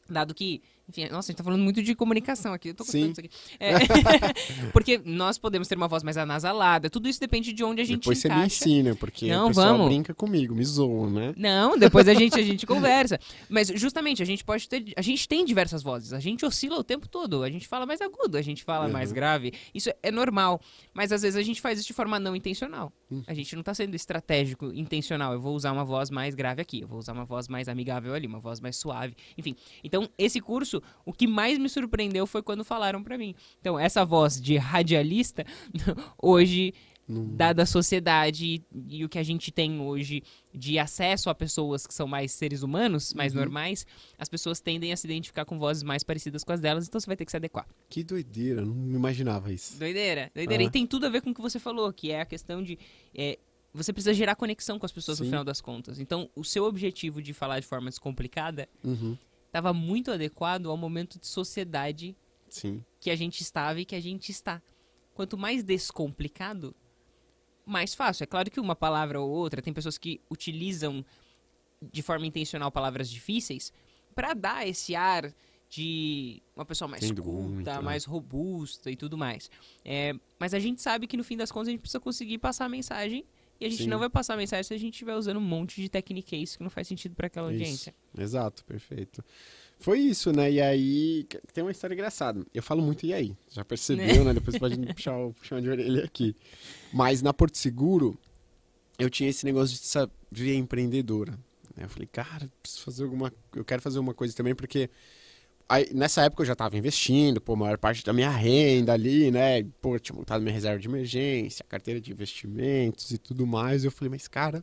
[0.09, 3.05] Dado que, enfim, nossa, a gente tá falando muito de comunicação aqui, eu tô gostando
[3.05, 3.11] Sim.
[3.11, 3.29] disso aqui.
[3.59, 3.73] É,
[4.71, 8.01] porque nós podemos ter uma voz mais anasalada, tudo isso depende de onde a gente
[8.01, 8.55] Depois você me encaixa.
[8.69, 9.87] ensina, porque Não, o pessoal vamos.
[9.87, 11.33] brinca comigo, me zoam, né?
[11.37, 13.19] Não, depois a gente, a gente conversa.
[13.49, 14.93] Mas justamente, a gente pode ter.
[14.95, 16.13] A gente tem diversas vozes.
[16.13, 17.43] A gente oscila o tempo todo.
[17.43, 19.15] A gente fala mais agudo, a gente fala mais Uhum.
[19.15, 19.53] grave.
[19.73, 20.59] Isso é normal.
[20.93, 22.91] Mas às vezes a gente faz isso de forma não intencional.
[23.11, 23.21] Hum.
[23.27, 25.33] A gente não tá sendo estratégico, intencional.
[25.33, 28.13] Eu vou usar uma voz mais grave aqui, eu vou usar uma voz mais amigável
[28.13, 29.15] ali, uma voz mais suave.
[29.37, 29.55] Enfim.
[29.83, 30.74] Então, esse curso,
[31.05, 33.35] o que mais me surpreendeu foi quando falaram pra mim.
[33.59, 35.45] Então, essa voz de radialista,
[36.21, 36.73] hoje
[37.07, 41.85] dada a sociedade e, e o que a gente tem hoje de acesso a pessoas
[41.85, 43.41] que são mais seres humanos, mais Uhum.
[43.41, 43.85] normais,
[44.17, 47.05] as pessoas tendem a se identificar com vozes mais parecidas com as delas, então você
[47.05, 47.67] vai ter que se adequar.
[47.89, 49.77] Que doideira, não imaginava isso.
[49.77, 50.63] Doideira, doideira.
[50.63, 50.65] Ah.
[50.65, 52.75] E tem tudo a ver com o que você falou, que é a questão de.
[53.15, 53.37] é,
[53.71, 55.29] você precisa gerar conexão com as pessoas no Sim.
[55.31, 55.99] final das contas.
[55.99, 59.15] Então, o seu objetivo de falar de forma descomplicada Uhum,
[59.55, 62.13] estava muito adequado ao momento de sociedade
[62.49, 62.83] sim.
[62.99, 64.61] que a gente estava e que a gente está.
[65.13, 66.75] Quanto mais descomplicado,
[67.65, 68.25] mais fácil.
[68.25, 71.05] É claro que uma palavra ou outra, tem pessoas que utilizam
[71.81, 73.71] de forma intencional palavras difíceis
[74.13, 75.33] para dar esse ar
[75.69, 77.79] de uma pessoa mais Entendo culta, muito, né?
[77.79, 79.49] mais robusta e tudo mais.
[79.85, 82.65] É, mas a gente sabe que no fim das contas a gente precisa conseguir passar
[82.65, 83.25] a mensagem
[83.59, 83.89] e a gente Sim.
[83.89, 86.69] não vai passar mensagem se a gente estiver usando um monte de techniques que não
[86.69, 87.61] faz sentido para aquela Isso.
[87.61, 87.95] audiência.
[88.17, 89.23] Exato, perfeito.
[89.79, 90.49] Foi isso, né?
[90.51, 92.45] E aí, tem uma história engraçada.
[92.53, 94.33] Eu falo muito e aí, já percebeu, né?
[94.33, 96.33] Depois pode puxar o puxão de orelha aqui.
[96.93, 98.17] Mas na Porto Seguro,
[98.97, 101.33] eu tinha esse negócio de sa- ver empreendedora.
[101.75, 101.83] né?
[101.83, 103.33] Eu falei, cara, preciso fazer alguma...
[103.53, 104.89] Eu quero fazer uma coisa também, porque...
[105.67, 109.31] Aí, nessa época eu já estava investindo, pô, a maior parte da minha renda ali,
[109.31, 109.63] né?
[109.81, 113.83] Pô, tinha montado minha reserva de emergência, carteira de investimentos e tudo mais.
[113.83, 114.61] Eu falei, mas cara,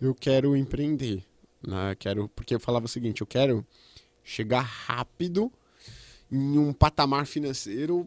[0.00, 1.24] eu quero empreender,
[1.66, 1.96] né?
[1.98, 3.66] Quero, porque eu falava o seguinte, eu quero
[4.22, 5.52] chegar rápido
[6.30, 8.06] em um patamar financeiro.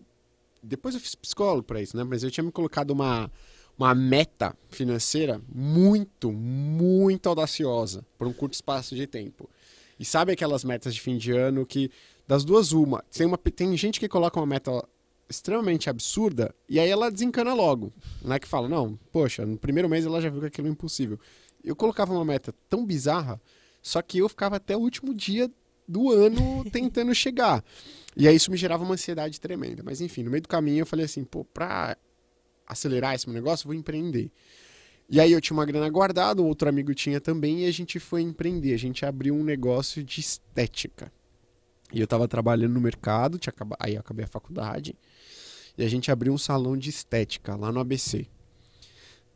[0.61, 2.05] Depois eu fiz psicólogo para isso, né?
[2.05, 3.29] Mas eu tinha me colocado uma
[3.77, 9.49] uma meta financeira muito, muito audaciosa por um curto espaço de tempo.
[9.99, 11.89] E sabe aquelas metas de fim de ano que
[12.27, 14.71] das duas uma, tem uma tem gente que coloca uma meta
[15.29, 17.91] extremamente absurda e aí ela desencana logo,
[18.21, 18.39] né?
[18.39, 21.19] Que fala, não, poxa, no primeiro mês ela já viu que aquilo é impossível.
[21.63, 23.41] Eu colocava uma meta tão bizarra,
[23.81, 25.49] só que eu ficava até o último dia
[25.87, 27.63] do ano tentando chegar.
[28.15, 29.81] E aí isso me gerava uma ansiedade tremenda.
[29.83, 31.97] Mas enfim, no meio do caminho eu falei assim, pô, pra
[32.67, 34.31] acelerar esse meu negócio, eu vou empreender.
[35.09, 37.99] E aí eu tinha uma grana guardada, um outro amigo tinha também, e a gente
[37.99, 38.73] foi empreender.
[38.73, 41.11] A gente abriu um negócio de estética.
[41.93, 44.95] E eu tava trabalhando no mercado, tinha acaba- aí acabei a faculdade,
[45.77, 48.25] e a gente abriu um salão de estética lá no ABC.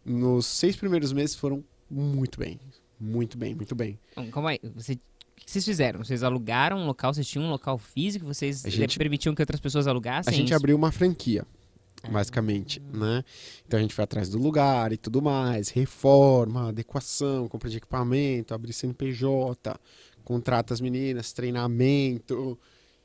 [0.05, 2.59] Nos seis primeiros meses foram muito bem.
[2.99, 3.99] Muito bem, muito bem.
[4.31, 4.59] Calma aí.
[4.75, 4.97] Você, o
[5.35, 6.03] que vocês fizeram?
[6.03, 7.13] Vocês alugaram um local?
[7.13, 8.25] Vocês tinham um local físico?
[8.25, 10.33] Vocês A gente- permitiam que outras pessoas alugassem?
[10.33, 10.55] A gente isso?
[10.55, 11.45] abriu uma franquia,
[12.01, 12.09] Ah.
[12.09, 13.23] basicamente, né?
[13.67, 18.53] Então a gente foi atrás do lugar e tudo mais, reforma, adequação, compra de equipamento,
[18.53, 19.79] abrir CNPJ,
[20.27, 22.59] contrata as meninas, treinamento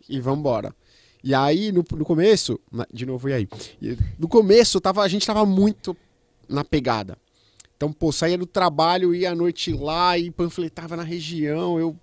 [0.08, 0.74] e vambora.
[1.22, 2.58] E aí, no, no começo,
[2.92, 3.48] de novo, e aí?
[4.18, 5.96] No começo, tava, a gente tava muito
[6.48, 7.16] na pegada.
[7.76, 11.78] Então, pô, saía do trabalho, ia à noite lá e panfletava na região.
[11.78, 11.96] Eu,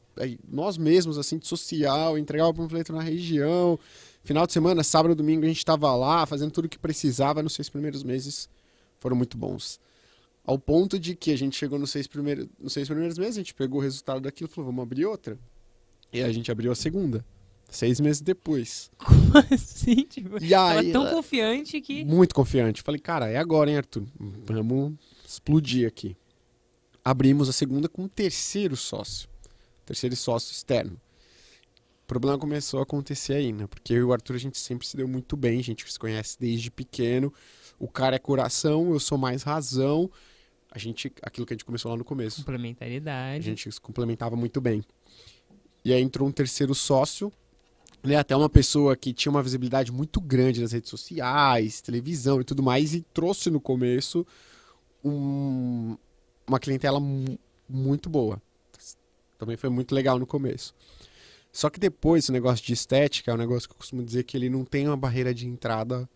[0.49, 3.77] nós mesmos, assim, de social, entregava panfleto na região.
[4.23, 7.43] Final de semana, sábado, domingo, a gente estava lá fazendo tudo o que precisava.
[7.43, 8.47] Nos seis primeiros meses
[9.01, 9.81] foram muito bons.
[10.49, 13.39] Ao ponto de que a gente chegou nos seis, primeiros, nos seis primeiros meses, a
[13.41, 15.37] gente pegou o resultado daquilo e falou, vamos abrir outra.
[16.11, 17.23] E a gente abriu a segunda,
[17.69, 18.89] seis meses depois.
[18.97, 20.07] Como assim?
[20.07, 22.03] Tipo, E aí, tão confiante que.
[22.03, 22.81] muito confiante.
[22.81, 24.07] Falei, cara, é agora, hein, Arthur?
[24.17, 26.17] Vamos explodir aqui.
[27.05, 29.29] Abrimos a segunda com o terceiro sócio.
[29.85, 30.99] Terceiro sócio externo.
[32.05, 33.67] O problema começou a acontecer aí, né?
[33.67, 35.59] Porque eu e o Arthur, a gente sempre se deu muito bem.
[35.59, 37.31] A gente se conhece desde pequeno.
[37.77, 40.09] O cara é coração, eu sou mais razão.
[40.71, 42.41] A gente, aquilo que a gente começou lá no começo.
[42.41, 43.43] A Complementariedade.
[43.43, 44.83] gente se complementava muito bem.
[45.83, 47.31] E aí entrou um terceiro sócio,
[48.03, 48.15] né?
[48.17, 52.61] Até uma pessoa que tinha uma visibilidade muito grande nas redes sociais, televisão e tudo
[52.61, 54.25] mais, e trouxe no começo
[55.03, 55.97] um-
[56.47, 58.41] uma clientela mu- muito boa.
[59.37, 60.75] Também foi muito legal no começo.
[61.51, 64.37] Só que depois, o negócio de estética é um negócio que eu costumo dizer que
[64.37, 66.07] ele não tem uma barreira de entrada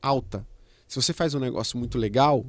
[0.00, 0.46] alta.
[0.86, 2.44] Se você faz um negócio muito legal,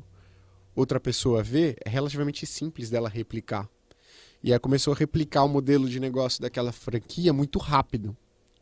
[0.75, 3.69] outra pessoa vê, é relativamente simples dela replicar.
[4.41, 8.15] E aí começou a replicar o modelo de negócio daquela franquia muito rápido.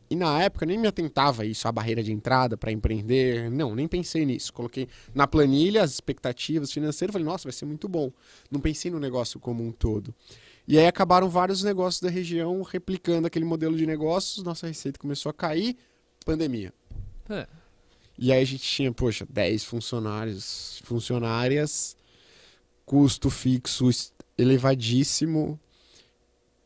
[0.10, 3.52] E na época nem me atentava isso, a barreira de entrada para empreender.
[3.52, 4.54] Não, nem pensei nisso.
[4.54, 8.12] Coloquei na planilha as expectativas financeiras, falei, nossa, vai ser muito bom.
[8.50, 10.16] Não pensei no negócio como um todo.
[10.68, 15.30] E aí acabaram vários negócios da região replicando aquele modelo de negócios, nossa receita começou
[15.30, 15.78] a cair,
[16.26, 16.74] pandemia.
[17.30, 17.48] É.
[18.18, 21.96] E aí a gente tinha, poxa, 10 funcionários, funcionárias,
[22.86, 23.90] custo fixo
[24.38, 25.60] elevadíssimo,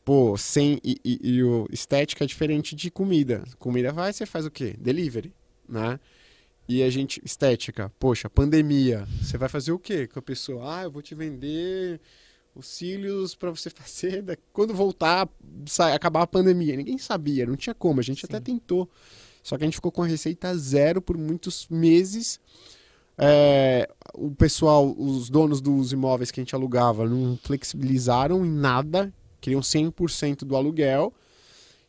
[0.06, 0.80] pô, sem.
[0.84, 3.44] E, e, e o estética é diferente de comida.
[3.60, 4.76] Comida vai, você faz o quê?
[4.80, 5.34] Delivery,
[5.68, 5.99] né?
[6.68, 10.80] E a gente, estética, poxa, pandemia, você vai fazer o quê com a pessoa?
[10.80, 11.99] Ah, eu vou te vender
[12.56, 15.28] os cílios para você fazer da- quando voltar,
[15.65, 16.76] sai, acabar a pandemia.
[16.78, 18.44] Ninguém sabia, não tinha como, a gente até Sim.
[18.44, 18.90] tentou.
[19.43, 22.39] Só que a gente ficou com a receita zero por muitos meses.
[23.18, 29.13] É, o pessoal, os donos dos imóveis que a gente alugava, não flexibilizaram em nada,
[29.39, 31.13] queriam 100% do aluguel.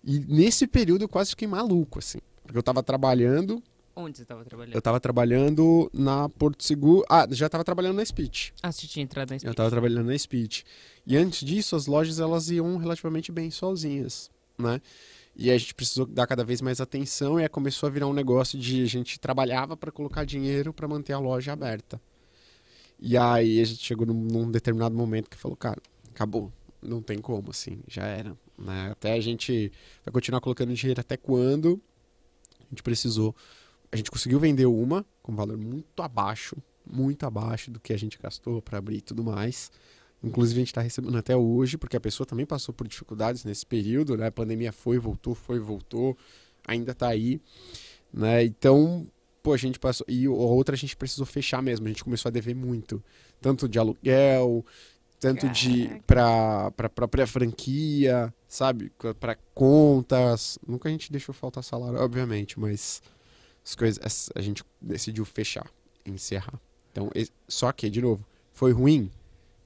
[0.05, 2.19] E nesse período eu quase fiquei maluco, assim.
[2.43, 3.63] Porque eu estava trabalhando,
[3.95, 4.75] Onde você estava trabalhando?
[4.75, 7.05] eu estava trabalhando na Porto Seguro.
[7.09, 8.53] Ah, já estava trabalhando na Speech.
[8.63, 9.51] Ah, você tinha entrado na Eu Speech.
[9.53, 10.65] estava trabalhando na Speech.
[11.07, 14.81] E antes disso, as lojas elas iam relativamente bem sozinhas, né?
[15.35, 18.59] E a gente precisou dar cada vez mais atenção e começou a virar um negócio
[18.59, 22.01] de a gente trabalhava para colocar dinheiro para manter a loja aberta.
[22.99, 25.81] E aí a gente chegou num, num determinado momento que falou, cara,
[26.11, 28.91] acabou, não tem como assim, já era, né?
[28.93, 29.73] Até a gente
[30.05, 31.81] vai continuar colocando dinheiro até quando
[32.61, 33.35] a gente precisou.
[33.91, 36.57] A gente conseguiu vender uma com valor muito abaixo,
[36.87, 39.71] muito abaixo do que a gente gastou para abrir e tudo mais.
[40.23, 43.67] Inclusive, a gente está recebendo até hoje, porque a pessoa também passou por dificuldades nesse
[43.67, 44.29] período, né?
[44.29, 46.17] A pandemia foi, voltou, foi, voltou,
[46.67, 47.41] ainda está aí,
[48.13, 48.45] né?
[48.45, 49.07] Então,
[49.43, 50.07] pô, a gente passou.
[50.09, 53.03] E a outra a gente precisou fechar mesmo, a gente começou a dever muito.
[53.41, 54.65] Tanto de aluguel,
[55.19, 56.05] tanto de Caraca.
[56.07, 58.93] para para própria franquia, sabe?
[59.19, 60.59] Para contas.
[60.67, 63.03] Nunca a gente deixou faltar salário, obviamente, mas
[63.65, 65.69] as coisas as- a gente decidiu fechar,
[66.07, 66.61] encerrar.
[66.93, 67.11] Então,
[67.49, 69.11] só que, de novo, foi ruim.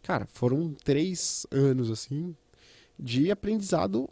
[0.07, 2.33] Cara, foram três anos assim
[2.97, 4.09] de aprendizado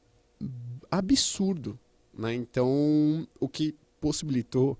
[0.91, 1.79] absurdo,
[2.13, 2.35] né?
[2.35, 4.77] Então, o que possibilitou,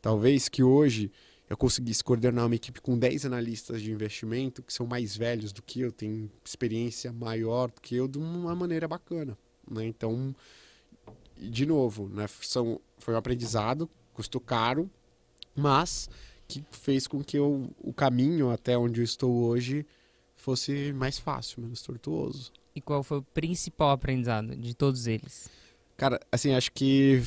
[0.00, 1.12] talvez, que hoje
[1.50, 5.60] eu conseguisse coordenar uma equipe com 10 analistas de investimento que são mais velhos do
[5.60, 9.36] que eu, têm experiência maior do que eu, de uma maneira bacana,
[9.70, 9.84] né?
[9.84, 10.34] Então,
[11.36, 12.26] de novo, né?
[12.40, 14.90] São, foi um aprendizado, custou caro,
[15.54, 16.08] mas
[16.48, 19.84] que fez com que eu, o caminho até onde eu estou hoje
[20.48, 22.50] fosse mais fácil, menos tortuoso.
[22.74, 25.50] E qual foi o principal aprendizado de todos eles?
[25.94, 27.22] Cara, assim, acho que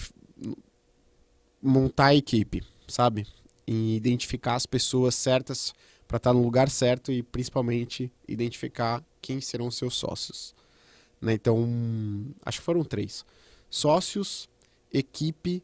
[1.61, 3.27] montar a equipe, sabe?
[3.67, 5.71] E identificar as pessoas certas
[6.07, 10.55] para estar no lugar certo e principalmente identificar quem serão os seus sócios.
[11.21, 11.33] Né?
[11.33, 11.63] Então,
[12.43, 13.23] acho que foram três:
[13.69, 14.49] sócios,
[14.91, 15.63] equipe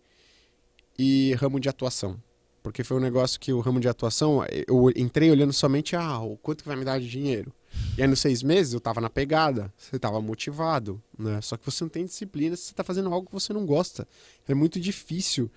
[0.96, 2.22] e ramo de atuação.
[2.64, 6.36] Porque foi um negócio que o ramo de atuação, eu entrei olhando somente ah, o
[6.38, 7.54] quanto que vai me dar de dinheiro.
[7.98, 11.40] E aí, nos seis meses, eu tava na pegada, você tava motivado, né?
[11.42, 14.08] Só que você não tem disciplina se você tá fazendo algo que você não gosta.
[14.48, 15.50] É muito difícil.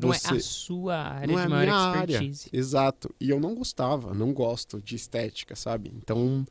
[0.00, 0.34] Não você...
[0.34, 2.12] é a sua área Não é de a maior minha área.
[2.14, 2.48] expertise.
[2.52, 3.14] Exato.
[3.20, 5.92] E eu não gostava, não gosto de estética, sabe?
[5.96, 6.44] Então,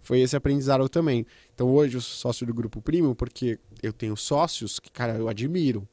[0.00, 1.26] foi esse aprendizado também.
[1.54, 5.28] Então, hoje eu sou sócio do Grupo Primo porque eu tenho sócios que, cara, eu
[5.28, 5.88] admiro.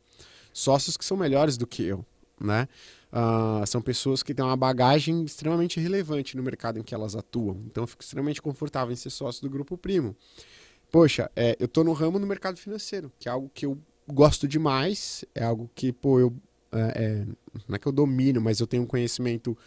[0.52, 2.04] Sócios que são melhores do que eu,
[2.42, 2.68] né?
[3.12, 7.62] Ah, são pessoas que têm uma bagagem extremamente relevante no mercado em que elas atuam.
[7.66, 10.16] Então, eu fico extremamente confortável em ser sócio do Grupo Primo.
[10.92, 13.78] Poxa, é, eu tô no ramo no mercado financeiro, que é algo que eu
[14.08, 16.34] gosto demais, é algo que, pô, eu
[16.72, 17.26] é, é,
[17.68, 19.58] não é que eu domino, mas eu tenho um conhecimento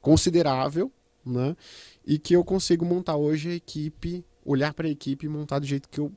[0.00, 0.90] considerável,
[1.24, 1.56] né?
[2.04, 5.66] E que eu consigo montar hoje a equipe, olhar para a equipe e montar do
[5.66, 6.12] jeito que eu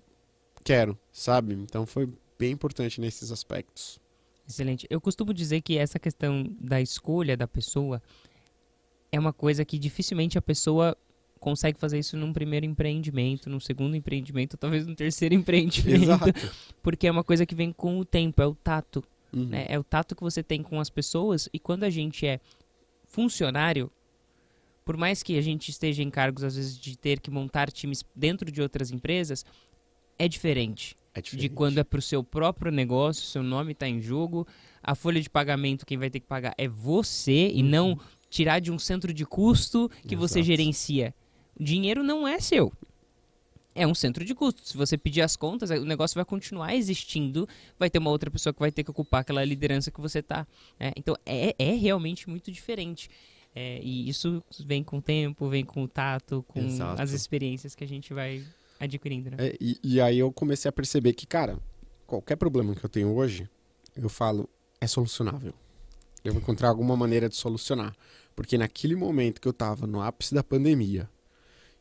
[0.63, 1.53] quero, sabe?
[1.53, 3.99] Então foi bem importante nesses aspectos.
[4.47, 4.85] Excelente.
[4.89, 8.01] Eu costumo dizer que essa questão da escolha da pessoa
[9.11, 10.97] é uma coisa que dificilmente a pessoa
[11.39, 16.33] consegue fazer isso num primeiro empreendimento, num segundo empreendimento, talvez num terceiro empreendimento, Exato.
[16.81, 19.03] porque é uma coisa que vem com o tempo, é o tato.
[19.31, 19.45] Uhum.
[19.47, 19.65] né?
[19.67, 22.39] É o tato que você tem com as pessoas e quando a gente é
[23.05, 23.91] funcionário,
[24.85, 28.05] por mais que a gente esteja em cargos às vezes de ter que montar times
[28.15, 29.43] dentro de outras empresas,
[30.19, 34.01] é diferente É de quando é para o seu próprio negócio, seu nome está em
[34.01, 34.47] jogo,
[34.81, 37.99] a folha de pagamento quem vai ter que pagar é você e não
[38.29, 40.47] tirar de um centro de custo que você Exato.
[40.47, 41.13] gerencia.
[41.59, 42.73] O dinheiro não é seu.
[43.75, 44.67] É um centro de custo.
[44.67, 48.53] Se você pedir as contas, o negócio vai continuar existindo, vai ter uma outra pessoa
[48.53, 50.47] que vai ter que ocupar aquela liderança que você tá.
[50.79, 50.91] né?
[50.95, 53.09] Então é, é realmente muito diferente.
[53.55, 56.99] É, e isso vem com o tempo, vem com o tato, com Exato.
[56.99, 58.43] as experiências que a gente vai
[58.85, 59.37] adquirindo, né?
[59.39, 61.57] É, e, e aí eu comecei a perceber que, cara,
[62.05, 63.49] qualquer problema que eu tenho hoje,
[63.95, 64.49] eu falo,
[64.79, 65.53] é solucionável.
[66.23, 67.95] Eu vou encontrar alguma maneira de solucionar.
[68.35, 71.09] Porque naquele momento que eu tava no ápice da pandemia,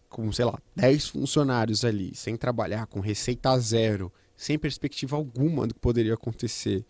[0.08, 5.74] com, sei lá, 10 funcionários ali, sem trabalhar, com receita zero, sem perspectiva alguma do
[5.74, 6.84] que poderia acontecer,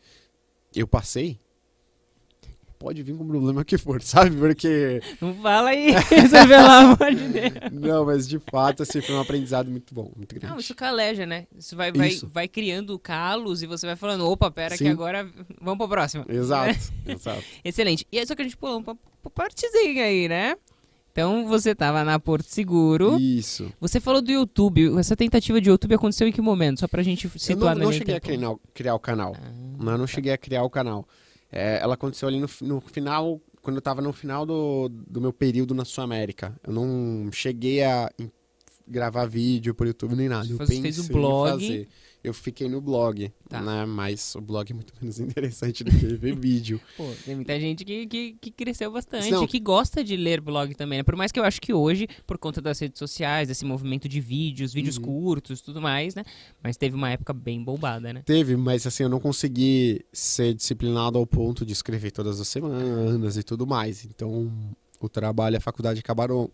[0.75, 1.39] eu passei.
[2.83, 4.37] Pode vir com o problema que for, sabe?
[4.37, 5.01] Porque.
[5.21, 7.53] Não fala aí, isso, pelo amor de Deus.
[7.73, 10.53] Não, mas de fato, assim, foi um aprendizado muito bom, muito grande.
[10.53, 11.47] Não, isso caleja, né?
[11.57, 12.27] Isso vai, vai, Isso.
[12.27, 14.91] vai criando calos e você vai falando, opa, pera que Sim.
[14.91, 15.29] agora
[15.61, 16.25] vamos pra próxima.
[16.29, 17.43] Exato, exato.
[17.65, 18.07] Excelente.
[18.11, 20.57] E é só que a gente pulou uma partezinha aí, né?
[21.13, 23.19] Então você tava na Porto Seguro.
[23.21, 23.71] Isso.
[23.79, 24.99] Você falou do YouTube.
[24.99, 26.81] Essa tentativa de YouTube aconteceu em que momento?
[26.81, 28.57] Só pra gente Eu situar não, na não linha cheguei a temporal.
[28.57, 29.37] criar, criar o canal.
[29.39, 31.07] Ah, Não, eu não cheguei a criar o canal.
[31.53, 35.33] É, ela aconteceu ali no, no final, quando eu tava no final do, do meu
[35.33, 36.59] período na Sul América.
[36.67, 38.11] Eu não cheguei a
[38.93, 40.47] gravar vídeo pro YouTube nem nada.
[40.47, 41.51] Você Eu fez o pensei em blog.
[41.51, 41.89] fazer.
[42.25, 43.61] Eu fiquei no blog, Tá.
[43.61, 43.85] né?
[43.85, 46.81] Mas o blog é muito menos interessante do que ver vídeo.
[46.97, 49.45] Pô, tem muita gente que, que, que cresceu bastante Não.
[49.45, 51.03] que gosta de ler blog também, né?
[51.03, 54.21] Por mais que eu acho que hoje, por conta das redes sociais, desse movimento de
[54.21, 55.03] vídeos, vídeos Uhum.
[55.05, 56.23] curtos tudo mais, né?
[56.63, 58.23] Mas teve uma época bem bombada, né?
[58.25, 63.37] Teve, mas assim, eu não consegui ser disciplinado ao ponto de escrever todas as semanas
[63.37, 64.05] e tudo mais.
[64.05, 64.53] Então,
[65.01, 66.49] o trabalho e a faculdade acabaram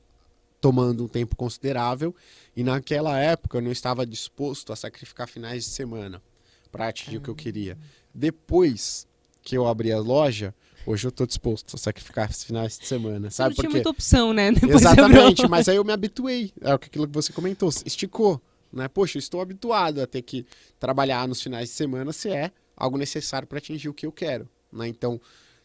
[0.60, 2.14] tomando um tempo considerável.
[2.56, 6.22] E naquela época eu não estava disposto a sacrificar finais de semana
[6.70, 7.78] para atingir o que eu queria.
[8.14, 9.06] Depois
[9.43, 10.55] que eu abri a loja,
[10.86, 13.51] hoje eu estou disposto a sacrificar os finais de semana, sabe?
[13.51, 14.51] não tinha Porque muita opção, né?
[14.52, 16.52] Depois Exatamente, mas aí eu me habituei.
[16.60, 18.40] É aquilo que você comentou, esticou,
[18.72, 18.89] né?
[18.89, 20.44] Poxa, eu estou habituado a ter que
[20.78, 24.48] trabalhar nos finais de semana se é algo necessário para atingir o que eu quero,
[24.72, 24.86] né?
[24.89, 25.20] Então,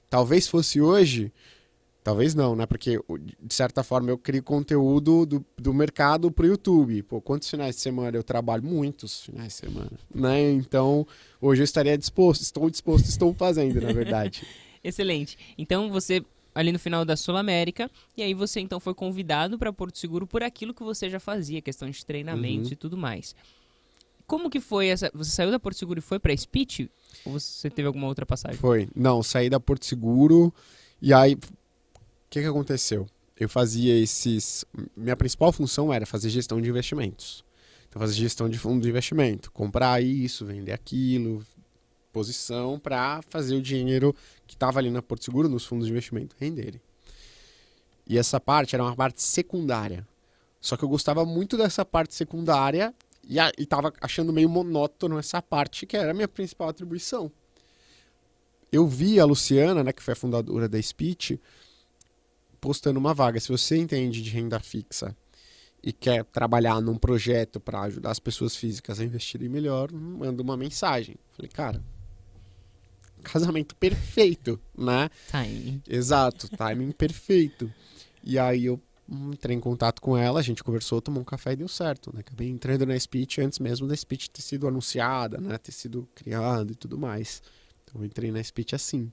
[0.10, 1.32] talvez fosse hoje,
[2.04, 2.66] talvez não, né?
[2.66, 7.02] Porque o- de certa forma eu crio conteúdo do, do mercado pro YouTube.
[7.04, 8.64] Pô, quantos finais de semana eu trabalho?
[8.64, 10.52] Muitos finais de semana, né?
[10.52, 11.08] Então,
[11.42, 14.46] hoje eu estaria disposto, estou disposto, estou fazendo, na verdade.
[14.84, 15.38] Excelente.
[15.58, 16.24] Então você
[16.54, 20.28] ali no final da Sul América e aí você então foi convidado para Porto Seguro
[20.28, 22.74] por aquilo que você já fazia, questão de treinamentos Uhum.
[22.74, 23.36] e tudo mais.
[24.28, 25.10] Como que foi essa?
[25.14, 26.90] Você saiu da Porto Seguro e foi para Speech?
[27.26, 28.58] Ou você teve alguma outra passagem?
[28.58, 28.88] Foi.
[28.96, 30.54] Não, saí da Porto Seguro
[31.02, 31.38] e aí.
[32.34, 33.06] Que, que aconteceu?
[33.40, 34.66] Eu fazia esses.
[34.98, 37.46] Minha principal função era fazer gestão de investimentos.
[37.88, 39.52] Então, fazer gestão de fundo de investimento.
[39.52, 41.46] Comprar isso, vender aquilo,
[42.12, 44.16] posição para fazer o dinheiro
[44.48, 46.82] que estava ali na Porto Seguro, nos fundos de investimento, renderem.
[48.08, 50.04] E essa parte era uma parte secundária.
[50.60, 52.96] Só que eu gostava muito dessa parte secundária
[53.30, 57.32] e, a, e tava achando meio monótono essa parte que era a minha principal atribuição.
[58.72, 61.40] Eu vi a Luciana, né, que foi a fundadora da Speech,
[62.64, 63.42] postando uma vaga.
[63.42, 65.14] Se você entende de renda fixa
[65.84, 70.56] e quer trabalhar num projeto para ajudar as pessoas físicas a investirem melhor, manda uma
[70.56, 71.18] mensagem.
[71.34, 71.84] Falei, cara,
[73.22, 75.10] casamento perfeito, né?
[75.30, 75.84] Time.
[75.86, 77.70] Exato, timing perfeito.
[78.24, 81.52] E aí eu hum, entrei em contato com ela, a gente conversou, tomou um café
[81.52, 82.22] e deu certo, né?
[82.22, 85.58] Acabei entrando na Speech antes mesmo da Speech ter sido anunciada, né?
[85.58, 87.44] Ter sido criada e tudo mais.
[87.84, 89.12] Então eu entrei na Speech assim,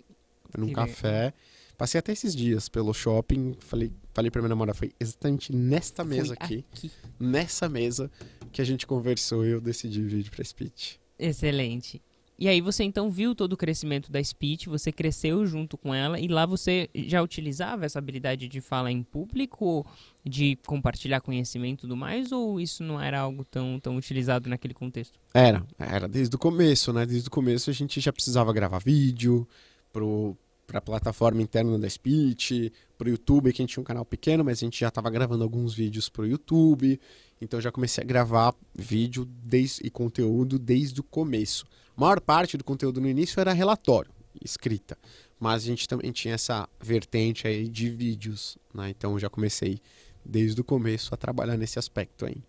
[0.57, 1.35] num Que café.
[1.81, 6.35] Passei até esses dias pelo shopping, falei, falei pra minha namorada, foi exatamente nesta mesa
[6.35, 6.91] aqui, aqui.
[7.19, 8.11] nessa mesa
[8.53, 11.01] que a gente conversou e eu decidi vir pra Speech.
[11.19, 12.03] Excelente.
[12.39, 16.21] E aí você então viu todo o crescimento da Speech, você cresceu junto com ela
[16.21, 19.87] e lá você já utilizava essa habilidade de falar em público,
[20.23, 24.75] de compartilhar conhecimento e tudo mais, ou isso não era algo tão, tão utilizado naquele
[24.75, 25.19] contexto?
[25.33, 27.07] Era, era desde o começo, né?
[27.07, 29.49] Desde o começo a gente já precisava gravar vídeo
[29.91, 30.37] pro,
[30.71, 34.59] pra plataforma interna da Speech, pro YouTube, que a gente tinha um canal pequeno, mas
[34.59, 37.01] a gente já estava gravando alguns vídeos pro YouTube.
[37.41, 41.65] Então já comecei a gravar vídeo desde, e conteúdo desde o começo.
[41.97, 44.13] A maior parte do conteúdo no início era relatório,
[44.45, 44.97] escrita.
[45.41, 48.91] Mas a gente também tinha essa vertente aí de vídeos, né?
[48.91, 49.81] Então já comecei
[50.25, 52.45] desde o começo a trabalhar nesse aspecto aí.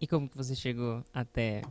[0.00, 1.62] E como que você chegou até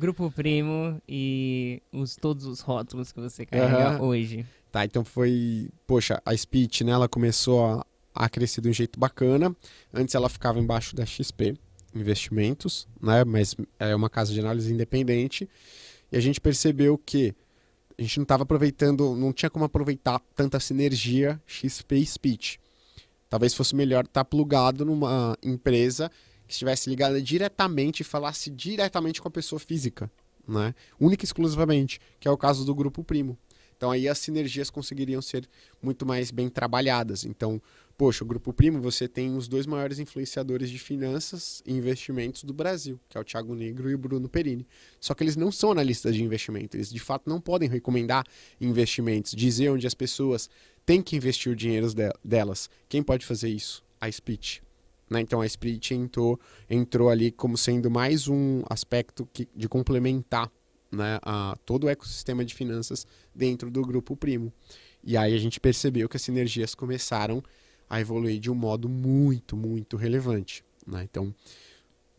[0.00, 4.02] Grupo Primo e os, todos os rótulos que você carrega Aham.
[4.02, 4.46] hoje?
[4.72, 5.68] Tá, então foi.
[5.86, 6.92] Poxa, a Speech, né?
[6.92, 9.54] Ela começou a, a crescer de um jeito bacana.
[9.92, 11.54] Antes ela ficava embaixo da XP
[11.94, 13.24] Investimentos, né?
[13.24, 15.46] Mas é uma casa de análise independente.
[16.10, 17.34] E a gente percebeu que
[17.98, 22.60] a gente não estava aproveitando, não tinha como aproveitar tanta sinergia XP e Speech.
[23.28, 26.10] Talvez fosse melhor estar plugado numa empresa
[26.50, 30.10] que estivesse ligada diretamente e falasse diretamente com a pessoa física,
[30.46, 30.74] né?
[30.98, 33.38] Única e exclusivamente, que é o caso do Grupo Primo.
[33.76, 35.48] Então aí as sinergias conseguiriam ser
[35.80, 37.24] muito mais bem trabalhadas.
[37.24, 37.62] Então,
[37.96, 42.52] poxa, o Grupo Primo, você tem os dois maiores influenciadores de finanças e investimentos do
[42.52, 44.66] Brasil, que é o Thiago Negro e o Bruno Perini.
[44.98, 48.26] Só que eles não são analistas de investimento, eles de fato não podem recomendar
[48.60, 50.50] investimentos, dizer onde as pessoas
[50.84, 51.86] têm que investir o dinheiro
[52.24, 52.68] delas.
[52.88, 53.84] Quem pode fazer isso?
[54.00, 54.60] A Speech.
[55.10, 55.20] Né?
[55.20, 56.38] Então a Split entrou,
[56.70, 60.50] entrou ali como sendo mais um aspecto que, de complementar
[60.90, 64.52] né, a, todo o ecossistema de finanças dentro do grupo Primo.
[65.02, 67.42] E aí a gente percebeu que as sinergias começaram
[67.88, 70.64] a evoluir de um modo muito, muito relevante.
[70.86, 71.02] Né?
[71.02, 71.34] Então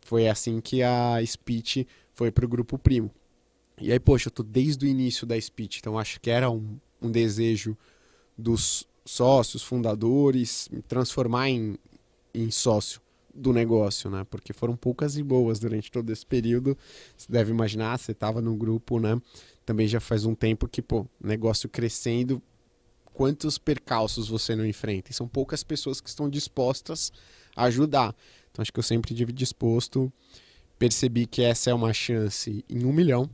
[0.01, 3.09] foi assim que a Speech foi para o grupo Primo.
[3.79, 6.77] E aí, poxa, eu tô desde o início da Speech, então acho que era um,
[7.01, 7.75] um desejo
[8.37, 11.77] dos sócios, fundadores, transformar em,
[12.33, 13.01] em sócio
[13.33, 14.25] do negócio, né?
[14.29, 16.77] Porque foram poucas e boas durante todo esse período.
[17.15, 19.19] Você deve imaginar, você estava no grupo, né?
[19.65, 22.41] Também já faz um tempo que, pô, negócio crescendo,
[23.13, 25.11] quantos percalços você não enfrenta?
[25.11, 27.11] E são poucas pessoas que estão dispostas
[27.55, 28.15] a ajudar.
[28.51, 30.11] Então acho que eu sempre tive disposto,
[30.77, 33.29] percebi que essa é uma chance em um milhão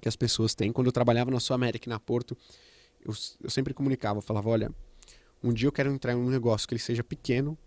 [0.00, 0.72] que as pessoas têm.
[0.72, 2.36] Quando eu trabalhava na Sul América e na Porto,
[3.04, 3.12] eu,
[3.42, 4.72] eu sempre comunicava, falava, olha,
[5.42, 7.58] um dia eu quero entrar em um negócio que ele seja pequeno,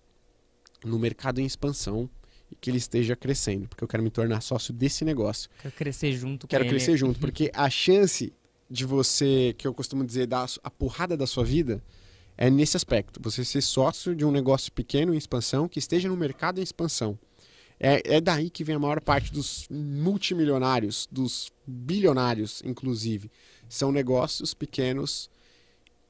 [0.84, 2.10] no mercado em expansão
[2.52, 5.50] e que ele esteja crescendo, porque eu quero me tornar sócio desse negócio.
[5.62, 6.98] Quero crescer junto Quero crescer ele.
[6.98, 8.34] junto, porque a chance
[8.70, 11.82] de você, que eu costumo dizer, dar a porrada da sua vida,
[12.38, 13.20] é nesse aspecto.
[13.24, 17.18] Você ser sócio de um negócio pequeno em expansão, que esteja no mercado em expansão.
[17.80, 23.32] É, é daí que vem a maior parte dos multimilionários, dos bilionários, inclusive.
[23.68, 25.30] São negócios pequenos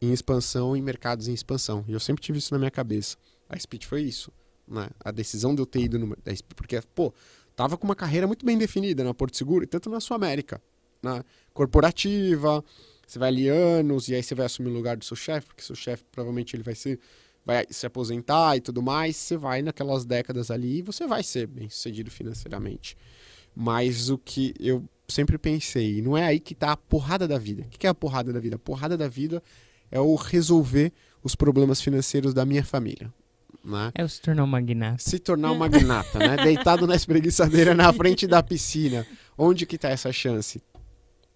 [0.01, 1.85] em expansão, em mercados em expansão.
[1.87, 3.17] E eu sempre tive isso na minha cabeça.
[3.47, 4.31] A Speed foi isso
[4.71, 4.89] né?
[5.03, 6.17] A decisão de eu ter ido no.
[6.55, 7.13] Porque, pô,
[7.55, 10.61] tava com uma carreira muito bem definida na Porto Seguro, tanto na sua América,
[11.03, 11.23] na
[11.53, 12.63] corporativa,
[13.05, 15.61] você vai ali anos, e aí você vai assumir o lugar do seu chefe, porque
[15.61, 16.99] seu chefe provavelmente ele vai ser
[17.43, 21.47] vai se aposentar e tudo mais, você vai naquelas décadas ali e você vai ser
[21.47, 22.95] bem sucedido financeiramente.
[23.55, 27.63] Mas o que eu sempre pensei, não é aí que tá a porrada da vida.
[27.63, 28.57] O que é a porrada da vida?
[28.57, 29.41] A porrada da vida
[29.89, 30.93] é o resolver
[31.23, 33.11] os problemas financeiros da minha família.
[33.63, 33.91] Né?
[33.93, 34.97] É se tornar um magnata.
[34.99, 36.37] Se tornar um magnata, né?
[36.43, 39.05] Deitado na espreguiçadeira na frente da piscina.
[39.37, 40.61] Onde que está essa chance?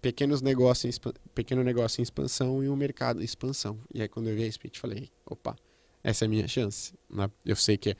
[0.02, 1.00] Pequenos negócios,
[1.34, 3.78] pequeno negócio em expansão e um mercado em expansão.
[3.92, 5.56] E aí quando eu vi a Speed, falei, opa,
[6.02, 6.94] essa é a minha chance.
[7.10, 7.28] Né?
[7.44, 7.96] Eu sei que é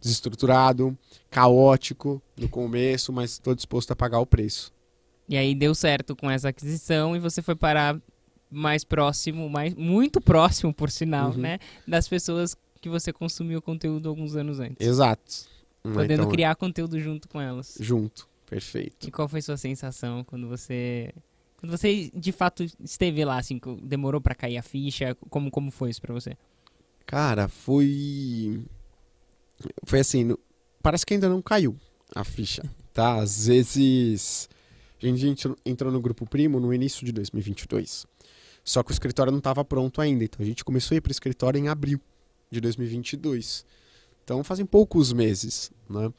[0.00, 0.96] desestruturado,
[1.30, 4.72] caótico no começo, mas estou disposto a pagar o preço.
[5.28, 8.00] E aí deu certo com essa aquisição e você foi parar
[8.50, 11.36] mais próximo, mais, muito próximo, por sinal, uhum.
[11.36, 11.58] né?
[11.86, 14.86] Das pessoas que você consumiu conteúdo alguns anos antes.
[14.86, 15.46] Exato.
[15.82, 17.76] Podendo então, criar conteúdo junto com elas.
[17.80, 19.08] Junto, perfeito.
[19.08, 21.14] E qual foi sua sensação quando você
[21.56, 25.90] quando você de fato esteve lá assim, demorou para cair a ficha, como como foi
[25.90, 26.36] isso para você?
[27.06, 28.62] Cara, foi
[29.84, 30.36] foi assim,
[30.82, 31.76] parece que ainda não caiu
[32.14, 33.16] a ficha, tá?
[33.16, 34.48] Às vezes
[35.02, 38.06] a gente entrou no grupo Primo no início de 2022.
[38.64, 41.10] Só que o escritório não estava pronto ainda, então a gente começou a ir para
[41.10, 42.00] o escritório em abril
[42.50, 43.64] de 2022.
[44.24, 46.12] Então fazem poucos meses, né?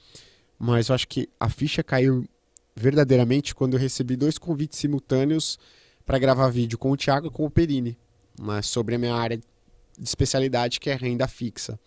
[0.57, 2.27] Mas eu acho que a ficha caiu
[2.75, 5.57] verdadeiramente quando eu recebi dois convites simultâneos
[6.05, 7.97] para gravar vídeo com o Thiago e com o Perini,
[8.41, 8.61] né?
[8.61, 9.43] sobre a minha área de
[10.01, 11.79] especialidade que é renda fixa.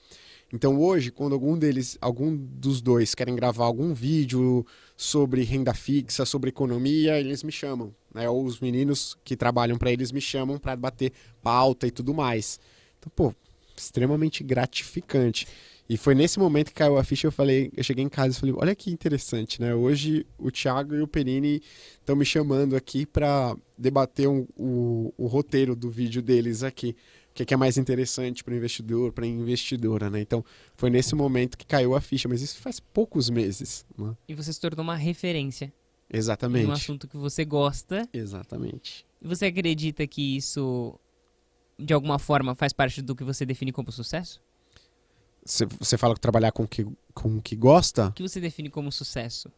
[0.53, 4.67] Então hoje, quando algum deles, algum dos dois querem gravar algum vídeo
[4.97, 8.29] sobre renda fixa, sobre economia, eles me chamam, né?
[8.29, 11.11] Ou os meninos que trabalham para eles me chamam para bater
[11.43, 12.61] pauta e tudo mais.
[12.99, 13.35] Então, pô,
[13.83, 15.47] extremamente gratificante.
[15.89, 18.41] E foi nesse momento que caiu a ficha, eu falei, eu cheguei em casa e
[18.41, 19.75] falei, olha que interessante, né?
[19.75, 21.61] Hoje o Thiago e o Perini
[22.01, 26.97] estão me chamando aqui para debater um, o, o roteiro do vídeo deles aqui.
[27.31, 30.21] O que é, que é mais interessante para o investidor, para a investidora, né?
[30.21, 30.45] Então,
[30.77, 33.87] foi nesse momento que caiu a ficha, mas isso faz poucos meses.
[33.97, 34.15] Né?
[34.29, 35.73] E você se tornou uma referência.
[36.13, 36.67] Exatamente.
[36.67, 38.07] Um assunto que você gosta.
[38.13, 39.07] Exatamente.
[39.21, 40.99] E você acredita que isso
[41.85, 44.41] de alguma forma, faz parte do que você define como sucesso?
[45.45, 48.09] Você fala que trabalhar com que, com o que gosta?
[48.09, 49.51] O que você define como sucesso?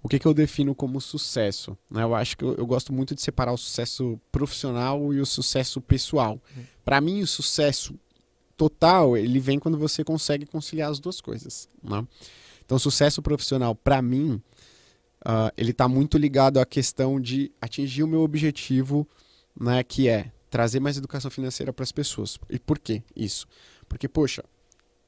[0.00, 1.76] O que, que eu defino como sucesso?
[1.90, 2.04] Né?
[2.04, 5.80] Eu acho que eu, eu, gosto muito de separar o sucesso profissional e o sucesso
[5.80, 6.40] pessoal.
[6.56, 6.64] Uhum.
[6.84, 7.98] Para mim, o sucesso
[8.56, 11.68] total ele vem quando você consegue conciliar as duas coisas.
[11.82, 12.06] Né?
[12.64, 14.40] Então, sucesso profissional, para mim,
[15.26, 19.08] uh, ele está muito ligado à questão de atingir o meu objetivo,
[19.58, 22.38] né, que é trazer mais educação financeira para as pessoas.
[22.48, 23.46] E por que isso?
[23.88, 24.44] Porque, poxa,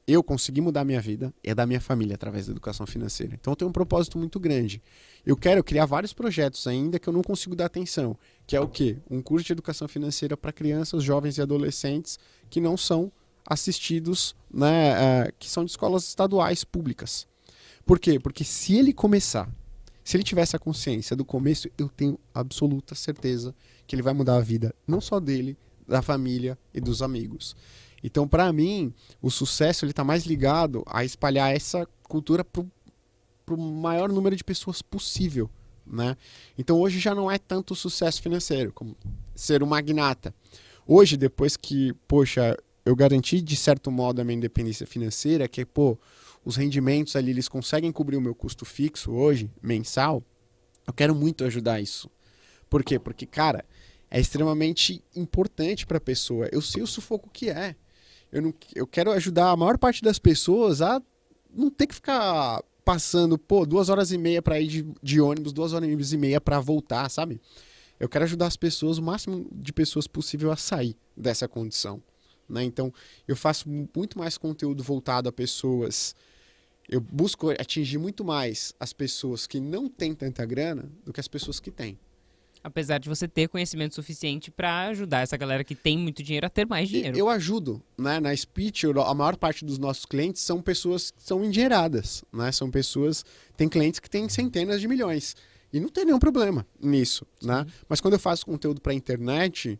[0.07, 3.35] eu consegui mudar a minha vida e a da minha família através da educação financeira.
[3.39, 4.81] Então eu tenho um propósito muito grande.
[5.25, 8.67] Eu quero criar vários projetos ainda que eu não consigo dar atenção, que é o
[8.67, 8.97] quê?
[9.09, 12.19] Um curso de educação financeira para crianças, jovens e adolescentes
[12.49, 13.11] que não são
[13.45, 17.27] assistidos, né, uh, que são de escolas estaduais públicas.
[17.85, 18.19] Por quê?
[18.19, 19.49] Porque se ele começar,
[20.03, 23.55] se ele tiver essa consciência do começo, eu tenho absoluta certeza
[23.91, 27.57] que ele vai mudar a vida, não só dele, da família e dos amigos.
[28.01, 32.63] Então, para mim, o sucesso ele está mais ligado a espalhar essa cultura para
[33.53, 35.49] o maior número de pessoas possível.
[35.85, 36.15] Né?
[36.57, 38.95] Então, hoje já não é tanto sucesso financeiro como
[39.35, 40.33] ser um magnata.
[40.87, 45.99] Hoje, depois que, poxa, eu garanti de certo modo a minha independência financeira, que, pô,
[46.45, 50.23] os rendimentos ali eles conseguem cobrir o meu custo fixo hoje, mensal,
[50.87, 52.09] eu quero muito ajudar isso.
[52.69, 52.97] Por quê?
[52.97, 53.65] Porque, cara,
[54.11, 56.49] é extremamente importante para a pessoa.
[56.51, 57.75] Eu sei o sufoco que é
[58.31, 61.01] eu, não, eu quero ajudar a maior parte das pessoas a
[61.53, 65.51] não ter que ficar passando, pô, duas horas e meia para ir de, de, ônibus,
[65.51, 67.41] duas horas e meia para voltar, sabe?
[67.99, 72.01] Eu quero ajudar as pessoas, o máximo de pessoas possível a sair dessa condição.
[72.49, 72.63] Né?
[72.63, 72.91] Então,
[73.27, 76.15] eu faço muito mais conteúdo voltado a pessoas.
[76.89, 81.27] Eu busco atingir muito mais as pessoas que não têm tanta grana do que as
[81.27, 81.99] pessoas que têm
[82.63, 86.49] apesar de você ter conhecimento suficiente para ajudar essa galera que tem muito dinheiro a
[86.49, 87.17] ter mais dinheiro.
[87.17, 88.19] Eu ajudo, né?
[88.19, 92.51] Na Speech, a maior parte dos nossos clientes são pessoas que são endinheiradas, né?
[92.51, 93.25] São pessoas,
[93.57, 95.35] tem clientes que têm centenas de milhões
[95.73, 97.65] e não tem nenhum problema nisso, né?
[97.87, 99.79] Mas quando eu faço conteúdo para internet,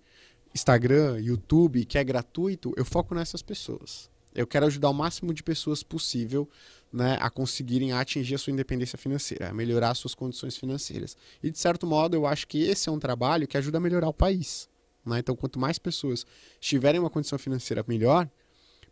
[0.54, 4.10] Instagram, YouTube, que é gratuito, eu foco nessas pessoas.
[4.34, 6.50] Eu quero ajudar o máximo de pessoas possível
[6.92, 11.18] né, a conseguirem atingir a sua independência financeira, a melhorar as suas condições financeiras.
[11.42, 14.10] E, de certo modo, eu acho que esse é um trabalho que ajuda a melhorar
[14.10, 14.70] o país.
[15.06, 15.20] Né?
[15.20, 16.26] Então, quanto mais pessoas
[16.60, 18.30] tiverem uma condição financeira melhor,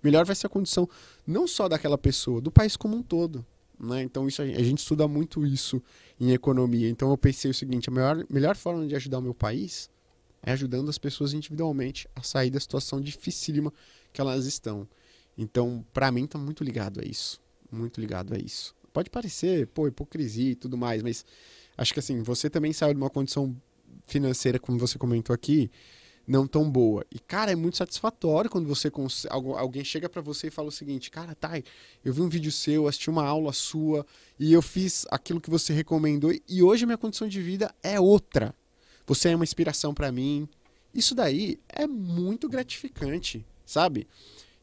[0.03, 0.87] melhor vai ser a condição
[1.25, 3.45] não só daquela pessoa, do país como um todo.
[3.79, 4.03] Né?
[4.03, 5.81] Então, isso, a gente estuda muito isso
[6.19, 6.89] em economia.
[6.89, 9.89] Então, eu pensei o seguinte: a melhor, melhor forma de ajudar o meu país
[10.41, 13.73] é ajudando as pessoas individualmente a sair da situação dificílima
[14.11, 14.87] que elas estão.
[15.41, 17.39] Então, para mim, está muito ligado a isso
[17.71, 18.75] muito ligado a isso.
[18.91, 21.25] Pode parecer, pô, hipocrisia e tudo mais, mas
[21.77, 23.55] acho que assim, você também saiu de uma condição
[24.07, 25.69] financeira, como você comentou aqui,
[26.27, 27.05] não tão boa.
[27.11, 28.91] E, cara, é muito satisfatório quando você
[29.29, 31.63] alguém chega para você e fala o seguinte: Cara, Thay,
[32.03, 34.05] eu vi um vídeo seu, assisti uma aula sua
[34.39, 38.53] e eu fiz aquilo que você recomendou e hoje minha condição de vida é outra.
[39.07, 40.47] Você é uma inspiração para mim.
[40.93, 44.07] Isso daí é muito gratificante, sabe?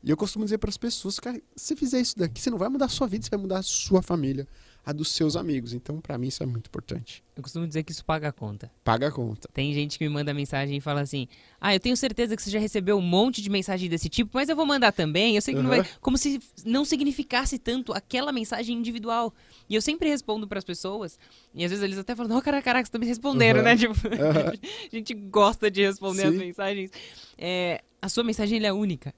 [0.02, 2.68] E eu costumo dizer para as pessoas, cara, se fizer isso daqui, você não vai
[2.68, 4.46] mudar a sua vida, você vai mudar a sua família,
[4.84, 5.72] a dos seus amigos.
[5.72, 7.24] Então, para mim, isso é muito importante.
[7.34, 8.70] Eu costumo dizer que isso paga a conta.
[8.84, 9.48] Paga a conta.
[9.52, 11.26] Tem gente que me manda mensagem e fala assim:
[11.60, 14.48] Ah, eu tenho certeza que você já recebeu um monte de mensagem desse tipo, mas
[14.48, 15.34] eu vou mandar também.
[15.34, 15.64] Eu sei que uhum.
[15.64, 15.84] não vai.
[16.00, 19.34] Como se não significasse tanto aquela mensagem individual.
[19.68, 21.18] E eu sempre respondo para as pessoas,
[21.52, 23.64] e às vezes eles até falam: Não, oh, caraca, caraca, você tá me respondendo, uhum.
[23.64, 23.76] né?
[23.76, 24.88] Tipo, uhum.
[24.92, 26.28] a gente gosta de responder Sim.
[26.28, 26.90] as mensagens.
[27.36, 29.12] É, a sua mensagem é única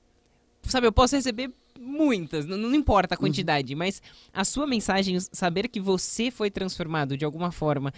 [0.68, 3.78] sabe, eu posso receber muitas, não, não importa a quantidade, uhum.
[3.78, 7.92] mas a sua mensagem, saber que você foi transformado de alguma forma,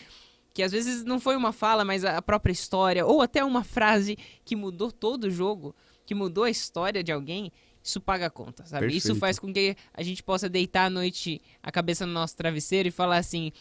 [0.53, 4.19] que às vezes não foi uma fala, mas a própria história, ou até uma frase
[4.45, 5.75] que mudou todo o jogo,
[6.05, 7.53] que mudou a história de alguém,
[7.83, 8.87] isso paga a conta, sabe?
[8.87, 9.05] Perfeito.
[9.05, 12.89] Isso faz com que a gente possa deitar à noite a cabeça no nosso travesseiro
[12.89, 13.53] e falar assim,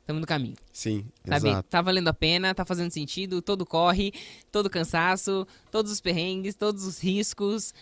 [0.00, 0.56] estamos no caminho.
[0.72, 1.48] Sim, sabe?
[1.48, 1.68] exato.
[1.68, 4.12] Tá valendo a pena, tá fazendo sentido, todo corre,
[4.50, 7.74] todo cansaço, todos os perrengues, todos os riscos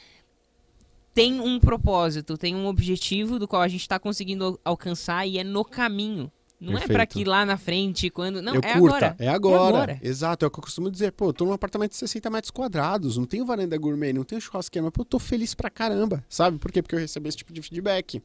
[1.14, 5.44] tem um propósito, tem um objetivo do qual a gente está conseguindo alcançar e é
[5.44, 6.30] no caminho.
[6.60, 6.90] Não é Perfeito.
[6.90, 8.40] é para que lá na frente, quando.
[8.40, 8.96] Não, eu é curta.
[8.96, 9.16] agora.
[9.18, 9.56] É agora.
[9.56, 10.00] É agora.
[10.02, 11.12] Exato, é o que eu costumo dizer.
[11.12, 14.40] Pô, eu tô num apartamento de 60 metros quadrados, não tenho varanda gourmet, não tenho
[14.40, 16.58] churrasqueira, mas pô, eu tô feliz pra caramba, sabe?
[16.58, 16.80] Por quê?
[16.80, 18.22] Porque eu recebo esse tipo de feedback.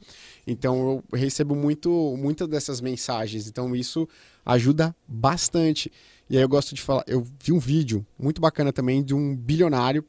[0.47, 3.47] Então eu recebo muito, muitas dessas mensagens.
[3.47, 4.07] Então isso
[4.45, 5.91] ajuda bastante.
[6.29, 7.03] E aí eu gosto de falar.
[7.07, 10.05] Eu vi um vídeo muito bacana também de um bilionário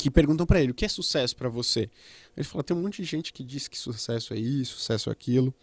[0.00, 1.90] que perguntam para ele o que é sucesso para você.
[2.36, 5.12] Ele falou: tem um monte de gente que diz que sucesso é isso, sucesso é
[5.12, 5.54] aquilo.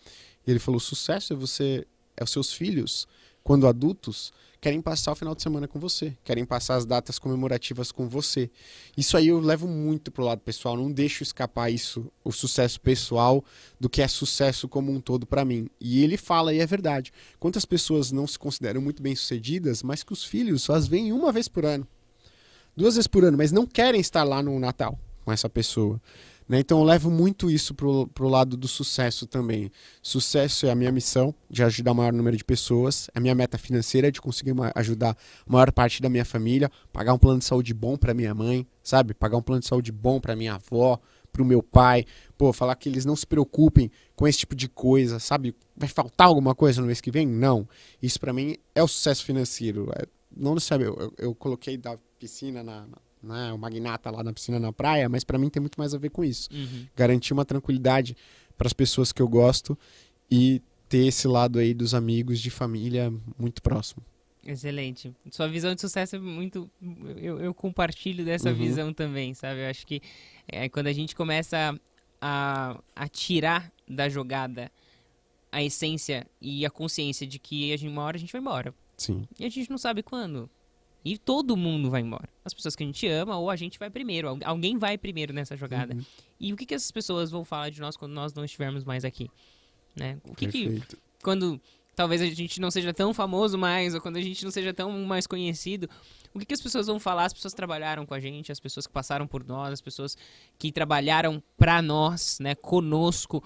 [0.46, 1.86] E ele falou: sucesso é você,
[2.16, 3.08] é os seus filhos,
[3.44, 7.92] quando adultos, querem passar o final de semana com você, querem passar as datas comemorativas
[7.92, 8.50] com você.
[8.98, 13.44] Isso aí eu levo muito pro lado pessoal, não deixo escapar isso, o sucesso pessoal,
[13.80, 15.70] do que é sucesso como um todo para mim.
[15.80, 20.14] E ele fala, e é verdade, quantas pessoas não se consideram muito bem-sucedidas, mas que
[20.14, 21.88] os filhos as veem uma vez por ano
[22.78, 26.00] duas vezes por ano, mas não querem estar lá no Natal com essa pessoa.
[26.48, 26.60] Né?
[26.60, 29.70] Então eu levo muito isso pro, pro lado do sucesso também.
[30.02, 33.36] Sucesso é a minha missão de ajudar o maior número de pessoas, é a minha
[33.36, 37.46] meta financeira de conseguir ajudar a maior parte da minha família, pagar um plano de
[37.46, 39.14] saúde bom para minha mãe, sabe?
[39.14, 41.00] Pagar um plano de saúde bom para minha avó,
[41.38, 42.06] pro meu pai,
[42.38, 45.56] pô, falar que eles não se preocupem com esse tipo de coisa, sabe?
[45.76, 47.28] Vai faltar alguma coisa no mês que vem?
[47.28, 47.68] Não.
[48.02, 49.92] Isso para mim é o sucesso financeiro.
[49.96, 50.06] É,
[50.36, 52.88] não sabe, eu, eu, eu, coloquei da piscina na,
[53.22, 55.94] na né, o magnata lá na piscina na praia, mas para mim tem muito mais
[55.94, 56.50] a ver com isso.
[56.52, 56.86] Uhum.
[56.96, 58.16] Garantir uma tranquilidade
[58.58, 59.78] para as pessoas que eu gosto
[60.30, 64.04] e ter esse lado aí dos amigos, de família muito próximo.
[64.46, 65.14] Excelente.
[65.30, 66.70] Sua visão de sucesso é muito.
[67.18, 68.56] Eu, eu compartilho dessa uhum.
[68.56, 69.62] visão também, sabe?
[69.62, 70.02] Eu acho que
[70.48, 71.78] é, quando a gente começa
[72.22, 74.72] a, a tirar da jogada
[75.52, 78.74] a essência e a consciência de que a gente, uma hora a gente vai embora.
[78.96, 79.28] Sim.
[79.38, 80.50] E a gente não sabe quando.
[81.14, 82.28] E todo mundo vai embora.
[82.44, 84.38] As pessoas que a gente ama ou a gente vai primeiro.
[84.44, 85.94] Alguém vai primeiro nessa jogada.
[85.94, 86.06] Uhum.
[86.40, 89.06] E o que, que essas pessoas vão falar de nós quando nós não estivermos mais
[89.06, 89.30] aqui?
[89.96, 90.18] Né?
[90.26, 90.98] O que, Perfeito.
[90.98, 91.62] que quando
[91.96, 94.92] talvez a gente não seja tão famoso mais, ou quando a gente não seja tão
[95.06, 95.90] mais conhecido,
[96.34, 97.26] o que, que as pessoas vão falar?
[97.26, 100.16] As pessoas trabalharam com a gente, as pessoas que passaram por nós, as pessoas
[100.60, 103.44] que trabalharam para nós, né, conosco.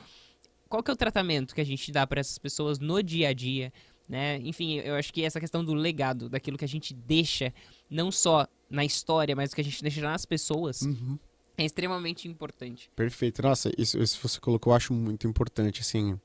[0.68, 3.34] Qual que é o tratamento que a gente dá para essas pessoas no dia a
[3.34, 3.72] dia?
[4.12, 4.40] Né?
[4.44, 7.54] Enfim, eu acho que essa questão do legado, daquilo que a gente deixa,
[7.90, 11.18] não só na história, mas o que a gente deixa nas pessoas, uhum.
[11.58, 12.92] é extremamente importante.
[12.94, 13.42] Perfeito.
[13.42, 16.20] Nossa, isso, isso você colocou, eu acho muito importante, assim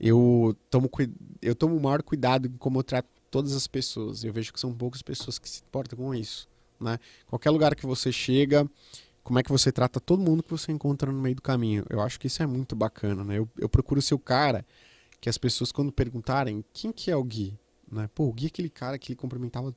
[0.00, 0.90] eu tomo,
[1.42, 4.24] eu tomo o maior cuidado em como eu trato todas as pessoas.
[4.24, 6.48] Eu vejo que são poucas pessoas que se importam com isso.
[6.80, 6.98] Né?
[7.26, 8.66] Qualquer lugar que você chega,
[9.22, 11.84] como é que você trata todo mundo que você encontra no meio do caminho.
[11.90, 13.22] Eu acho que isso é muito bacana.
[13.22, 13.38] Né?
[13.38, 14.64] Eu, eu procuro ser o cara
[15.20, 17.58] que as pessoas, quando perguntarem quem que é o Gui,
[17.90, 18.08] né?
[18.14, 19.74] Pô, o Gui é aquele cara que ele cumprimentava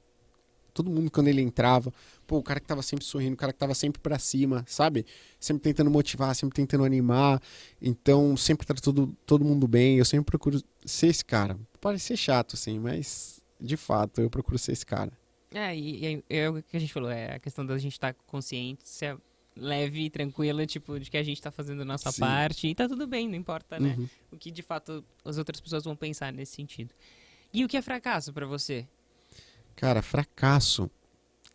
[0.74, 1.94] todo mundo quando ele entrava.
[2.26, 5.06] Pô, o cara que tava sempre sorrindo, o cara que tava sempre para cima, sabe?
[5.40, 7.42] Sempre tentando motivar, sempre tentando animar.
[7.82, 9.98] Então, sempre tá todo, todo mundo bem.
[9.98, 11.58] Eu sempre procuro ser esse cara.
[11.80, 15.12] Pode ser chato, assim, mas de fato eu procuro ser esse cara.
[15.52, 18.20] É, e, é o que a gente falou, é a questão da gente estar tá
[18.26, 19.16] consciente, ser
[19.56, 22.20] leve e tranquila, tipo, de que a gente tá fazendo a nossa Sim.
[22.20, 23.96] parte e tá tudo bem, não importa, né?
[23.98, 24.10] Uhum.
[24.32, 26.94] O que de fato as outras pessoas vão pensar nesse sentido.
[27.54, 28.88] E o que é fracasso para você?
[29.76, 30.90] Cara, fracasso.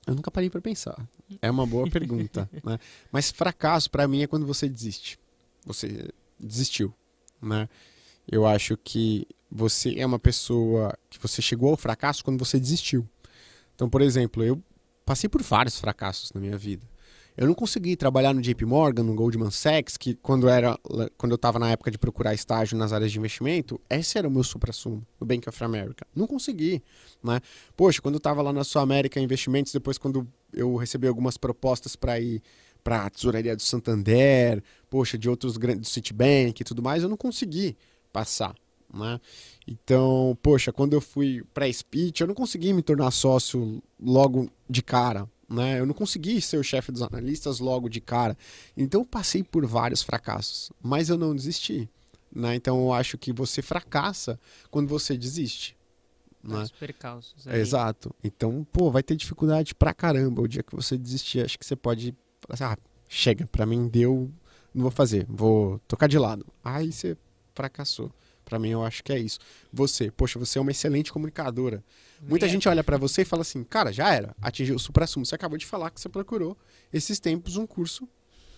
[0.06, 0.96] Eu nunca parei para pensar.
[1.42, 2.78] É uma boa pergunta, né?
[3.10, 5.18] Mas fracasso para mim é quando você desiste.
[5.66, 6.08] Você
[6.38, 6.94] desistiu,
[7.42, 7.68] né?
[8.30, 13.08] Eu acho que você é uma pessoa que você chegou ao fracasso quando você desistiu.
[13.74, 14.62] Então, por exemplo, eu
[15.04, 16.86] passei por vários fracassos na minha vida.
[17.38, 20.76] Eu não consegui trabalhar no JP Morgan, no Goldman Sachs, que quando, era,
[21.16, 24.30] quando eu estava na época de procurar estágio nas áreas de investimento, esse era o
[24.30, 26.04] meu supra-sumo, no Bank of America.
[26.12, 26.82] Não consegui,
[27.22, 27.40] né?
[27.76, 31.94] Poxa, quando eu estava lá na Sul América Investimentos, depois quando eu recebi algumas propostas
[31.94, 32.42] para ir
[32.82, 34.60] para a tesouraria do Santander,
[34.90, 37.76] poxa, de outros grandes, do Citibank e tudo mais, eu não consegui
[38.12, 38.52] passar,
[38.92, 39.20] né?
[39.64, 44.82] Então, poxa, quando eu fui para Speech, eu não consegui me tornar sócio logo de
[44.82, 45.80] cara, né?
[45.80, 48.36] Eu não consegui ser o chefe dos analistas logo de cara.
[48.76, 51.88] Então eu passei por vários fracassos, mas eu não desisti.
[52.34, 52.54] Né?
[52.54, 54.38] Então eu acho que você fracassa
[54.70, 55.76] quando você desiste.
[56.42, 56.62] Né?
[56.62, 57.48] Os percalços.
[57.48, 57.60] Aí.
[57.60, 58.14] Exato.
[58.22, 60.42] Então, pô, vai ter dificuldade pra caramba.
[60.42, 63.88] O dia que você desistir, acho que você pode falar assim, ah, chega, pra mim
[63.88, 64.30] deu,
[64.74, 66.46] não vou fazer, vou tocar de lado.
[66.62, 67.16] Aí você
[67.54, 68.12] fracassou.
[68.48, 69.38] Para mim, eu acho que é isso.
[69.70, 71.84] Você, poxa, você é uma excelente comunicadora.
[72.22, 75.26] Muita gente olha para você e fala assim, cara, já era, atingiu o supra-sumo.
[75.26, 76.56] Você acabou de falar que você procurou
[76.90, 78.08] esses tempos um curso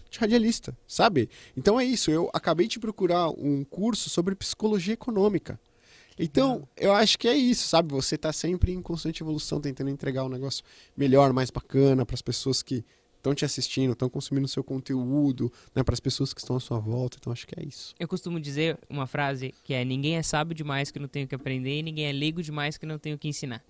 [0.09, 1.29] de radialista, sabe?
[1.57, 5.59] Então é isso, eu acabei de procurar um curso sobre psicologia econômica.
[6.17, 7.93] Então, eu acho que é isso, sabe?
[7.93, 10.63] Você tá sempre em constante evolução, tentando entregar um negócio
[10.97, 12.85] melhor, mais bacana para as pessoas que
[13.21, 16.79] estão te assistindo, estão consumindo seu conteúdo, né, para as pessoas que estão à sua
[16.79, 17.19] volta.
[17.21, 17.95] Então acho que é isso.
[18.01, 21.29] Eu costumo dizer uma frase que é: ninguém é sábio demais que não tem o
[21.29, 23.63] que aprender e ninguém é leigo demais que não tem o que ensinar.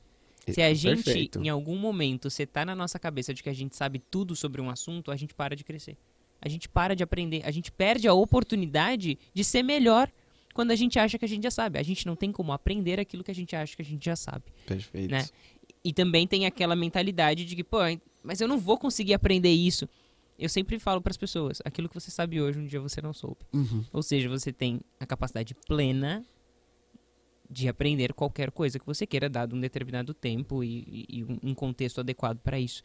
[0.48, 1.40] Se a gente, Perfeito.
[1.40, 4.60] em algum momento, você tá na nossa cabeça de que a gente sabe tudo sobre
[4.60, 5.96] um assunto, a gente para de crescer.
[6.40, 10.10] A gente para de aprender, a gente perde a oportunidade de ser melhor
[10.54, 11.78] quando a gente acha que a gente já sabe.
[11.78, 14.16] A gente não tem como aprender aquilo que a gente acha que a gente já
[14.16, 14.44] sabe.
[14.66, 15.10] Perfeito.
[15.10, 15.26] Né?
[15.84, 17.78] E também tem aquela mentalidade de que, pô,
[18.22, 19.88] mas eu não vou conseguir aprender isso.
[20.38, 23.12] Eu sempre falo para as pessoas, aquilo que você sabe hoje, um dia você não
[23.12, 23.40] soube.
[23.52, 23.84] Uhum.
[23.92, 26.24] Ou seja, você tem a capacidade plena
[27.50, 32.00] de aprender qualquer coisa que você queira, dado um determinado tempo e, e um contexto
[32.00, 32.80] adequado para isso.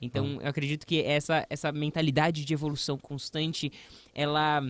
[0.00, 3.70] Então, eu acredito que essa, essa mentalidade de evolução constante,
[4.14, 4.62] ela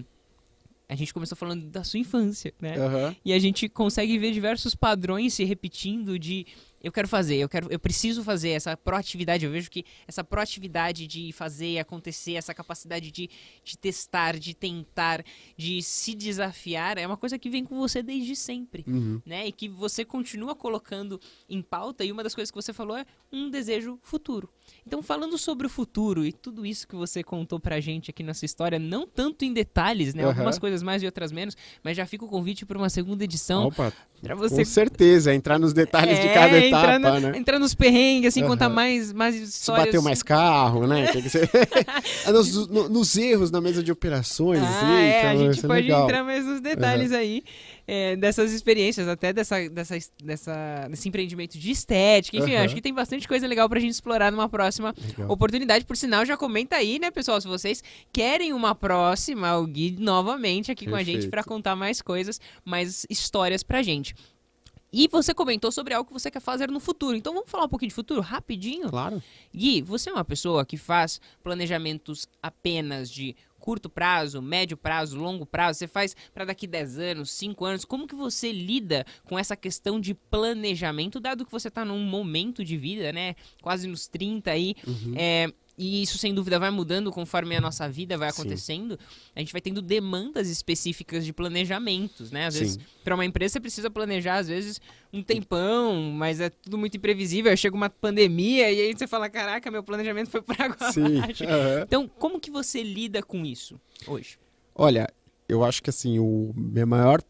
[0.89, 2.77] a gente começou falando da sua infância, né?
[2.79, 3.17] Uhum.
[3.25, 6.47] E a gente consegue ver diversos padrões se repetindo de
[6.83, 9.45] eu quero fazer, eu quero, eu preciso fazer essa proatividade.
[9.45, 13.29] Eu vejo que essa proatividade de fazer acontecer, essa capacidade de,
[13.65, 15.25] de testar, de tentar,
[15.57, 19.21] de se desafiar, é uma coisa que vem com você desde sempre, Uhum.
[19.25, 19.47] né?
[19.47, 22.05] E que você continua colocando em pauta.
[22.05, 24.49] E uma das coisas que você falou é um desejo futuro.
[24.87, 28.45] Então, falando sobre o futuro e tudo isso que você contou pra gente aqui nessa
[28.45, 30.23] história, não tanto em detalhes, né?
[30.23, 30.31] Aham.
[30.33, 33.67] Algumas coisas mais e outras menos, mas já fica o convite para uma segunda edição
[33.67, 37.39] Opa, pra com você certeza, entrar nos detalhes de É, cada entrar etapa, no- né?
[37.39, 38.51] entrar nos perrengues, assim, Aham.
[38.51, 39.87] contar mais, mais Se histórias.
[39.87, 41.07] bateu mais carro, né?
[41.29, 41.51] Ser...
[42.33, 44.61] Nos, no- nos erros na mesa de operações.
[44.63, 46.05] Ah, assim, é, a então, gente isso é pode legal.
[46.05, 47.43] entrar mais nos detalhes aí
[47.87, 52.37] é, dessas experiências, até dessa, dessa, dessa, desse empreendimento de estética.
[52.37, 52.65] Enfim, Aham.
[52.65, 55.31] acho que tem bastante coisa legal pra gente explorar numa próxima Legal.
[55.31, 55.85] oportunidade.
[55.85, 57.83] Por sinal, já comenta aí, né, pessoal, se vocês
[58.13, 61.31] querem uma próxima, o Gui novamente aqui com a gente Perfeito.
[61.31, 64.15] pra contar mais coisas, mais histórias pra gente.
[64.93, 67.17] E você comentou sobre algo que você quer fazer no futuro.
[67.17, 68.89] Então vamos falar um pouquinho de futuro, rapidinho?
[68.89, 69.23] Claro.
[69.55, 73.37] Gui, você é uma pessoa que faz planejamentos apenas de
[73.67, 75.81] curto prazo, médio prazo, longo prazo?
[75.81, 77.85] Você faz para daqui 10 anos, 5 anos?
[77.85, 82.65] Como que você lida com essa questão de planejamento, dado que você está num momento
[82.65, 83.35] de vida, né?
[83.61, 84.77] Quase nos 30 aí.
[84.87, 85.15] Uhum.
[85.17, 88.41] É, e isso, sem dúvida, vai mudando conforme a nossa vida vai Sim.
[88.41, 88.99] acontecendo.
[89.35, 92.47] A gente vai tendo demandas específicas de planejamentos, né?
[92.47, 92.61] Às Sim.
[92.61, 94.81] vezes, para uma empresa, você precisa planejar, às vezes,
[95.13, 97.51] um tempão, mas é tudo muito imprevisível.
[97.51, 101.19] Aí chega uma pandemia e aí você fala: caraca, meu planejamento foi por água Sim.
[101.21, 101.45] abaixo.
[101.45, 101.83] aham.
[101.83, 104.39] Então, como que você lida com isso hoje?
[104.75, 105.07] Olha,
[105.47, 107.23] eu acho que assim, o meu maior,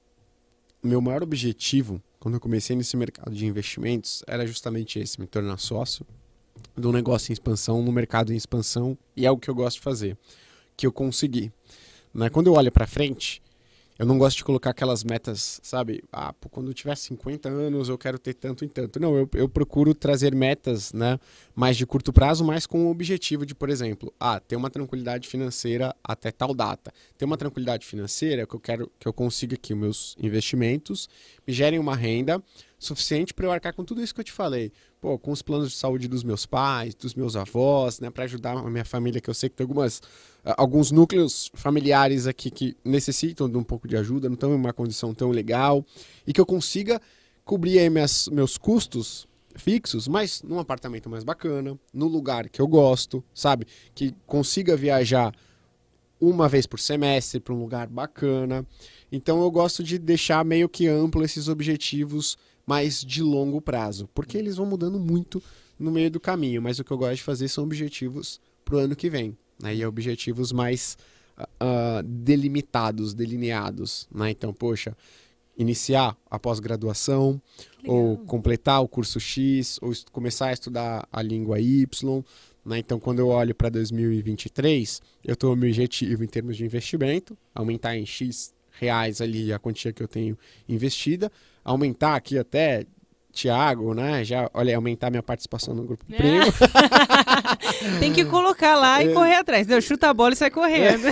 [0.82, 5.58] meu maior objetivo quando eu comecei nesse mercado de investimentos era justamente esse, me tornar
[5.58, 6.04] sócio
[6.76, 9.76] de um negócio em expansão, no mercado em expansão, e é o que eu gosto
[9.76, 10.16] de fazer,
[10.76, 11.52] que eu consegui.
[12.12, 12.28] Né?
[12.28, 13.42] Quando eu olho para frente,
[13.98, 16.04] eu não gosto de colocar aquelas metas, sabe?
[16.12, 19.00] Ah, quando eu tiver 50 anos eu quero ter tanto e tanto.
[19.00, 21.18] Não, eu, eu procuro trazer metas, né,
[21.54, 25.26] mais de curto prazo, mas com o objetivo de, por exemplo, ah, ter uma tranquilidade
[25.26, 26.92] financeira até tal data.
[27.16, 31.08] Ter uma tranquilidade financeira que eu quero que eu consiga que os meus investimentos
[31.46, 32.42] me gerem uma renda
[32.78, 34.72] suficiente para eu arcar com tudo isso que eu te falei.
[35.00, 38.52] Pô, com os planos de saúde dos meus pais, dos meus avós, né, para ajudar
[38.52, 40.02] a minha família, que eu sei que tem algumas
[40.44, 44.56] ah, alguns núcleos familiares aqui que necessitam de um pouco de ajuda, não estão em
[44.56, 45.84] uma condição tão legal,
[46.26, 47.00] e que eu consiga
[47.44, 49.26] cobrir aí minhas, meus custos
[49.56, 53.66] fixos, mas num apartamento mais bacana, no lugar que eu gosto, sabe?
[53.94, 55.32] Que consiga viajar
[56.20, 58.66] uma vez por semestre para um lugar bacana.
[59.10, 62.36] Então eu gosto de deixar meio que amplo esses objetivos
[62.66, 65.42] mais de longo prazo, porque eles vão mudando muito
[65.78, 68.96] no meio do caminho, mas o que eu gosto de fazer são objetivos pro ano
[68.96, 69.74] que vem, né?
[69.74, 70.98] E objetivos mais
[71.60, 74.30] ah, delimitados, delineados, né?
[74.30, 74.96] Então, poxa,
[75.56, 77.40] iniciar a pós-graduação,
[77.86, 82.24] ou completar o curso X, ou começar a estudar a língua Y.
[82.64, 82.78] Né?
[82.78, 87.96] Então, quando eu olho para 2023, eu estou meu objetivo em termos de investimento, aumentar
[87.96, 90.36] em X reais ali a quantia que eu tenho
[90.68, 91.32] investida,
[91.66, 92.86] aumentar aqui até
[93.32, 94.24] Tiago, né?
[94.24, 96.16] Já, olha, aumentar minha participação no grupo É.
[96.16, 96.44] primo.
[98.00, 99.12] Tem que colocar lá e É.
[99.12, 99.66] correr atrás.
[99.66, 101.02] Não, chuta a bola e sai correndo.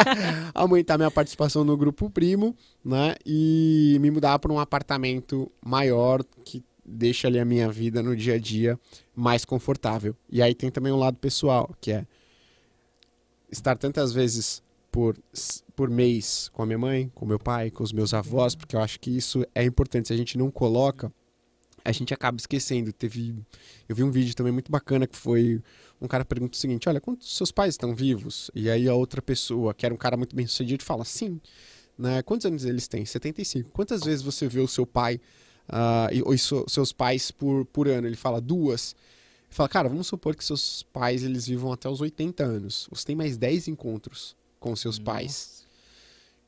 [0.54, 3.14] aumentar minha participação no grupo primo, né?
[3.26, 8.34] E me mudar para um apartamento maior que deixa ali a minha vida no dia
[8.34, 8.78] a dia
[9.14, 10.16] mais confortável.
[10.30, 12.06] E aí tem também um lado pessoal, que é
[13.50, 14.62] estar tantas vezes
[14.94, 15.18] por,
[15.74, 18.80] por mês com a minha mãe, com meu pai, com os meus avós, porque eu
[18.80, 20.06] acho que isso é importante.
[20.06, 21.12] Se a gente não coloca,
[21.84, 22.92] a gente acaba esquecendo.
[22.92, 23.34] Teve,
[23.88, 25.60] eu vi um vídeo também muito bacana que foi
[26.00, 28.52] um cara pergunta o seguinte: Olha, quantos seus pais estão vivos?
[28.54, 31.40] E aí a outra pessoa, que era um cara muito bem sucedido, fala: Sim.
[31.98, 32.22] Né?
[32.22, 33.04] Quantos anos eles têm?
[33.04, 33.72] 75.
[33.72, 35.20] Quantas vezes você vê o seu pai
[35.68, 38.06] ah, e, ou so- seus pais por, por ano?
[38.06, 38.94] Ele fala: Duas.
[39.50, 42.86] Fala: Cara, vamos supor que seus pais eles vivam até os 80 anos.
[42.92, 45.62] Você tem mais 10 encontros com seus pais.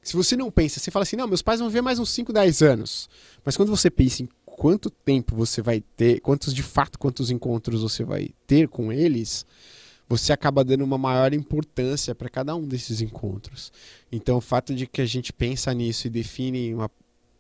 [0.03, 2.33] Se você não pensa, você fala assim: Não, meus pais vão viver mais uns 5,
[2.33, 3.11] 10 anos.
[3.45, 7.83] Mas quando você pensa em quanto tempo você vai ter, quantos de fato, quantos encontros
[7.83, 9.45] você vai ter com eles,
[10.09, 13.71] você acaba dando uma maior importância para cada um desses encontros.
[14.11, 16.91] Então, o fato de que a gente pensa nisso e define uma.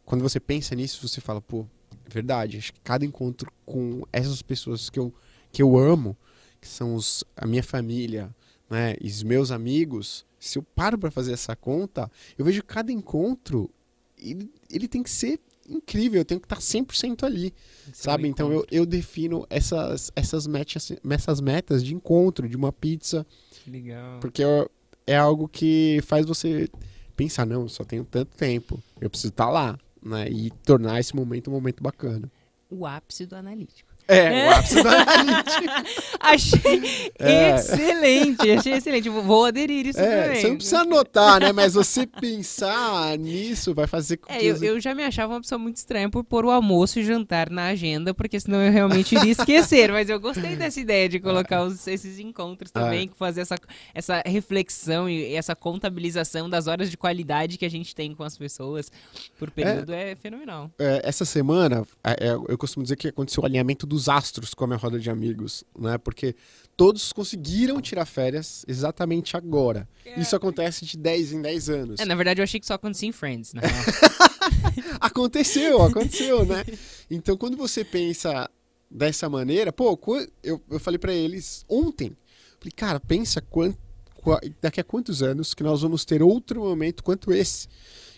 [0.05, 1.67] Quando você pensa nisso, você fala, pô,
[2.05, 5.13] é verdade, acho que cada encontro com essas pessoas que eu,
[5.51, 6.17] que eu amo,
[6.61, 8.33] que são os, a minha família,
[8.69, 12.69] né, e os meus amigos, se eu paro para fazer essa conta, eu vejo que
[12.69, 13.71] cada encontro,
[14.19, 17.53] ele, ele tem que ser incrível, eu tenho que estar 100% ali.
[17.93, 18.29] Sabe?
[18.29, 23.27] Então eu, eu defino essas, essas, metas, essas metas de encontro, de uma pizza,
[23.67, 24.21] Legal.
[24.21, 24.71] porque eu-
[25.07, 26.69] é algo que faz você
[27.17, 30.29] pensar, não, eu só tenho tanto tempo, eu preciso estar lá, né?
[30.29, 32.31] E tornar esse momento um momento bacana.
[32.69, 33.96] O ápice do analítico.
[34.09, 35.65] É, o ápice do analítico.
[36.21, 37.57] achei É.
[37.57, 39.09] excelente, achei excelente.
[39.09, 40.41] Vou- aderir isso É, também.
[40.41, 41.53] você não precisa anotar, né?
[41.53, 44.47] Mas você pensar nisso vai fazer com É, que...
[44.47, 47.05] eu, os- eu já me achava uma pessoa muito estranha por pôr o almoço e
[47.05, 49.91] jantar na agenda, porque senão eu realmente iria esquecer.
[49.93, 53.57] Mas eu gostei dessa ideia de colocar os- esses encontros também, fazer essa,
[53.95, 58.37] essa reflexão e essa contabilização das horas de qualidade que a gente tem com as
[58.37, 58.91] pessoas
[59.39, 60.71] por período é, fenomenal.
[60.79, 64.65] É, essa semana, é, é, eu costumo dizer que aconteceu o alinhamento dos astros com
[64.65, 65.97] a minha roda de amigos, né?
[65.99, 66.37] Porque
[66.77, 69.89] todos conseguiram tirar férias exatamente agora.
[70.17, 72.01] Isso acontece de 10 em 10 anos.
[72.01, 73.65] É, na verdade, eu achei que só acontecia em Friends, real.
[75.01, 76.65] Aconteceu, aconteceu, né?
[77.11, 78.49] Então, quando você pensa
[78.91, 79.99] dessa maneira, pô,
[80.43, 82.17] eu, eu falei pra eles ontem,
[82.59, 83.77] falei, cara, pensa quant-
[84.15, 87.69] qua- daqui a quantos anos que nós vamos ter outro momento quanto esse,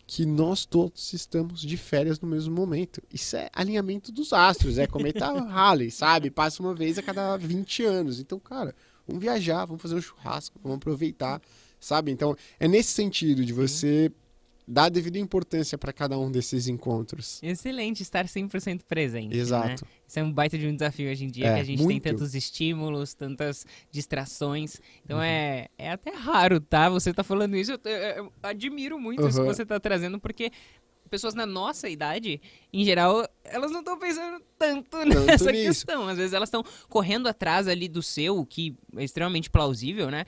[0.08, 3.02] que nós todos estamos de férias no mesmo momento.
[3.12, 6.30] Isso é alinhamento dos astros, é cometa Halley, sabe?
[6.30, 8.18] Passa uma vez a cada 20 anos.
[8.18, 8.74] Então, cara,
[9.06, 11.42] vamos viajar, vamos fazer um churrasco, vamos aproveitar,
[11.78, 12.10] sabe?
[12.10, 14.10] Então, é nesse sentido de você
[14.70, 17.40] dar a devida importância para cada um desses encontros.
[17.42, 19.34] Excelente estar 100% presente.
[19.34, 19.40] né?
[19.40, 19.86] Exato.
[20.06, 22.02] Isso é um baita de um desafio hoje em dia, É, que a gente muito.
[22.02, 24.80] tem tantos estímulos, tantas distrações.
[25.04, 25.22] Então Uhum.
[25.22, 26.88] é, é até raro, tá?
[26.88, 29.54] Você tá falando isso, eu, eu- eu admiro muito isso que Uhum.
[29.54, 30.50] você tá trazendo, porque
[31.10, 32.40] pessoas na nossa idade,
[32.70, 35.86] em geral, elas não estão pensando tanto, nessa nisso.
[35.86, 36.06] questão.
[36.08, 40.24] Às vezes elas estão correndo atrás ali do seu, o que é extremamente plausível, né?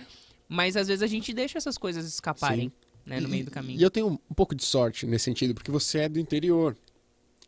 [0.49, 2.73] Mas às vezes a gente deixa essas coisas escaparem,
[3.11, 3.79] né, no E- meio do caminho.
[3.79, 6.77] E eu tenho um pouco de sorte nesse sentido, porque você é do interior,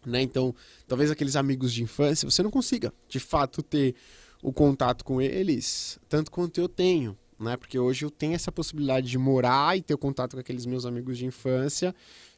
[0.05, 0.20] né?
[0.20, 0.55] Então,
[0.86, 3.94] talvez aqueles amigos de infância, você não consiga, de fato, ter
[4.43, 7.56] o contato com eles tanto quanto eu tenho, né?
[7.56, 10.84] Porque hoje eu tenho essa possibilidade de morar e ter o contato com aqueles meus
[10.84, 11.94] amigos de infância.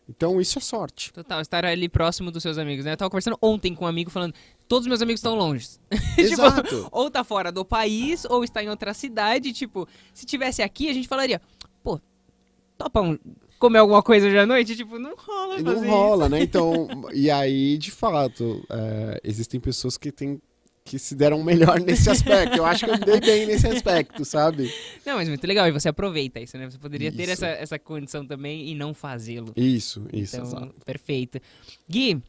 [0.06, 1.10] Então, isso é sorte.
[1.14, 2.92] Total, estar ali próximo dos seus amigos, né?
[2.92, 4.34] Eu tava conversando ontem com um amigo falando,
[4.68, 5.66] todos os meus amigos estão longe.
[6.14, 6.88] Tipo, Exato.
[6.92, 9.50] ou tá fora do país, ou está em outra cidade.
[9.54, 11.40] Tipo, se tivesse aqui, a gente falaria,
[12.84, 13.18] pô, topa um-
[13.58, 14.76] comer alguma coisa hoje à noite?
[14.76, 16.42] Tipo, não rola não rola, né?
[16.42, 20.40] Então, e aí, de fato, é, existem pessoas que têm
[20.86, 22.58] que se deram melhor nesse aspecto.
[22.58, 24.64] Eu acho que eu me dei bem nesse aspecto, sabe?
[24.64, 24.76] isso.
[25.06, 25.66] Não, mas muito legal.
[25.66, 26.68] E você aproveita isso, né?
[26.70, 27.32] Você poderia ter Isso.
[27.32, 29.50] essa, essa condição também e não fazê-lo.
[29.56, 30.74] Isso, isso, Então, exato.
[30.84, 31.40] perfeito.
[31.88, 32.20] Gui,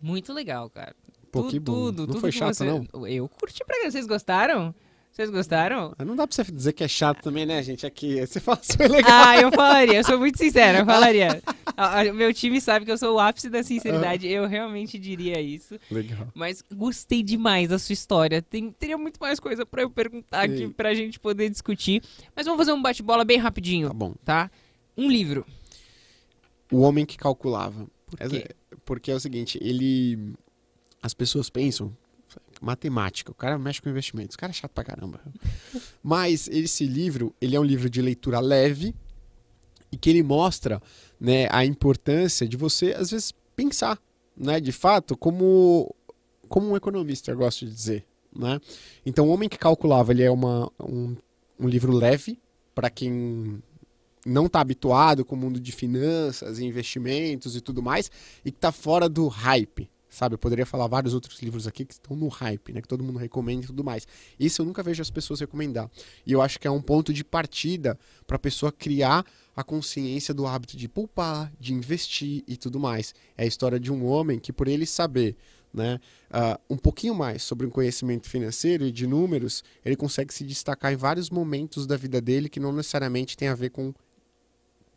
[0.00, 0.94] muito legal, cara.
[1.30, 1.72] Pô, Tu- que bom.
[1.74, 3.06] Tudo, Não tudo foi chato, você- não?
[3.06, 4.74] Eu curti pra Vocês gostaram?
[5.12, 5.94] Vocês gostaram?
[5.98, 7.84] Não dá pra você dizer que é chato também, né, gente?
[7.84, 9.10] Aqui, você fala foi legal.
[9.12, 11.42] Ah, eu falaria, eu sou muito sincera, eu falaria.
[11.76, 15.78] A- meu time sabe que eu sou o ápice da sinceridade, eu realmente diria isso.
[15.90, 16.28] Legal.
[16.34, 18.40] Mas gostei demais da sua história.
[18.40, 22.02] Tem, teria muito mais coisa pra eu perguntar aqui, pra gente poder discutir.
[22.34, 24.14] Mas vamos fazer um bate-bola bem rapidinho, Tá bom.
[24.24, 24.50] tá?
[24.96, 25.44] Um livro.
[26.72, 27.86] O homem que calculava.
[28.06, 28.46] Por É- quê?
[28.82, 30.32] Porque é o seguinte, ele.
[31.02, 31.94] As pessoas pensam.
[32.62, 35.20] Matemática, o cara mexe com investimentos, o cara é chato pra caramba.
[36.02, 38.94] Mas esse livro, ele é um livro de leitura leve
[39.90, 40.80] e que ele mostra
[41.20, 43.98] né, a importância de você, às vezes, pensar,
[44.36, 45.94] né, de fato, como,
[46.48, 48.06] como um economista, eu gosto de dizer.
[48.34, 48.60] Né?
[49.04, 51.16] Então, O Homem que Calculava, ele é uma, um,
[51.58, 52.38] um livro leve
[52.74, 53.62] para quem
[54.24, 58.10] não está habituado com o mundo de finanças investimentos e tudo mais,
[58.44, 60.34] e que está fora do hype, sabe?
[60.34, 62.82] Eu poderia falar vários outros livros aqui que estão no hype, né?
[62.82, 64.06] Que todo mundo recomenda e tudo mais.
[64.38, 65.90] Isso eu nunca vejo as pessoas recomendar.
[66.26, 69.24] E eu acho que é um ponto de partida para a pessoa criar
[69.56, 73.14] a consciência do hábito de poupar, de investir e tudo mais.
[73.36, 75.36] É a história de um homem que, por ele saber
[75.72, 75.98] né,
[76.30, 80.92] ah, um pouquinho mais sobre o conhecimento financeiro e de números, ele consegue se destacar
[80.92, 83.94] em vários momentos da vida dele que não necessariamente tem a ver com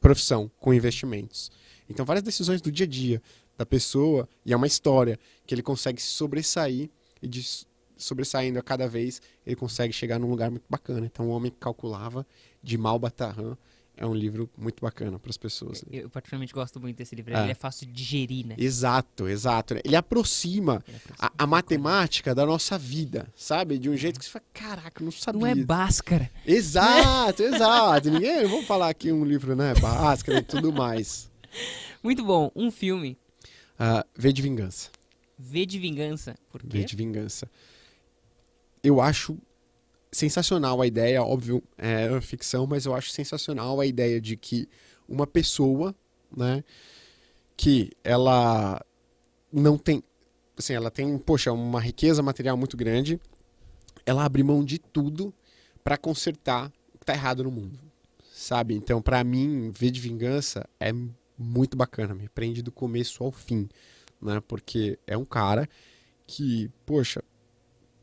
[0.02, 1.50] profissão, com investimentos.
[1.90, 3.22] Então, várias decisões do dia a dia
[3.58, 6.90] da pessoa, e é uma história que ele consegue se sobressair,
[7.22, 7.66] e de
[7.98, 11.06] sobressaindo a cada vez, ele consegue chegar num lugar muito bacana.
[11.06, 12.26] Então, O Homem que Calculava,
[12.62, 13.56] de Mal Batarran,
[13.98, 15.82] é um livro muito bacana para as pessoas.
[15.84, 16.00] né?
[16.04, 17.36] Eu particularmente gosto muito desse livro.
[17.36, 17.44] Ah.
[17.44, 18.56] Ele é fácil de digerir, né?
[18.58, 19.76] Exato, exato.
[19.86, 23.78] Ele aproxima Ele é fácil a, a matemática da nossa vida, sabe?
[23.78, 25.40] De um jeito que você fala, caraca, não sabia.
[25.40, 26.30] Não é báscara.
[26.46, 28.10] Exato, exato.
[28.10, 31.32] Ninguém, vamos falar aqui um livro, né, básico e tudo mais.
[32.04, 32.52] Muito bom.
[32.54, 33.18] Um filme.
[33.78, 34.90] Ah, v de Vingança.
[35.38, 36.36] V de Vingança.
[36.50, 36.84] Por V quê?
[36.86, 37.50] de Vingança.
[38.84, 39.38] Eu acho
[40.12, 44.68] sensacional a ideia, óbvio, é uma ficção, mas eu acho sensacional a ideia de que
[45.08, 45.94] uma pessoa,
[46.36, 46.64] né,
[47.58, 48.84] que ela
[49.52, 50.02] não tem,
[50.58, 53.20] assim, ela tem, poxa, uma riqueza material muito grande,
[54.06, 55.34] ela abre mão de tudo
[55.84, 57.78] para consertar o que tá errado no mundo,
[58.34, 58.74] sabe?
[58.74, 60.94] Então, para mim, V de Vingança é
[61.38, 63.68] muito bacana, me prende do começo ao fim,
[64.22, 64.42] né?
[64.48, 65.68] Porque é um cara
[66.26, 67.24] que, poxa,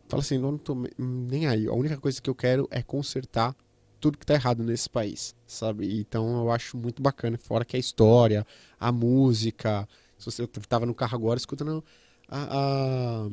[0.09, 1.67] fala assim, não tô nem aí.
[1.67, 3.57] A única coisa que eu quero é consertar
[4.01, 6.01] tudo que tá errado nesse país, sabe?
[6.01, 8.47] Então eu acho muito bacana, fora que a história,
[8.79, 9.89] a música.
[10.19, 11.85] Se você tava no carro agora escutando
[12.29, 13.29] a, a,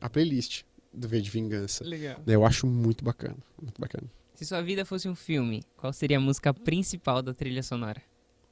[0.00, 0.62] a playlist
[0.92, 1.84] do V de Vingança.
[1.84, 2.22] Legal.
[2.26, 4.10] Eu acho muito bacana, muito bacana.
[4.34, 8.02] Se sua vida fosse um filme, qual seria a música principal da trilha sonora?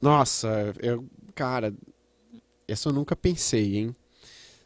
[0.01, 1.05] Nossa, eu,
[1.35, 1.73] cara,
[2.67, 3.95] essa eu nunca pensei, hein?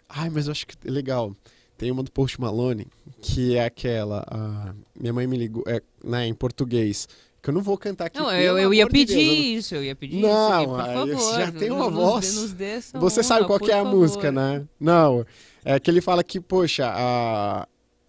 [0.07, 1.35] Ai, mas eu acho que é legal.
[1.77, 2.88] Tem uma do Post Malone,
[3.22, 4.76] que é aquela.
[4.99, 7.07] Minha mãe me ligou, é, né, em português.
[7.41, 8.18] Que eu não vou cantar aqui.
[8.19, 10.53] Não, eu, eu ia pedir Deus, eu isso, eu ia pedir Não, isso.
[10.53, 11.39] aqui, por favor.
[11.39, 12.35] já tem uma nos- voz.
[12.35, 13.97] Nos Você sabe honra, qual por que é a favor.
[13.99, 14.65] música, né?
[14.80, 15.26] Não.
[15.65, 17.68] É que ele fala que, poxa, a,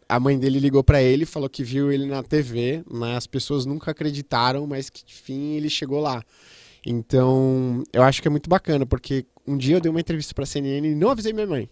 [0.08, 3.16] a mãe dele ligou pra ele, falou que viu ele na TV, né?
[3.16, 6.22] As pessoas nunca acreditaram, mas que, enfim, ele chegou lá.
[6.86, 10.46] Então, eu acho que é muito bacana, porque um dia eu dei uma entrevista pra
[10.46, 11.68] CNN e não avisei minha mãe.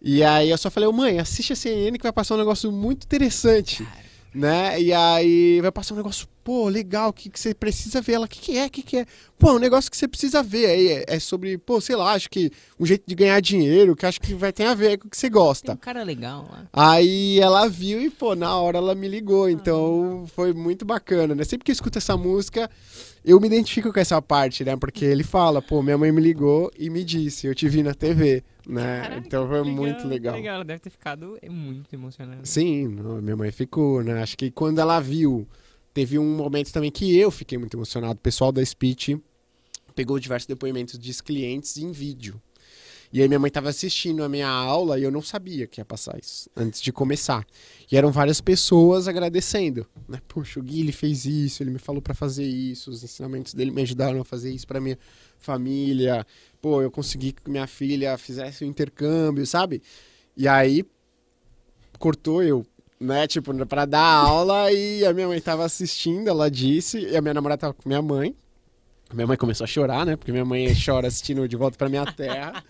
[0.00, 3.04] E aí eu só falei, mãe, assiste a CNN que vai passar um negócio muito
[3.04, 3.86] interessante.
[4.34, 4.78] Né?
[4.82, 8.12] E aí vai passar um negócio, pô, legal, que, que você precisa ver.
[8.12, 8.66] Ela, o que, que é?
[8.66, 9.06] O que, que é?
[9.38, 10.88] Pô, um negócio que você precisa ver aí.
[10.88, 14.20] É, é sobre, pô, sei lá, acho que um jeito de ganhar dinheiro, que acho
[14.20, 15.72] que vai ter a ver com o que você Tem gosta.
[15.72, 16.66] um cara legal lá.
[16.70, 19.48] Aí ela viu e, pô, na hora ela me ligou.
[19.48, 21.42] Então foi muito bacana, né?
[21.42, 22.70] Sempre que eu escuto essa música,
[23.26, 24.76] eu me identifico com essa parte, né?
[24.76, 27.92] Porque ele fala, pô, minha mãe me ligou e me disse, eu te vi na
[27.92, 29.00] TV, né?
[29.02, 30.36] Caraca, então foi que muito legal.
[30.36, 32.40] Legal, ela deve ter ficado é muito emocionada.
[32.44, 32.86] Sim,
[33.20, 34.22] minha mãe ficou, né?
[34.22, 35.44] Acho que quando ela viu,
[35.92, 38.14] teve um momento também que eu fiquei muito emocionado.
[38.14, 39.20] O pessoal da Speech
[39.96, 42.40] pegou diversos depoimentos de clientes em vídeo.
[43.12, 45.84] E aí minha mãe estava assistindo a minha aula e eu não sabia que ia
[45.84, 47.46] passar isso antes de começar.
[47.90, 50.20] E eram várias pessoas agradecendo, né?
[50.26, 53.70] Poxa, o Gui ele fez isso, ele me falou para fazer isso, os ensinamentos dele
[53.70, 54.98] me ajudaram a fazer isso para minha
[55.38, 56.26] família.
[56.60, 59.82] Pô, eu consegui que minha filha fizesse o intercâmbio, sabe?
[60.36, 60.84] E aí
[61.98, 62.66] cortou eu,
[63.00, 63.26] né?
[63.26, 67.34] Tipo, pra dar aula e a minha mãe tava assistindo, ela disse, e a minha
[67.34, 68.34] namorada tava com minha mãe.
[69.14, 70.16] Minha mãe começou a chorar, né?
[70.16, 72.64] Porque minha mãe chora assistindo De Volta pra Minha Terra.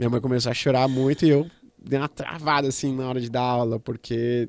[0.00, 1.46] Minha mãe começou a chorar muito e eu
[1.78, 4.48] dei uma travada, assim, na hora de dar aula, porque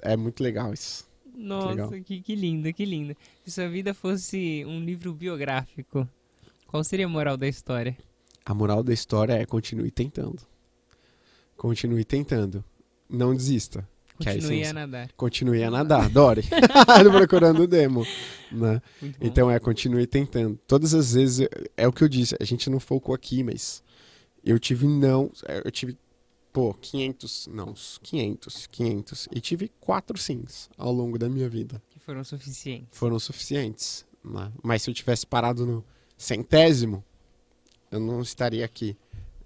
[0.00, 1.06] é muito legal isso.
[1.36, 1.90] Nossa, legal.
[2.02, 3.14] que, que lindo, que lindo.
[3.44, 6.08] Se sua vida fosse um livro biográfico,
[6.66, 7.94] qual seria a moral da história?
[8.42, 10.38] A moral da história é continue tentando.
[11.58, 12.64] Continue tentando.
[13.06, 13.86] Não desista.
[14.18, 15.12] Que é a Continue a nadar.
[15.14, 16.42] Continue a nadar, Dori.
[17.12, 18.06] Procurando o demo.
[18.50, 18.80] Né?
[19.20, 20.58] Então é, continue tentando.
[20.66, 21.46] Todas as vezes,
[21.76, 23.84] é o que eu disse, a gente não focou aqui, mas
[24.46, 25.30] eu tive não,
[25.64, 25.98] eu tive,
[26.52, 29.28] pô, 500 não, 500, 500.
[29.32, 31.82] E tive quatro sims ao longo da minha vida.
[31.90, 32.88] que foram suficientes.
[32.92, 34.06] Foram suficientes.
[34.24, 34.52] Né?
[34.62, 35.84] Mas se eu tivesse parado no
[36.16, 37.04] centésimo,
[37.90, 38.96] eu não estaria aqui.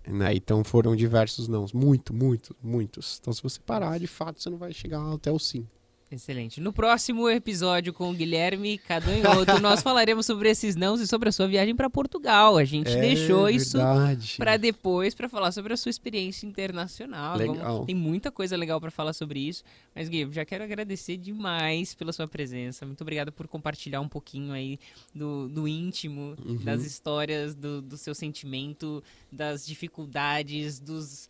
[0.06, 0.34] Né?
[0.34, 3.18] Então foram diversos não, muito, muito, muitos.
[3.20, 5.66] Então se você parar, de fato, você não vai chegar até o sim.
[6.12, 6.60] Excelente.
[6.60, 11.32] No próximo episódio com o Guilherme Cadanhoto, nós falaremos sobre esses nãos e sobre a
[11.32, 12.56] sua viagem para Portugal.
[12.58, 17.36] A gente deixou isso É para depois para falar sobre a sua experiência internacional.
[17.36, 17.54] Legal.
[17.74, 19.62] Vamos- tem muita coisa legal para falar sobre isso.
[19.94, 22.84] Mas Gui, já quero agradecer demais pela sua presença.
[22.84, 24.80] Muito obrigado por compartilhar um pouquinho aí
[25.14, 26.56] do, do íntimo, Uhum.
[26.56, 29.00] das histórias, do, do seu sentimento,
[29.30, 31.28] das dificuldades, dos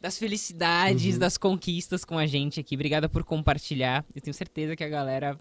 [0.00, 1.20] das felicidades, Uhum.
[1.20, 2.74] das conquistas com a gente aqui.
[2.74, 4.04] Obrigada por compartilhar.
[4.14, 5.36] Eu tenho certeza que a galera.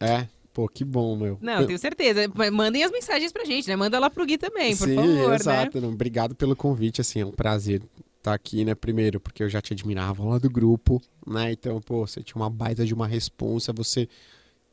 [0.00, 1.38] É, pô, que bom, meu.
[1.40, 2.22] Não, eu tenho certeza.
[2.52, 3.76] Mandem as mensagens pra gente, né?
[3.76, 5.34] Manda lá pro Gui também, por Sim, favor, né?
[5.36, 5.80] exato.
[5.80, 7.82] Não, obrigado pelo convite, assim, é um prazer
[8.18, 8.74] estar aqui, né?
[8.74, 11.52] Primeiro, porque eu já te admirava lá do grupo, né?
[11.52, 14.08] Então, pô, você tinha uma baita de uma responsa, você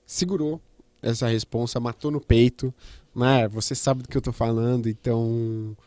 [0.06, 0.60] segurou
[1.02, 2.74] essa responsa, matou no peito,
[3.16, 3.48] né?
[3.50, 5.78] Você sabe do que eu tô falando, então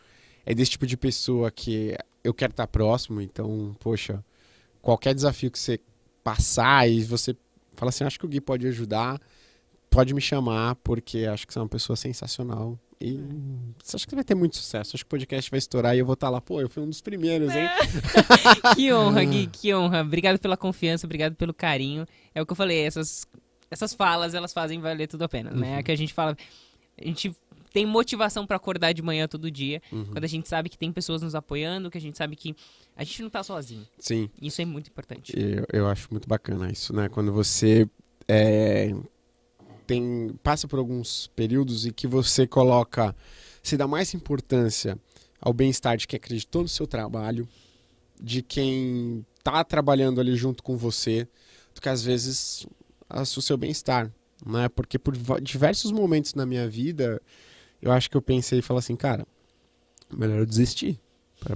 [0.44, 4.24] é desse tipo de pessoa que eu quero estar próximo, então, poxa,
[4.80, 5.80] qualquer desafio que você
[6.22, 7.36] passar e você
[7.76, 9.20] fala assim, acho que o Gui pode ajudar,
[9.88, 12.78] pode me chamar, porque acho que você é uma pessoa sensacional.
[13.00, 13.18] E
[13.82, 14.94] você acha que vai ter muito sucesso.
[14.94, 16.38] Acho que o podcast vai estourar e eu vou estar lá.
[16.38, 17.66] Pô, eu fui um dos primeiros, hein?
[18.76, 20.02] Que honra, Gui, que honra.
[20.02, 22.06] Obrigado pela confiança, obrigado pelo carinho.
[22.34, 23.26] É o que eu falei, essas,
[23.70, 25.72] essas falas, elas fazem valer tudo a pena, né?
[25.72, 25.78] Uhum.
[25.78, 26.36] É que a gente fala,
[27.00, 27.34] a gente
[27.72, 30.06] tem motivação pra acordar de manhã todo dia, Uhum.
[30.06, 32.54] quando a gente sabe que tem pessoas nos apoiando, que a gente sabe que
[32.96, 33.86] a gente não tá sozinho.
[33.98, 35.32] Sim, Isso é muito importante.
[35.36, 37.08] eu, eu acho muito bacana isso, né?
[37.08, 37.88] Quando você
[38.28, 38.92] é,
[39.86, 43.14] tem, passa por alguns períodos em que você coloca,
[43.62, 44.98] se dá mais importância
[45.40, 47.48] ao bem-estar de quem acreditou no seu trabalho,
[48.20, 51.26] de quem tá trabalhando ali junto com você,
[51.74, 52.66] do que às vezes
[53.08, 54.12] o seu bem-estar,
[54.44, 54.68] né?
[54.68, 57.20] Porque por diversos momentos na minha vida,
[57.80, 59.26] eu acho que eu pensei e falei assim, cara,
[60.12, 61.00] melhor eu desistir.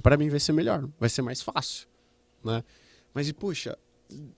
[0.01, 1.87] Pra mim vai ser melhor, vai ser mais fácil,
[2.43, 2.63] né?
[3.13, 3.77] Mas e puxa,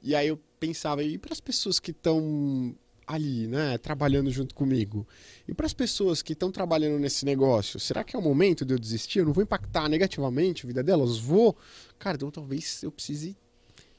[0.03, 5.07] E aí eu pensava, e para as pessoas que estão ali, né, trabalhando junto comigo?
[5.47, 8.73] E para as pessoas que estão trabalhando nesse negócio, será que é o momento de
[8.73, 9.19] eu desistir?
[9.19, 11.18] Eu não vou impactar negativamente a vida delas?
[11.18, 11.55] Vou?
[11.97, 13.38] Cara, então talvez eu precise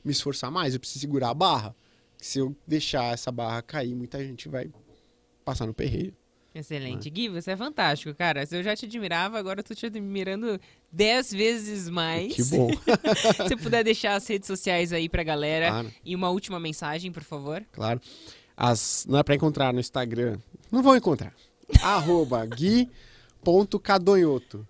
[0.05, 1.75] me esforçar mais, eu preciso segurar a barra.
[2.19, 4.71] Se eu deixar essa barra cair, muita gente vai
[5.45, 6.15] passar no perreio.
[6.59, 7.09] Excelente.
[7.11, 8.45] Gui, você é fantástico, cara.
[8.51, 10.59] Eu já te admirava, agora eu tô te admirando
[10.91, 12.35] dez vezes mais.
[12.35, 12.69] Que bom.
[13.49, 15.69] Se puder deixar as redes sociais aí pra galera.
[15.69, 15.93] Claro.
[16.05, 17.65] E uma última mensagem, por favor.
[17.73, 18.01] Claro.
[18.57, 20.39] As, não é pra encontrar no Instagram.
[20.73, 21.33] Não vão encontrar.
[21.81, 24.67] Arroba gui.cadonhoto.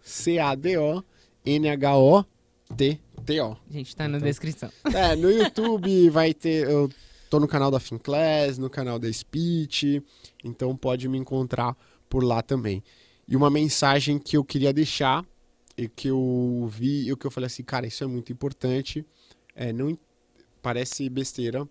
[2.68, 3.56] C-A-D-O-N-H-O-T-T-O.
[3.70, 4.70] Gente, tá na Então- descrição.
[4.94, 6.68] É, no YouTube vai ter.
[6.68, 6.90] Eu
[7.28, 10.02] tô no canal da Finclass, no canal da Speech,
[10.42, 11.76] então pode me encontrar
[12.08, 12.82] por lá também.
[13.26, 15.24] E uma mensagem que eu queria deixar,
[15.76, 19.04] e que eu vi, e que eu falei assim, cara, isso é muito importante.
[19.54, 19.96] É, não
[20.62, 21.68] parece besteira,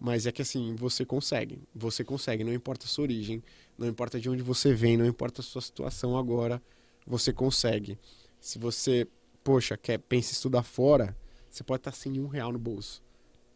[0.00, 1.62] mas é que assim, você consegue.
[1.74, 3.42] Você consegue, não importa a sua origem,
[3.76, 6.60] não importa de onde você vem, não importa a sua situação agora,
[7.06, 7.98] você consegue.
[8.40, 9.06] Se você,
[9.42, 11.16] poxa, quer pensa em estudar fora,
[11.50, 13.03] você pode estar sem um real no bolso.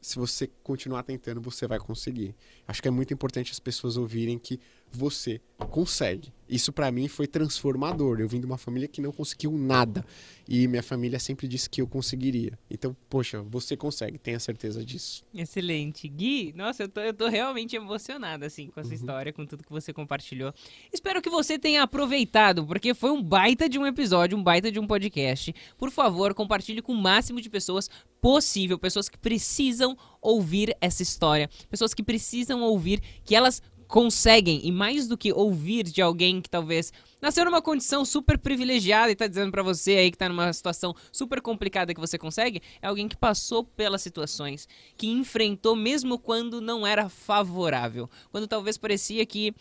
[0.00, 2.34] Se você continuar tentando, você vai conseguir.
[2.66, 4.60] Acho que é muito importante as pessoas ouvirem que
[4.92, 5.40] você
[5.70, 6.32] consegue.
[6.48, 8.20] Isso pra mim foi transformador.
[8.20, 10.02] Eu vim de uma família que não conseguiu nada
[10.48, 12.58] e minha família sempre disse que eu conseguiria.
[12.70, 15.22] Então, poxa, você consegue, tenha certeza disso.
[15.34, 16.08] Excelente.
[16.08, 18.94] Gui, nossa, eu tô, eu tô realmente emocionada, assim, com essa Uhum.
[18.94, 20.54] história, com tudo que você compartilhou.
[20.90, 24.78] Espero que você tenha aproveitado, porque foi um baita de um episódio, um baita de
[24.80, 25.54] um podcast.
[25.76, 27.90] Por favor, compartilhe com o máximo de pessoas
[28.22, 34.70] possível, pessoas que precisam ouvir essa história, pessoas que precisam ouvir que elas conseguem, e
[34.70, 39.26] mais do que ouvir de alguém que talvez nasceu numa condição super privilegiada e tá
[39.26, 43.08] dizendo pra você aí que tá numa situação super complicada que você consegue, é alguém
[43.08, 49.54] que passou pelas situações, que enfrentou mesmo quando não era favorável, quando talvez parecia que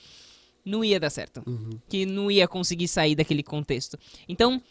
[0.64, 1.42] não ia dar certo,
[1.88, 3.98] que não ia conseguir sair daquele contexto.
[4.28, 4.62] Então,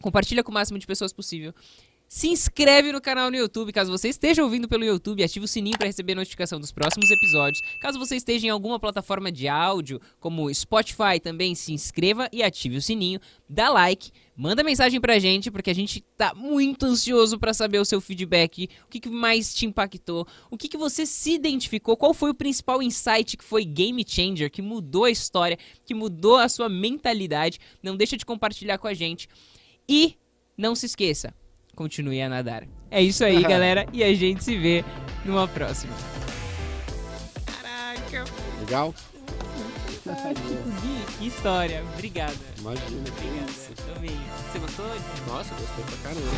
[0.00, 1.52] compartilha com o máximo de pessoas possível.
[2.12, 5.78] Se inscreve no canal no YouTube, caso você esteja ouvindo pelo YouTube, ativa o sininho
[5.78, 7.62] para receber notificação dos próximos episódios.
[7.80, 12.78] Caso você esteja em alguma plataforma de áudio, como Spotify, também se inscreva e ative
[12.78, 17.54] o sininho, dá like, manda mensagem pra gente, porque a gente tá muito ansioso para
[17.54, 21.30] saber o seu feedback, o que, que mais te impactou, o que, que você se
[21.34, 25.94] identificou, qual foi o principal insight que foi game changer, que mudou a história, que
[25.94, 27.60] mudou a sua mentalidade.
[27.80, 29.28] Não deixa de compartilhar com a gente.
[29.88, 30.16] E
[30.58, 31.32] não se esqueça,
[31.74, 32.64] continue a nadar.
[32.90, 34.84] É isso aí, galera, e a gente se vê
[35.24, 35.92] numa próxima.
[37.46, 38.24] Caraca,
[38.60, 38.94] Legal?
[40.80, 41.82] Gui, que história.
[41.94, 42.34] Obrigada.
[42.58, 42.86] Imagina.
[42.86, 43.50] Obrigada.
[43.96, 44.18] Amei.
[44.50, 44.86] Você gostou?
[45.28, 46.30] Nossa, gostei pra caramba.